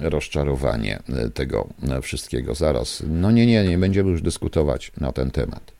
rozczarowanie 0.00 0.98
e, 1.08 1.30
tego 1.30 1.68
e, 1.90 2.02
wszystkiego. 2.02 2.54
Zaraz. 2.54 3.02
No 3.08 3.30
nie, 3.30 3.46
nie, 3.46 3.64
nie 3.64 3.78
będziemy 3.78 4.10
już 4.10 4.22
dyskutować 4.22 4.92
na 5.00 5.12
ten 5.12 5.30
temat. 5.30 5.72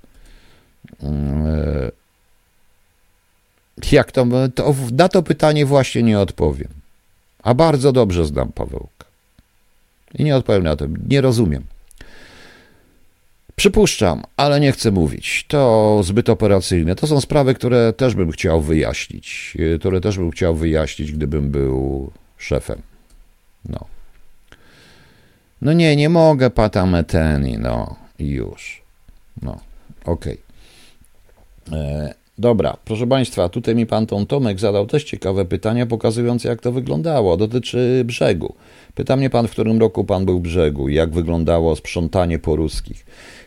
E, 1.03 1.91
jak 3.93 4.13
to, 4.13 4.27
to, 4.55 4.75
na 4.93 5.09
to 5.09 5.23
pytanie 5.23 5.67
właśnie 5.67 6.03
nie 6.03 6.19
odpowiem. 6.21 6.82
A 7.43 7.55
bardzo 7.55 7.93
dobrze 7.93 8.27
znam 8.27 8.53
Pawełka. 8.53 9.07
I 10.15 10.25
nie 10.25 10.37
odpowiem 10.37 10.63
na 10.63 10.77
to. 10.77 10.87
Nie 11.09 11.21
rozumiem. 11.21 11.65
Przypuszczam, 13.57 14.23
ale 14.37 14.61
nie 14.61 14.73
chcę 14.73 14.91
mówić. 14.91 15.45
To 15.49 16.01
zbyt 16.05 16.29
operacyjne. 16.29 16.95
To 16.95 17.07
są 17.07 17.21
sprawy, 17.21 17.55
które 17.55 17.93
też 17.93 18.15
bym 18.15 18.31
chciał 18.31 18.61
wyjaśnić. 18.61 19.57
Które 19.81 20.01
też 20.01 20.19
bym 20.19 20.31
chciał 20.31 20.55
wyjaśnić, 20.55 21.13
gdybym 21.13 21.51
był 21.51 22.11
szefem. 22.39 22.83
No. 23.69 23.87
No 25.63 25.73
nie, 25.73 25.97
nie 25.97 26.09
mogę 26.09 26.51
pata 26.51 26.87
meteni, 26.87 27.59
no 27.59 27.97
i 28.19 28.29
już. 28.29 28.83
No, 29.43 29.61
okej. 30.05 30.39
Okay. 31.67 32.22
Dobra, 32.43 32.77
proszę 32.85 33.07
Państwa, 33.07 33.49
tutaj 33.49 33.75
mi 33.75 33.87
pan 33.87 34.07
Tom 34.07 34.27
Tomek 34.27 34.61
zadał 34.61 34.87
też 34.87 35.05
ciekawe 35.05 35.45
pytania, 35.45 35.87
pokazujące 35.87 36.49
jak 36.49 36.61
to 36.61 36.73
wyglądało. 36.73 37.37
Dotyczy 37.37 38.03
brzegu. 38.05 38.55
Pyta 38.95 39.17
mnie 39.17 39.31
pan, 39.31 39.49
w 39.49 39.51
którym 39.51 39.79
roku 39.79 40.05
pan 40.05 40.25
był 40.25 40.41
brzegu 40.41 40.89
i 40.89 40.95
jak 40.95 41.11
wyglądało 41.11 41.77
sprzątanie 41.77 42.39
po 42.39 42.57
ruskich. 42.57 43.07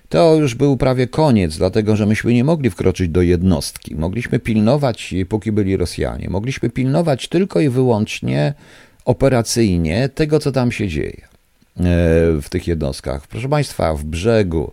To 0.10 0.36
już 0.36 0.56
był 0.56 0.78
prawie 0.78 1.08
koniec, 1.08 1.58
dlatego 1.58 1.96
że 1.96 2.06
myśmy 2.06 2.34
nie 2.34 2.44
mogli 2.44 2.70
wkroczyć 2.70 3.10
do 3.10 3.22
jednostki. 3.22 3.96
Mogliśmy 3.96 4.40
pilnować, 4.40 5.16
póki 5.30 5.52
byli 5.52 5.78
Rosjanie, 5.78 6.30
mogliśmy 6.30 6.70
pilnować 6.70 7.28
tylko 7.28 7.60
i 7.60 7.70
wyłącznie 7.70 8.54
operacyjnie 9.06 10.10
tego, 10.10 10.40
co 10.40 10.52
tam 10.52 10.72
się 10.72 10.88
dzieje 10.88 11.22
e, 11.22 11.82
w 12.42 12.46
tych 12.50 12.68
jednostkach. 12.68 13.28
Proszę 13.28 13.50
Państwa, 13.50 13.94
w 13.94 14.04
brzegu 14.04 14.72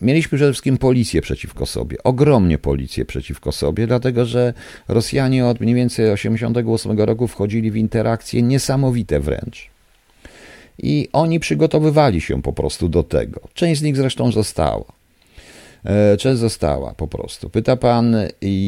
mieliśmy 0.00 0.38
przede 0.38 0.52
wszystkim 0.52 0.78
policję 0.78 1.22
przeciwko 1.22 1.66
sobie, 1.66 2.02
ogromnie 2.04 2.58
policję 2.58 3.04
przeciwko 3.04 3.52
sobie, 3.52 3.86
dlatego 3.86 4.24
że 4.24 4.54
Rosjanie 4.88 5.46
od 5.46 5.60
mniej 5.60 5.74
więcej 5.74 6.04
1988 6.16 6.98
roku 6.98 7.28
wchodzili 7.28 7.70
w 7.70 7.76
interakcje 7.76 8.42
niesamowite 8.42 9.20
wręcz. 9.20 9.70
I 10.78 11.08
oni 11.12 11.40
przygotowywali 11.40 12.20
się 12.20 12.42
po 12.42 12.52
prostu 12.52 12.88
do 12.88 13.02
tego. 13.02 13.40
Część 13.54 13.80
z 13.80 13.82
nich 13.84 13.96
zresztą 13.96 14.32
została. 14.32 14.99
E, 15.84 16.16
część 16.16 16.38
została 16.38 16.94
po 16.94 17.08
prostu. 17.08 17.50
Pyta 17.50 17.76
pan, 17.76 18.16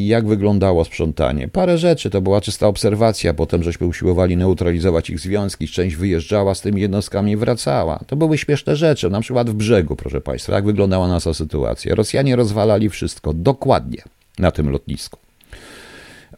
jak 0.05 0.27
wyglądało 0.27 0.85
sprzątanie? 0.85 1.47
Parę 1.47 1.77
rzeczy, 1.77 2.09
to 2.09 2.21
była 2.21 2.41
czysta 2.41 2.67
obserwacja, 2.67 3.33
potem 3.33 3.63
żeśmy 3.63 3.87
usiłowali 3.87 4.37
neutralizować 4.37 5.09
ich 5.09 5.19
związki, 5.19 5.67
część 5.67 5.95
wyjeżdżała 5.95 6.55
z 6.55 6.61
tymi 6.61 6.81
jednostkami 6.81 7.31
i 7.31 7.37
wracała. 7.37 7.99
To 8.07 8.15
były 8.15 8.37
śmieszne 8.37 8.75
rzeczy, 8.75 9.09
na 9.09 9.21
przykład 9.21 9.49
w 9.49 9.53
brzegu, 9.53 9.95
proszę 9.95 10.21
państwa, 10.21 10.53
jak 10.53 10.65
wyglądała 10.65 11.07
nasza 11.07 11.33
sytuacja. 11.33 11.95
Rosjanie 11.95 12.35
rozwalali 12.35 12.89
wszystko, 12.89 13.33
dokładnie, 13.33 14.01
na 14.39 14.51
tym 14.51 14.69
lotnisku. 14.69 15.19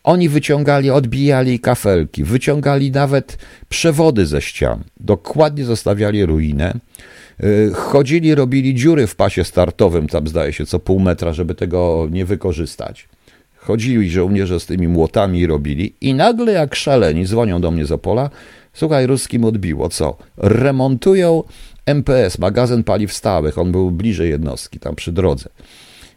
Oni 0.04 0.30
wyciągali, 0.30 0.90
odbijali 0.90 1.60
kafelki, 1.60 2.24
wyciągali 2.24 2.92
nawet 2.92 3.38
przewody 3.70 4.26
ze 4.26 4.42
ścian, 4.42 4.84
dokładnie 5.00 5.66
zostawiali 5.66 6.26
ruinę 6.26 6.80
chodzili, 7.74 8.36
robili 8.36 8.74
dziury 8.76 9.08
w 9.08 9.16
pasie 9.16 9.44
startowym, 9.44 10.08
tam 10.08 10.28
zdaje 10.28 10.54
się 10.54 10.66
co 10.66 10.80
pół 10.80 11.00
metra, 11.00 11.34
żeby 11.34 11.56
tego 11.56 12.08
nie 12.12 12.26
wykorzystać. 12.26 13.08
Chodzili 13.56 14.10
żołnierze 14.10 14.60
z 14.60 14.66
tymi 14.66 14.88
młotami 14.88 15.48
robili 15.48 15.96
i 16.02 16.14
nagle 16.14 16.52
jak 16.52 16.76
szaleni 16.76 17.26
dzwonią 17.26 17.62
do 17.62 17.72
mnie 17.72 17.86
z 17.86 17.92
Opola. 17.92 18.30
Słuchaj, 18.74 19.08
ruskim 19.08 19.46
odbiło, 19.46 19.90
co? 19.90 20.18
Remontują 20.38 21.44
MPS, 21.86 22.40
magazyn 22.40 22.84
paliw 22.84 23.14
stałych, 23.14 23.58
on 23.58 23.72
był 23.72 23.92
bliżej 23.92 24.30
jednostki, 24.30 24.80
tam 24.80 24.96
przy 24.96 25.12
drodze. 25.12 25.50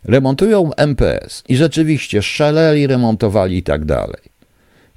Remontują 0.04 0.70
MPS 0.76 1.44
i 1.48 1.56
rzeczywiście 1.56 2.22
szaleli, 2.22 2.86
remontowali 2.86 3.56
i 3.56 3.62
tak 3.62 3.84
dalej. 3.84 4.37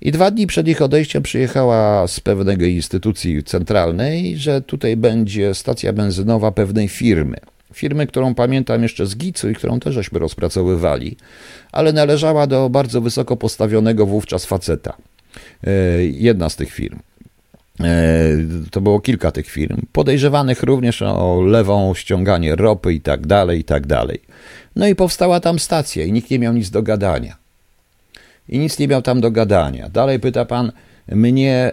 I 0.02 0.12
dwa 0.12 0.32
dni 0.32 0.48
przed 0.48 0.68
ich 0.68 0.82
odejściem 0.82 1.24
przyjechała 1.24 2.08
z 2.08 2.20
pewnego 2.20 2.66
instytucji 2.66 3.44
centralnej, 3.44 4.38
że 4.38 4.62
tutaj 4.62 4.98
będzie 4.98 5.54
stacja 5.54 5.94
benzynowa 5.94 6.52
pewnej 6.52 6.88
firmy. 6.88 7.38
Firmy, 7.74 8.08
którą 8.08 8.36
pamiętam 8.36 8.84
jeszcze 8.84 9.06
z 9.06 9.18
Gicu 9.18 9.50
i 9.50 9.56
którą 9.56 9.80
też 9.80 9.94
żeśmy 9.94 10.20
rozpracowywali, 10.20 11.18
ale 11.72 11.94
należała 11.94 12.48
do 12.48 12.70
bardzo 12.70 13.02
wysoko 13.02 13.38
postawionego 13.38 14.06
wówczas 14.06 14.46
faceta. 14.46 14.98
E, 15.64 15.72
jedna 16.04 16.50
z 16.50 16.56
tych 16.56 16.72
firm. 16.72 17.00
E, 17.80 17.86
to 18.72 18.82
było 18.82 19.00
kilka 19.00 19.32
tych 19.32 19.48
firm, 19.48 19.82
podejrzewanych 19.92 20.64
również 20.64 21.02
o 21.02 21.42
lewą 21.42 21.94
ściąganie 21.94 22.56
ropy 22.56 22.94
i 22.94 23.02
tak 23.02 23.28
dalej, 23.28 23.60
i 23.60 23.64
tak 23.64 23.88
dalej. 23.88 24.22
No 24.76 24.88
i 24.88 24.96
powstała 24.96 25.40
tam 25.40 25.60
stacja 25.60 26.06
i 26.06 26.12
nikt 26.12 26.32
nie 26.32 26.40
miał 26.40 26.54
nic 26.54 26.70
do 26.70 26.84
gadania 26.84 27.41
i 28.52 28.60
nic 28.60 28.80
nie 28.80 28.88
miał 28.88 29.02
tam 29.02 29.22
do 29.22 29.32
gadania. 29.32 29.90
Dalej 29.90 30.20
pyta 30.20 30.46
pan 30.46 30.72
mnie, 31.08 31.72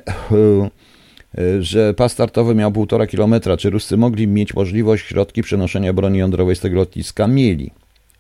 że 1.61 1.95
pas 1.95 2.13
startowy 2.13 2.55
miał 2.55 2.73
półtora 2.73 3.07
kilometra. 3.07 3.57
Czy 3.57 3.71
Ruscy 3.71 3.97
mogli 3.97 4.29
mieć 4.29 4.55
możliwość 4.55 5.07
środki 5.07 5.43
przenoszenia 5.43 5.93
broni 5.93 6.19
jądrowej 6.19 6.57
z 6.57 6.61
tego 6.61 6.77
lotniska? 6.77 7.27
Mieli. 7.27 7.71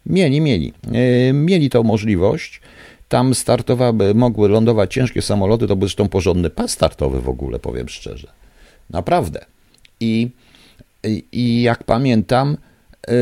Mieli, 0.06 0.40
mieli. 0.40 0.72
E, 0.92 1.32
mieli 1.32 1.70
tą 1.70 1.82
możliwość. 1.82 2.60
Tam 3.08 3.34
startowały, 3.34 4.14
mogły 4.14 4.48
lądować 4.48 4.94
ciężkie 4.94 5.22
samoloty, 5.22 5.66
to 5.66 5.76
był 5.76 5.88
zresztą 5.88 6.08
porządny 6.08 6.50
pas 6.50 6.70
startowy 6.70 7.20
w 7.20 7.28
ogóle, 7.28 7.58
powiem 7.58 7.88
szczerze. 7.88 8.28
Naprawdę. 8.90 9.44
I, 10.00 10.28
i, 11.04 11.24
i 11.32 11.62
jak 11.62 11.84
pamiętam, 11.84 12.56
e, 13.08 13.12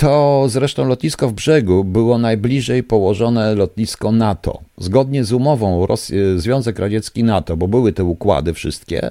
to 0.00 0.44
zresztą 0.48 0.84
lotnisko 0.84 1.28
w 1.28 1.32
brzegu 1.32 1.84
było 1.84 2.18
najbliżej 2.18 2.82
położone 2.82 3.54
lotnisko 3.54 4.12
NATO. 4.12 4.60
Zgodnie 4.78 5.24
z 5.24 5.32
umową 5.32 5.86
Ros 5.86 6.12
Związek 6.36 6.78
Radziecki 6.78 7.24
NATO, 7.24 7.56
bo 7.56 7.68
były 7.68 7.92
te 7.92 8.04
układy 8.04 8.54
wszystkie, 8.54 9.10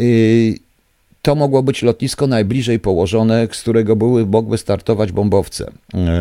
y, 0.00 0.58
to 1.22 1.34
mogło 1.34 1.62
być 1.62 1.82
lotnisko 1.82 2.26
najbliżej 2.26 2.80
położone, 2.80 3.48
z 3.52 3.60
którego 3.62 3.96
były, 3.96 4.26
mogły 4.26 4.58
startować 4.58 5.12
bombowce 5.12 5.70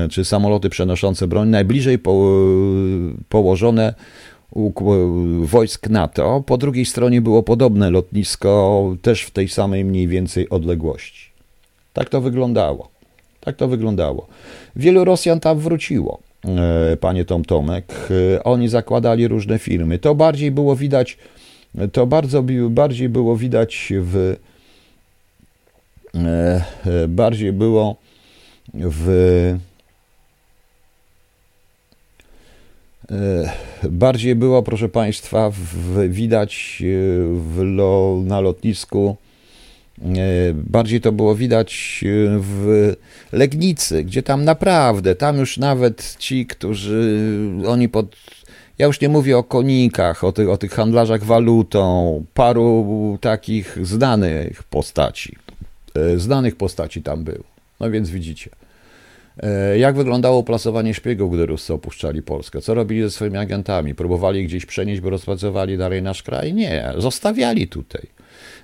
y, 0.06 0.10
czy 0.10 0.26
samoloty 0.26 0.70
przenoszące 0.70 1.28
broń, 1.28 1.50
najbliżej 1.50 2.00
po, 2.00 2.40
położone 3.30 3.94
wojsk 5.42 5.90
NATO. 5.90 6.44
Po 6.46 6.58
drugiej 6.58 6.86
stronie 6.86 7.22
było 7.22 7.44
podobne 7.44 7.90
lotnisko, 7.90 8.96
też 9.02 9.22
w 9.22 9.32
tej 9.32 9.48
samej 9.48 9.86
mniej 9.86 10.08
więcej 10.08 10.50
odległości. 10.50 11.30
Tak 11.94 12.10
to 12.10 12.22
wyglądało. 12.22 12.95
Tak 13.46 13.56
to 13.56 13.68
wyglądało. 13.68 14.28
Wielu 14.76 15.06
Rosjan 15.06 15.40
tam 15.40 15.60
wróciło, 15.60 16.20
e, 16.46 16.98
panie 16.98 17.26
Tom 17.26 17.46
Tomek. 17.46 17.94
E, 18.36 18.44
oni 18.44 18.70
zakładali 18.70 19.28
różne 19.28 19.60
firmy. 19.60 20.00
To 20.00 20.16
bardziej 20.16 20.52
było 20.52 20.76
widać, 20.76 21.18
to 21.92 22.08
bardzo 22.08 22.44
bardziej 22.70 23.10
było 23.10 23.38
widać 23.38 23.94
w 24.02 24.36
e, 26.16 27.08
bardziej 27.08 27.54
było 27.54 27.96
w 28.74 29.58
bardziej 33.90 34.36
było, 34.36 34.64
proszę 34.64 34.90
Państwa, 34.90 35.50
w, 35.50 36.10
widać 36.10 36.84
w, 37.32 37.62
na 38.26 38.40
lotnisku 38.40 39.18
bardziej 40.54 41.02
to 41.02 41.12
było 41.12 41.36
widać 41.36 42.04
e, 42.04 42.40
w 42.40 42.94
Legnicy, 43.32 44.04
gdzie 44.04 44.24
tam 44.24 44.46
naprawdę, 44.46 45.16
tam 45.16 45.38
już 45.38 45.58
nawet 45.58 46.16
ci, 46.20 46.46
którzy 46.46 47.20
oni 47.68 47.90
pod. 47.90 48.16
Ja 48.78 48.86
już 48.86 49.02
nie 49.02 49.10
mówię 49.10 49.38
o 49.38 49.44
konikach, 49.44 50.24
o 50.24 50.32
tych, 50.32 50.50
o 50.50 50.58
tych 50.58 50.72
handlarzach 50.72 51.24
walutą, 51.24 52.24
paru 52.34 53.18
takich 53.22 53.78
znanych 53.82 54.64
postaci. 54.64 55.36
E, 55.96 56.20
znanych 56.20 56.56
postaci 56.56 57.02
tam 57.02 57.24
było. 57.24 57.44
No 57.80 57.92
więc 57.92 58.10
widzicie. 58.10 58.50
Jak 59.78 59.96
wyglądało 59.96 60.44
plasowanie 60.44 60.94
szpiegów, 60.94 61.34
gdy 61.34 61.46
Ruscy 61.46 61.74
opuszczali 61.74 62.22
Polskę? 62.22 62.62
Co 62.62 62.74
robili 62.74 63.02
ze 63.02 63.12
swoimi 63.12 63.38
agentami? 63.38 63.96
Próbowali 63.96 64.46
gdzieś 64.46 64.66
przenieść, 64.66 65.02
by 65.02 65.10
rozpracowali 65.10 65.78
dalej 65.78 66.02
nasz 66.02 66.24
kraj? 66.24 66.54
Nie, 66.54 66.94
zostawiali 66.98 67.68
tutaj. 67.68 68.02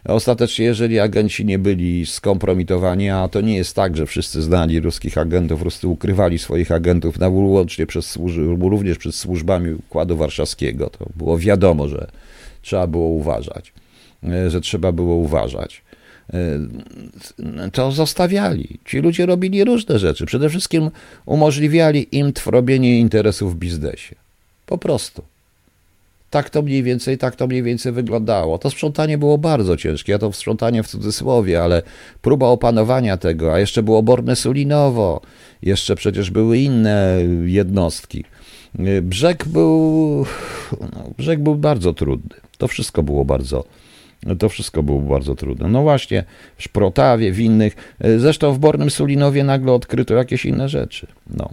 Ostatecznie, 0.06 0.66
jeżeli 0.66 1.00
agenci 1.00 1.46
nie 1.46 1.60
byli 1.60 2.06
skompromitowani, 2.06 3.10
a 3.10 3.28
to 3.28 3.42
nie 3.42 3.56
jest 3.56 3.76
tak, 3.76 3.98
że 3.98 4.06
wszyscy 4.06 4.42
znali 4.42 4.80
ruskich 4.80 5.18
agentów, 5.18 5.60
prostu 5.62 5.92
ukrywali 5.92 6.40
swoich 6.40 6.72
agentów 6.72 7.20
na 7.20 7.30
łącznie 7.52 7.86
przez 7.86 8.06
również 8.70 8.98
przed 8.98 9.16
służbami 9.16 9.74
Układu 9.74 10.18
Warszawskiego, 10.18 10.90
to 10.90 11.06
było 11.16 11.38
wiadomo, 11.38 11.88
że 11.88 12.08
trzeba 12.62 12.88
było 12.88 13.08
uważać, 13.08 13.74
że 14.48 14.62
trzeba 14.62 14.92
było 14.92 15.16
uważać 15.16 15.82
to 17.74 17.92
zostawiali. 17.92 18.80
Ci 18.86 19.00
ludzie 19.00 19.26
robili 19.26 19.64
różne 19.64 20.00
rzeczy. 20.00 20.26
Przede 20.26 20.50
wszystkim 20.50 20.92
umożliwiali 21.26 22.18
im 22.18 22.34
robienie 22.46 23.00
interesów 23.00 23.56
w 23.56 23.58
biznesie. 23.58 24.16
Po 24.66 24.78
prostu. 24.78 25.24
Tak 26.32 26.50
to 26.50 26.62
mniej 26.62 26.84
więcej, 26.84 27.18
tak 27.18 27.36
to 27.36 27.48
mniej 27.48 27.64
więcej 27.64 27.92
wyglądało. 27.92 28.58
To 28.58 28.70
sprzątanie 28.70 29.18
było 29.18 29.38
bardzo 29.38 29.78
ciężkie, 29.78 30.12
ja 30.12 30.20
to 30.20 30.34
sprzątanie 30.34 30.84
w 30.84 30.88
cudzysłowie, 30.88 31.64
ale 31.64 31.82
próba 32.22 32.48
opanowania 32.48 33.18
tego, 33.18 33.54
a 33.54 33.60
jeszcze 33.60 33.84
było 33.84 34.04
Borne 34.04 34.36
Sulinowo, 34.36 35.22
jeszcze 35.62 35.96
przecież 35.96 36.32
były 36.32 36.58
inne 36.58 37.18
jednostki. 37.46 38.24
Brzeg 39.02 39.46
był, 39.48 40.26
no, 40.82 41.04
brzeg 41.18 41.40
był 41.40 41.56
bardzo 41.56 41.94
trudny. 41.94 42.36
To 42.58 42.68
wszystko 42.68 43.04
było 43.04 43.26
bardzo, 43.26 43.64
to 44.40 44.50
wszystko 44.50 44.84
było 44.84 45.00
bardzo 45.00 45.36
trudne. 45.36 45.68
No 45.68 45.82
właśnie, 45.82 46.24
w 46.58 46.64
Szprotawie, 46.64 47.32
w 47.32 47.40
innych, 47.40 47.96
zresztą 48.18 48.54
w 48.54 48.60
Bornym 48.60 48.90
Sulinowie 48.90 49.44
nagle 49.44 49.72
odkryto 49.72 50.14
jakieś 50.14 50.46
inne 50.46 50.70
rzeczy. 50.70 51.08
No. 51.38 51.50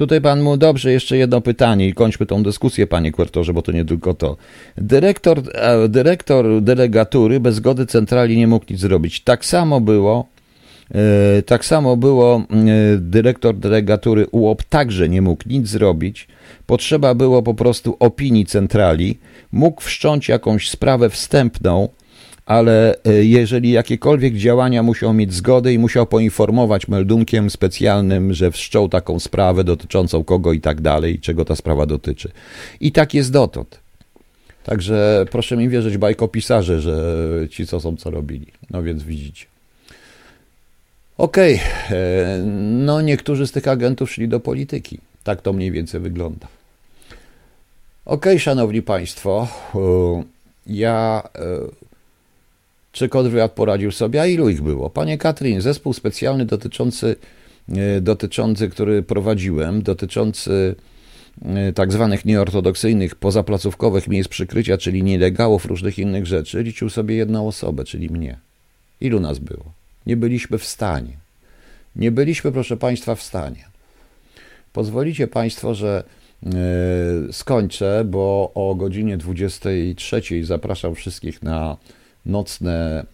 Tutaj 0.00 0.20
pan 0.20 0.40
mu, 0.40 0.56
dobrze, 0.56 0.92
jeszcze 0.92 1.16
jedno 1.16 1.40
pytanie 1.40 1.88
i 1.88 1.94
kończmy 1.94 2.26
tą 2.26 2.42
dyskusję, 2.42 2.86
panie 2.86 3.12
kwartorze, 3.12 3.52
bo 3.52 3.62
to 3.62 3.72
nie 3.72 3.84
tylko 3.84 4.14
to. 4.14 4.36
Dyrektor, 4.76 5.42
e, 5.54 5.88
dyrektor 5.88 6.62
delegatury 6.62 7.40
bez 7.40 7.54
zgody 7.54 7.86
centrali 7.86 8.36
nie 8.36 8.46
mógł 8.46 8.66
nic 8.70 8.80
zrobić. 8.80 9.20
Tak 9.20 9.44
samo 9.44 9.80
było, 9.80 10.26
e, 10.94 11.42
tak 11.42 11.64
samo 11.64 11.96
było, 11.96 12.36
e, 12.36 12.44
dyrektor 12.98 13.56
delegatury 13.56 14.26
UOP 14.30 14.62
także 14.62 15.08
nie 15.08 15.22
mógł 15.22 15.42
nic 15.46 15.68
zrobić. 15.68 16.28
Potrzeba 16.66 17.14
było 17.14 17.42
po 17.42 17.54
prostu 17.54 17.96
opinii 17.98 18.46
centrali. 18.46 19.18
Mógł 19.52 19.80
wszcząć 19.80 20.28
jakąś 20.28 20.70
sprawę 20.70 21.10
wstępną, 21.10 21.88
ale 22.50 22.94
e, 23.04 23.24
jeżeli 23.24 23.70
jakiekolwiek 23.70 24.34
działania 24.34 24.82
musiał 24.82 25.14
mieć 25.14 25.34
zgodę 25.34 25.72
i 25.72 25.78
musiał 25.78 26.06
poinformować 26.06 26.88
meldunkiem 26.88 27.50
specjalnym, 27.50 28.34
że 28.34 28.50
wszczął 28.50 28.88
taką 28.88 29.20
sprawę 29.20 29.64
dotyczącą 29.64 30.24
kogo 30.24 30.52
i 30.52 30.60
tak 30.60 30.80
dalej, 30.80 31.18
czego 31.18 31.44
ta 31.44 31.56
sprawa 31.56 31.86
dotyczy. 31.86 32.30
I 32.80 32.92
tak 32.92 33.14
jest 33.14 33.32
dotąd. 33.32 33.80
Także 34.64 35.24
proszę 35.30 35.56
mi 35.56 35.68
wierzyć, 35.68 35.98
bajkopisarze, 35.98 36.80
że 36.80 37.26
ci 37.50 37.66
co 37.66 37.80
są, 37.80 37.96
co 37.96 38.10
robili. 38.10 38.46
No 38.70 38.82
więc 38.82 39.02
widzicie. 39.02 39.46
Okej, 41.18 41.54
okay. 41.54 41.98
E, 41.98 42.42
no 42.86 43.00
niektórzy 43.00 43.46
z 43.46 43.52
tych 43.52 43.68
agentów 43.68 44.10
szli 44.10 44.28
do 44.28 44.40
polityki. 44.40 44.98
Tak 45.24 45.42
to 45.42 45.52
mniej 45.52 45.70
więcej 45.70 46.00
wygląda. 46.00 46.46
Okej, 48.04 48.32
okay, 48.32 48.38
szanowni 48.38 48.82
państwo, 48.82 49.48
e, 49.74 49.78
ja 50.66 51.22
czy 52.92 53.08
kontrwywiad 53.08 53.52
poradził 53.52 53.92
sobie, 53.92 54.22
a 54.22 54.26
ilu 54.26 54.48
ich 54.48 54.62
było? 54.62 54.90
Panie 54.90 55.18
Katrin, 55.18 55.60
zespół 55.60 55.92
specjalny 55.92 56.44
dotyczący, 56.44 57.16
e, 57.68 58.00
dotyczący 58.00 58.68
który 58.68 59.02
prowadziłem, 59.02 59.82
dotyczący 59.82 60.74
e, 61.44 61.72
tak 61.72 61.92
zwanych 61.92 62.24
nieortodoksyjnych, 62.24 63.14
pozaplacówkowych 63.14 64.08
miejsc 64.08 64.28
przykrycia, 64.28 64.78
czyli 64.78 65.02
nielegalów, 65.02 65.64
różnych 65.64 65.98
innych 65.98 66.26
rzeczy, 66.26 66.62
liczył 66.62 66.90
sobie 66.90 67.16
jedną 67.16 67.48
osobę, 67.48 67.84
czyli 67.84 68.10
mnie. 68.10 68.38
Ilu 69.00 69.20
nas 69.20 69.38
było? 69.38 69.64
Nie 70.06 70.16
byliśmy 70.16 70.58
w 70.58 70.64
stanie. 70.64 71.12
Nie 71.96 72.10
byliśmy, 72.10 72.52
proszę 72.52 72.76
Państwa, 72.76 73.14
w 73.14 73.22
stanie. 73.22 73.64
Pozwolicie 74.72 75.26
Państwo, 75.26 75.74
że 75.74 76.04
yy, 76.42 76.52
skończę, 77.32 78.04
bo 78.04 78.52
o 78.54 78.74
godzinie 78.74 79.16
23 79.16 80.22
zapraszam 80.44 80.94
wszystkich 80.94 81.42
na 81.42 81.76
nocne, 82.26 83.06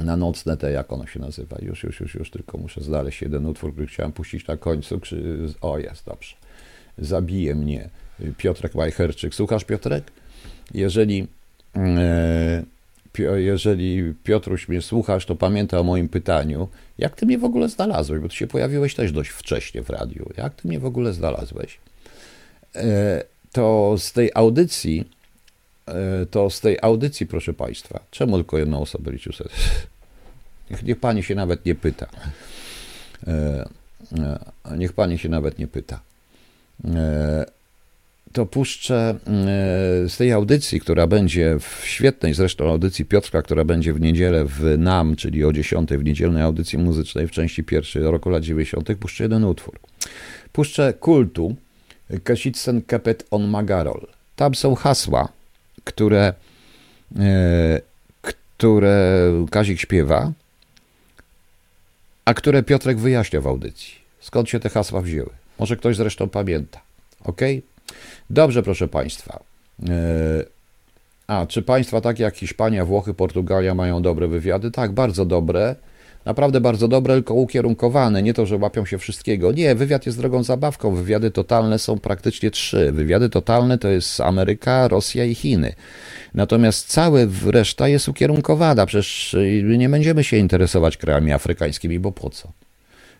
na 0.00 0.16
nocne 0.16 0.56
te, 0.56 0.72
jak 0.72 0.92
ono 0.92 1.06
się 1.06 1.20
nazywa, 1.20 1.56
już, 1.62 1.82
już, 1.82 2.00
już, 2.00 2.14
już, 2.14 2.30
tylko 2.30 2.58
muszę 2.58 2.80
znaleźć 2.80 3.22
jeden 3.22 3.46
utwór, 3.46 3.72
który 3.72 3.86
chciałem 3.86 4.12
puścić 4.12 4.46
na 4.46 4.56
końcu, 4.56 5.00
o 5.60 5.78
jest, 5.78 6.06
dobrze, 6.06 6.36
zabije 6.98 7.54
mnie 7.54 7.88
Piotrek 8.36 8.74
Majcherczyk. 8.74 9.34
Słuchasz 9.34 9.64
Piotrek? 9.64 10.04
Jeżeli 10.74 11.26
e, 11.76 12.62
jeżeli 13.18 14.14
Piotruś 14.24 14.68
mnie 14.68 14.82
słuchasz, 14.82 15.26
to 15.26 15.36
pamiętaj 15.36 15.80
o 15.80 15.84
moim 15.84 16.08
pytaniu, 16.08 16.68
jak 16.98 17.16
ty 17.16 17.26
mnie 17.26 17.38
w 17.38 17.44
ogóle 17.44 17.68
znalazłeś, 17.68 18.20
bo 18.20 18.28
ty 18.28 18.36
się 18.36 18.46
pojawiłeś 18.46 18.94
też 18.94 19.12
dość 19.12 19.30
wcześnie 19.30 19.82
w 19.82 19.90
radiu. 19.90 20.30
Jak 20.36 20.54
ty 20.54 20.68
mnie 20.68 20.78
w 20.78 20.84
ogóle 20.84 21.12
znalazłeś? 21.12 21.78
E, 22.76 23.24
to 23.52 23.94
z 23.98 24.12
tej 24.12 24.30
audycji 24.34 25.08
to 26.30 26.50
z 26.50 26.60
tej 26.60 26.78
audycji, 26.82 27.26
proszę 27.26 27.52
Państwa, 27.52 28.00
czemu 28.10 28.36
tylko 28.36 28.58
jedną 28.58 28.82
osobę 28.82 29.12
liczył 29.12 29.32
sobie? 29.32 29.50
Niech 30.82 31.00
pani 31.00 31.22
się 31.22 31.34
nawet 31.34 31.66
nie 31.66 31.74
pyta. 31.74 32.06
E, 33.26 33.68
e, 34.18 34.76
niech 34.76 34.92
pani 34.92 35.18
się 35.18 35.28
nawet 35.28 35.58
nie 35.58 35.66
pyta. 35.66 36.00
To 38.32 38.46
puszczę 38.46 39.18
z 40.08 40.16
tej 40.16 40.32
audycji, 40.32 40.80
która 40.80 41.06
będzie 41.06 41.56
w 41.60 41.86
świetnej 41.86 42.34
zresztą 42.34 42.70
audycji 42.70 43.04
Piotrka, 43.04 43.42
która 43.42 43.64
będzie 43.64 43.92
w 43.92 44.00
niedzielę 44.00 44.44
w 44.44 44.78
NAM, 44.78 45.16
czyli 45.16 45.44
o 45.44 45.52
10 45.52 45.90
w 45.90 46.04
niedzielnej 46.04 46.42
audycji 46.42 46.78
muzycznej 46.78 47.28
w 47.28 47.30
części 47.30 47.64
pierwszej 47.64 48.02
roku 48.02 48.30
lat 48.30 48.42
90. 48.42 48.88
Puszczę 49.00 49.24
jeden 49.24 49.44
utwór. 49.44 49.80
Puszczę 50.52 50.92
kultu 50.92 51.56
Kasicen 52.24 52.82
Kepet 52.82 53.26
on 53.30 53.48
Magarol. 53.48 54.06
Tam 54.36 54.54
są 54.54 54.74
hasła, 54.74 55.28
które, 55.84 56.34
e, 57.18 57.80
które 58.22 59.30
Kazik 59.50 59.80
śpiewa, 59.80 60.32
a 62.24 62.34
które 62.34 62.62
Piotrek 62.62 62.98
wyjaśnia 62.98 63.40
w 63.40 63.46
audycji. 63.46 63.94
Skąd 64.20 64.48
się 64.48 64.60
te 64.60 64.68
hasła 64.68 65.00
wzięły? 65.00 65.30
Może 65.58 65.76
ktoś 65.76 65.96
zresztą 65.96 66.28
pamięta. 66.28 66.80
Ok? 67.24 67.40
Dobrze, 68.30 68.62
proszę 68.62 68.88
Państwa. 68.88 69.40
E, 69.88 70.44
a, 71.26 71.46
czy 71.46 71.62
państwa 71.62 72.00
takie 72.00 72.22
jak 72.22 72.36
Hiszpania, 72.36 72.84
Włochy, 72.84 73.14
Portugalia 73.14 73.74
mają 73.74 74.02
dobre 74.02 74.28
wywiady? 74.28 74.70
Tak, 74.70 74.92
bardzo 74.92 75.24
dobre. 75.24 75.76
Naprawdę 76.24 76.60
bardzo 76.60 76.88
dobre, 76.88 77.14
tylko 77.14 77.34
ukierunkowane. 77.34 78.22
Nie 78.22 78.34
to, 78.34 78.46
że 78.46 78.56
łapią 78.56 78.84
się 78.86 78.98
wszystkiego. 78.98 79.52
Nie, 79.52 79.74
wywiad 79.74 80.06
jest 80.06 80.18
drogą 80.18 80.42
zabawką. 80.42 80.94
Wywiady 80.94 81.30
totalne 81.30 81.78
są 81.78 81.98
praktycznie 81.98 82.50
trzy. 82.50 82.92
Wywiady 82.92 83.28
totalne 83.28 83.78
to 83.78 83.88
jest 83.88 84.20
Ameryka, 84.20 84.88
Rosja 84.88 85.24
i 85.24 85.34
Chiny. 85.34 85.72
Natomiast 86.34 86.88
cała 86.88 87.18
reszta 87.46 87.88
jest 87.88 88.08
ukierunkowana. 88.08 88.86
Przecież 88.86 89.36
nie 89.78 89.88
będziemy 89.88 90.24
się 90.24 90.36
interesować 90.36 90.96
krajami 90.96 91.32
afrykańskimi, 91.32 92.00
bo 92.00 92.12
po 92.12 92.30
co? 92.30 92.52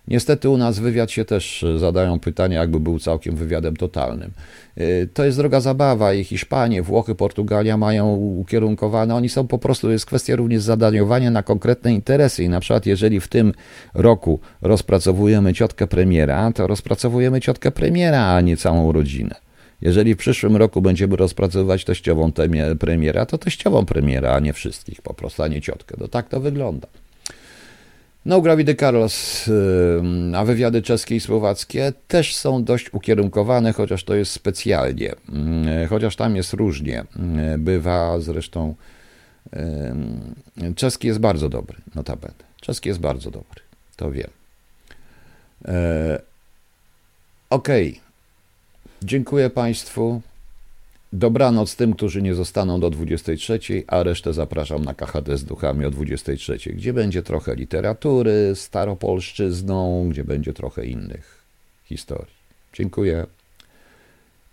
Niestety 0.08 0.48
u 0.48 0.56
nas 0.56 0.78
wywiad 0.78 1.10
się 1.10 1.24
też 1.24 1.64
zadają 1.76 2.20
pytania, 2.20 2.60
jakby 2.60 2.80
był 2.80 2.98
całkiem 2.98 3.36
wywiadem 3.36 3.76
totalnym. 3.76 4.30
Y, 4.78 5.08
to 5.14 5.24
jest 5.24 5.38
droga 5.38 5.60
zabawa 5.60 6.14
i 6.14 6.24
Hiszpanie, 6.24 6.82
Włochy, 6.82 7.14
Portugalia 7.14 7.76
mają 7.76 8.14
ukierunkowane, 8.16 9.14
oni 9.14 9.28
są 9.28 9.46
po 9.46 9.58
prostu, 9.58 9.90
jest 9.90 10.06
kwestia 10.06 10.36
również 10.36 10.62
zadaniowania 10.62 11.30
na 11.30 11.42
konkretne 11.42 11.92
interesy 11.92 12.44
i 12.44 12.48
na 12.48 12.60
przykład 12.60 12.86
jeżeli 12.86 13.20
w 13.20 13.28
tym 13.28 13.52
roku 13.94 14.40
rozpracowujemy 14.62 15.54
ciotkę 15.54 15.86
premiera, 15.86 16.52
to 16.52 16.66
rozpracowujemy 16.66 17.40
ciotkę 17.40 17.70
premiera, 17.70 18.26
a 18.26 18.40
nie 18.40 18.56
całą 18.56 18.92
rodzinę. 18.92 19.34
Jeżeli 19.80 20.14
w 20.14 20.18
przyszłym 20.18 20.56
roku 20.56 20.82
będziemy 20.82 21.16
rozpracowywać 21.16 21.84
teściową 21.84 22.32
premiera, 22.78 23.26
to 23.26 23.38
teściową 23.38 23.86
premiera, 23.86 24.32
a 24.32 24.40
nie 24.40 24.52
wszystkich 24.52 25.02
po 25.02 25.14
prostu, 25.14 25.42
a 25.42 25.48
nie 25.48 25.60
ciotkę. 25.60 25.96
No 26.00 26.08
tak 26.08 26.28
to 26.28 26.40
wygląda. 26.40 26.88
No, 28.24 28.40
Gravide 28.40 28.74
Carlos, 28.74 29.50
a 30.36 30.44
wywiady 30.44 30.82
czeskie 30.82 31.16
i 31.16 31.20
słowackie 31.20 31.92
też 32.08 32.36
są 32.36 32.64
dość 32.64 32.94
ukierunkowane, 32.94 33.72
chociaż 33.72 34.04
to 34.04 34.14
jest 34.14 34.32
specjalnie, 34.32 35.14
chociaż 35.88 36.16
tam 36.16 36.36
jest 36.36 36.52
różnie. 36.52 37.04
Bywa 37.58 38.20
zresztą, 38.20 38.74
czeski 40.76 41.06
jest 41.06 41.18
bardzo 41.20 41.48
dobry, 41.48 41.78
notabene. 41.94 42.34
Czeski 42.60 42.88
jest 42.88 43.00
bardzo 43.00 43.30
dobry, 43.30 43.60
to 43.96 44.10
wiem. 44.10 44.30
E, 45.64 46.20
okej, 47.50 47.90
okay. 47.90 48.00
dziękuję 49.02 49.50
Państwu. 49.50 50.22
Dobranoc 51.12 51.76
tym, 51.76 51.94
którzy 51.94 52.22
nie 52.22 52.34
zostaną 52.34 52.80
do 52.80 52.90
23, 52.90 53.60
a 53.86 54.02
resztę 54.02 54.32
zapraszam 54.32 54.84
na 54.84 54.94
KHD 54.94 55.38
z 55.38 55.44
duchami 55.44 55.84
o 55.84 55.90
23, 55.90 56.58
gdzie 56.58 56.92
będzie 56.92 57.22
trochę 57.22 57.54
literatury 57.54 58.52
staropolszczyzną, 58.54 60.08
gdzie 60.10 60.24
będzie 60.24 60.52
trochę 60.52 60.86
innych 60.86 61.44
historii. 61.84 62.34
Dziękuję 62.72 63.26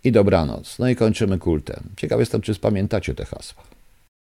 i 0.04 0.12
dobranoc. 0.12 0.78
No 0.78 0.88
i 0.88 0.96
kończymy 0.96 1.38
kultem. 1.38 1.82
Ciekaw 1.96 2.20
jestem, 2.20 2.40
czy 2.40 2.54
spamiętacie 2.54 3.14
te 3.14 3.24
hasła. 3.24 3.62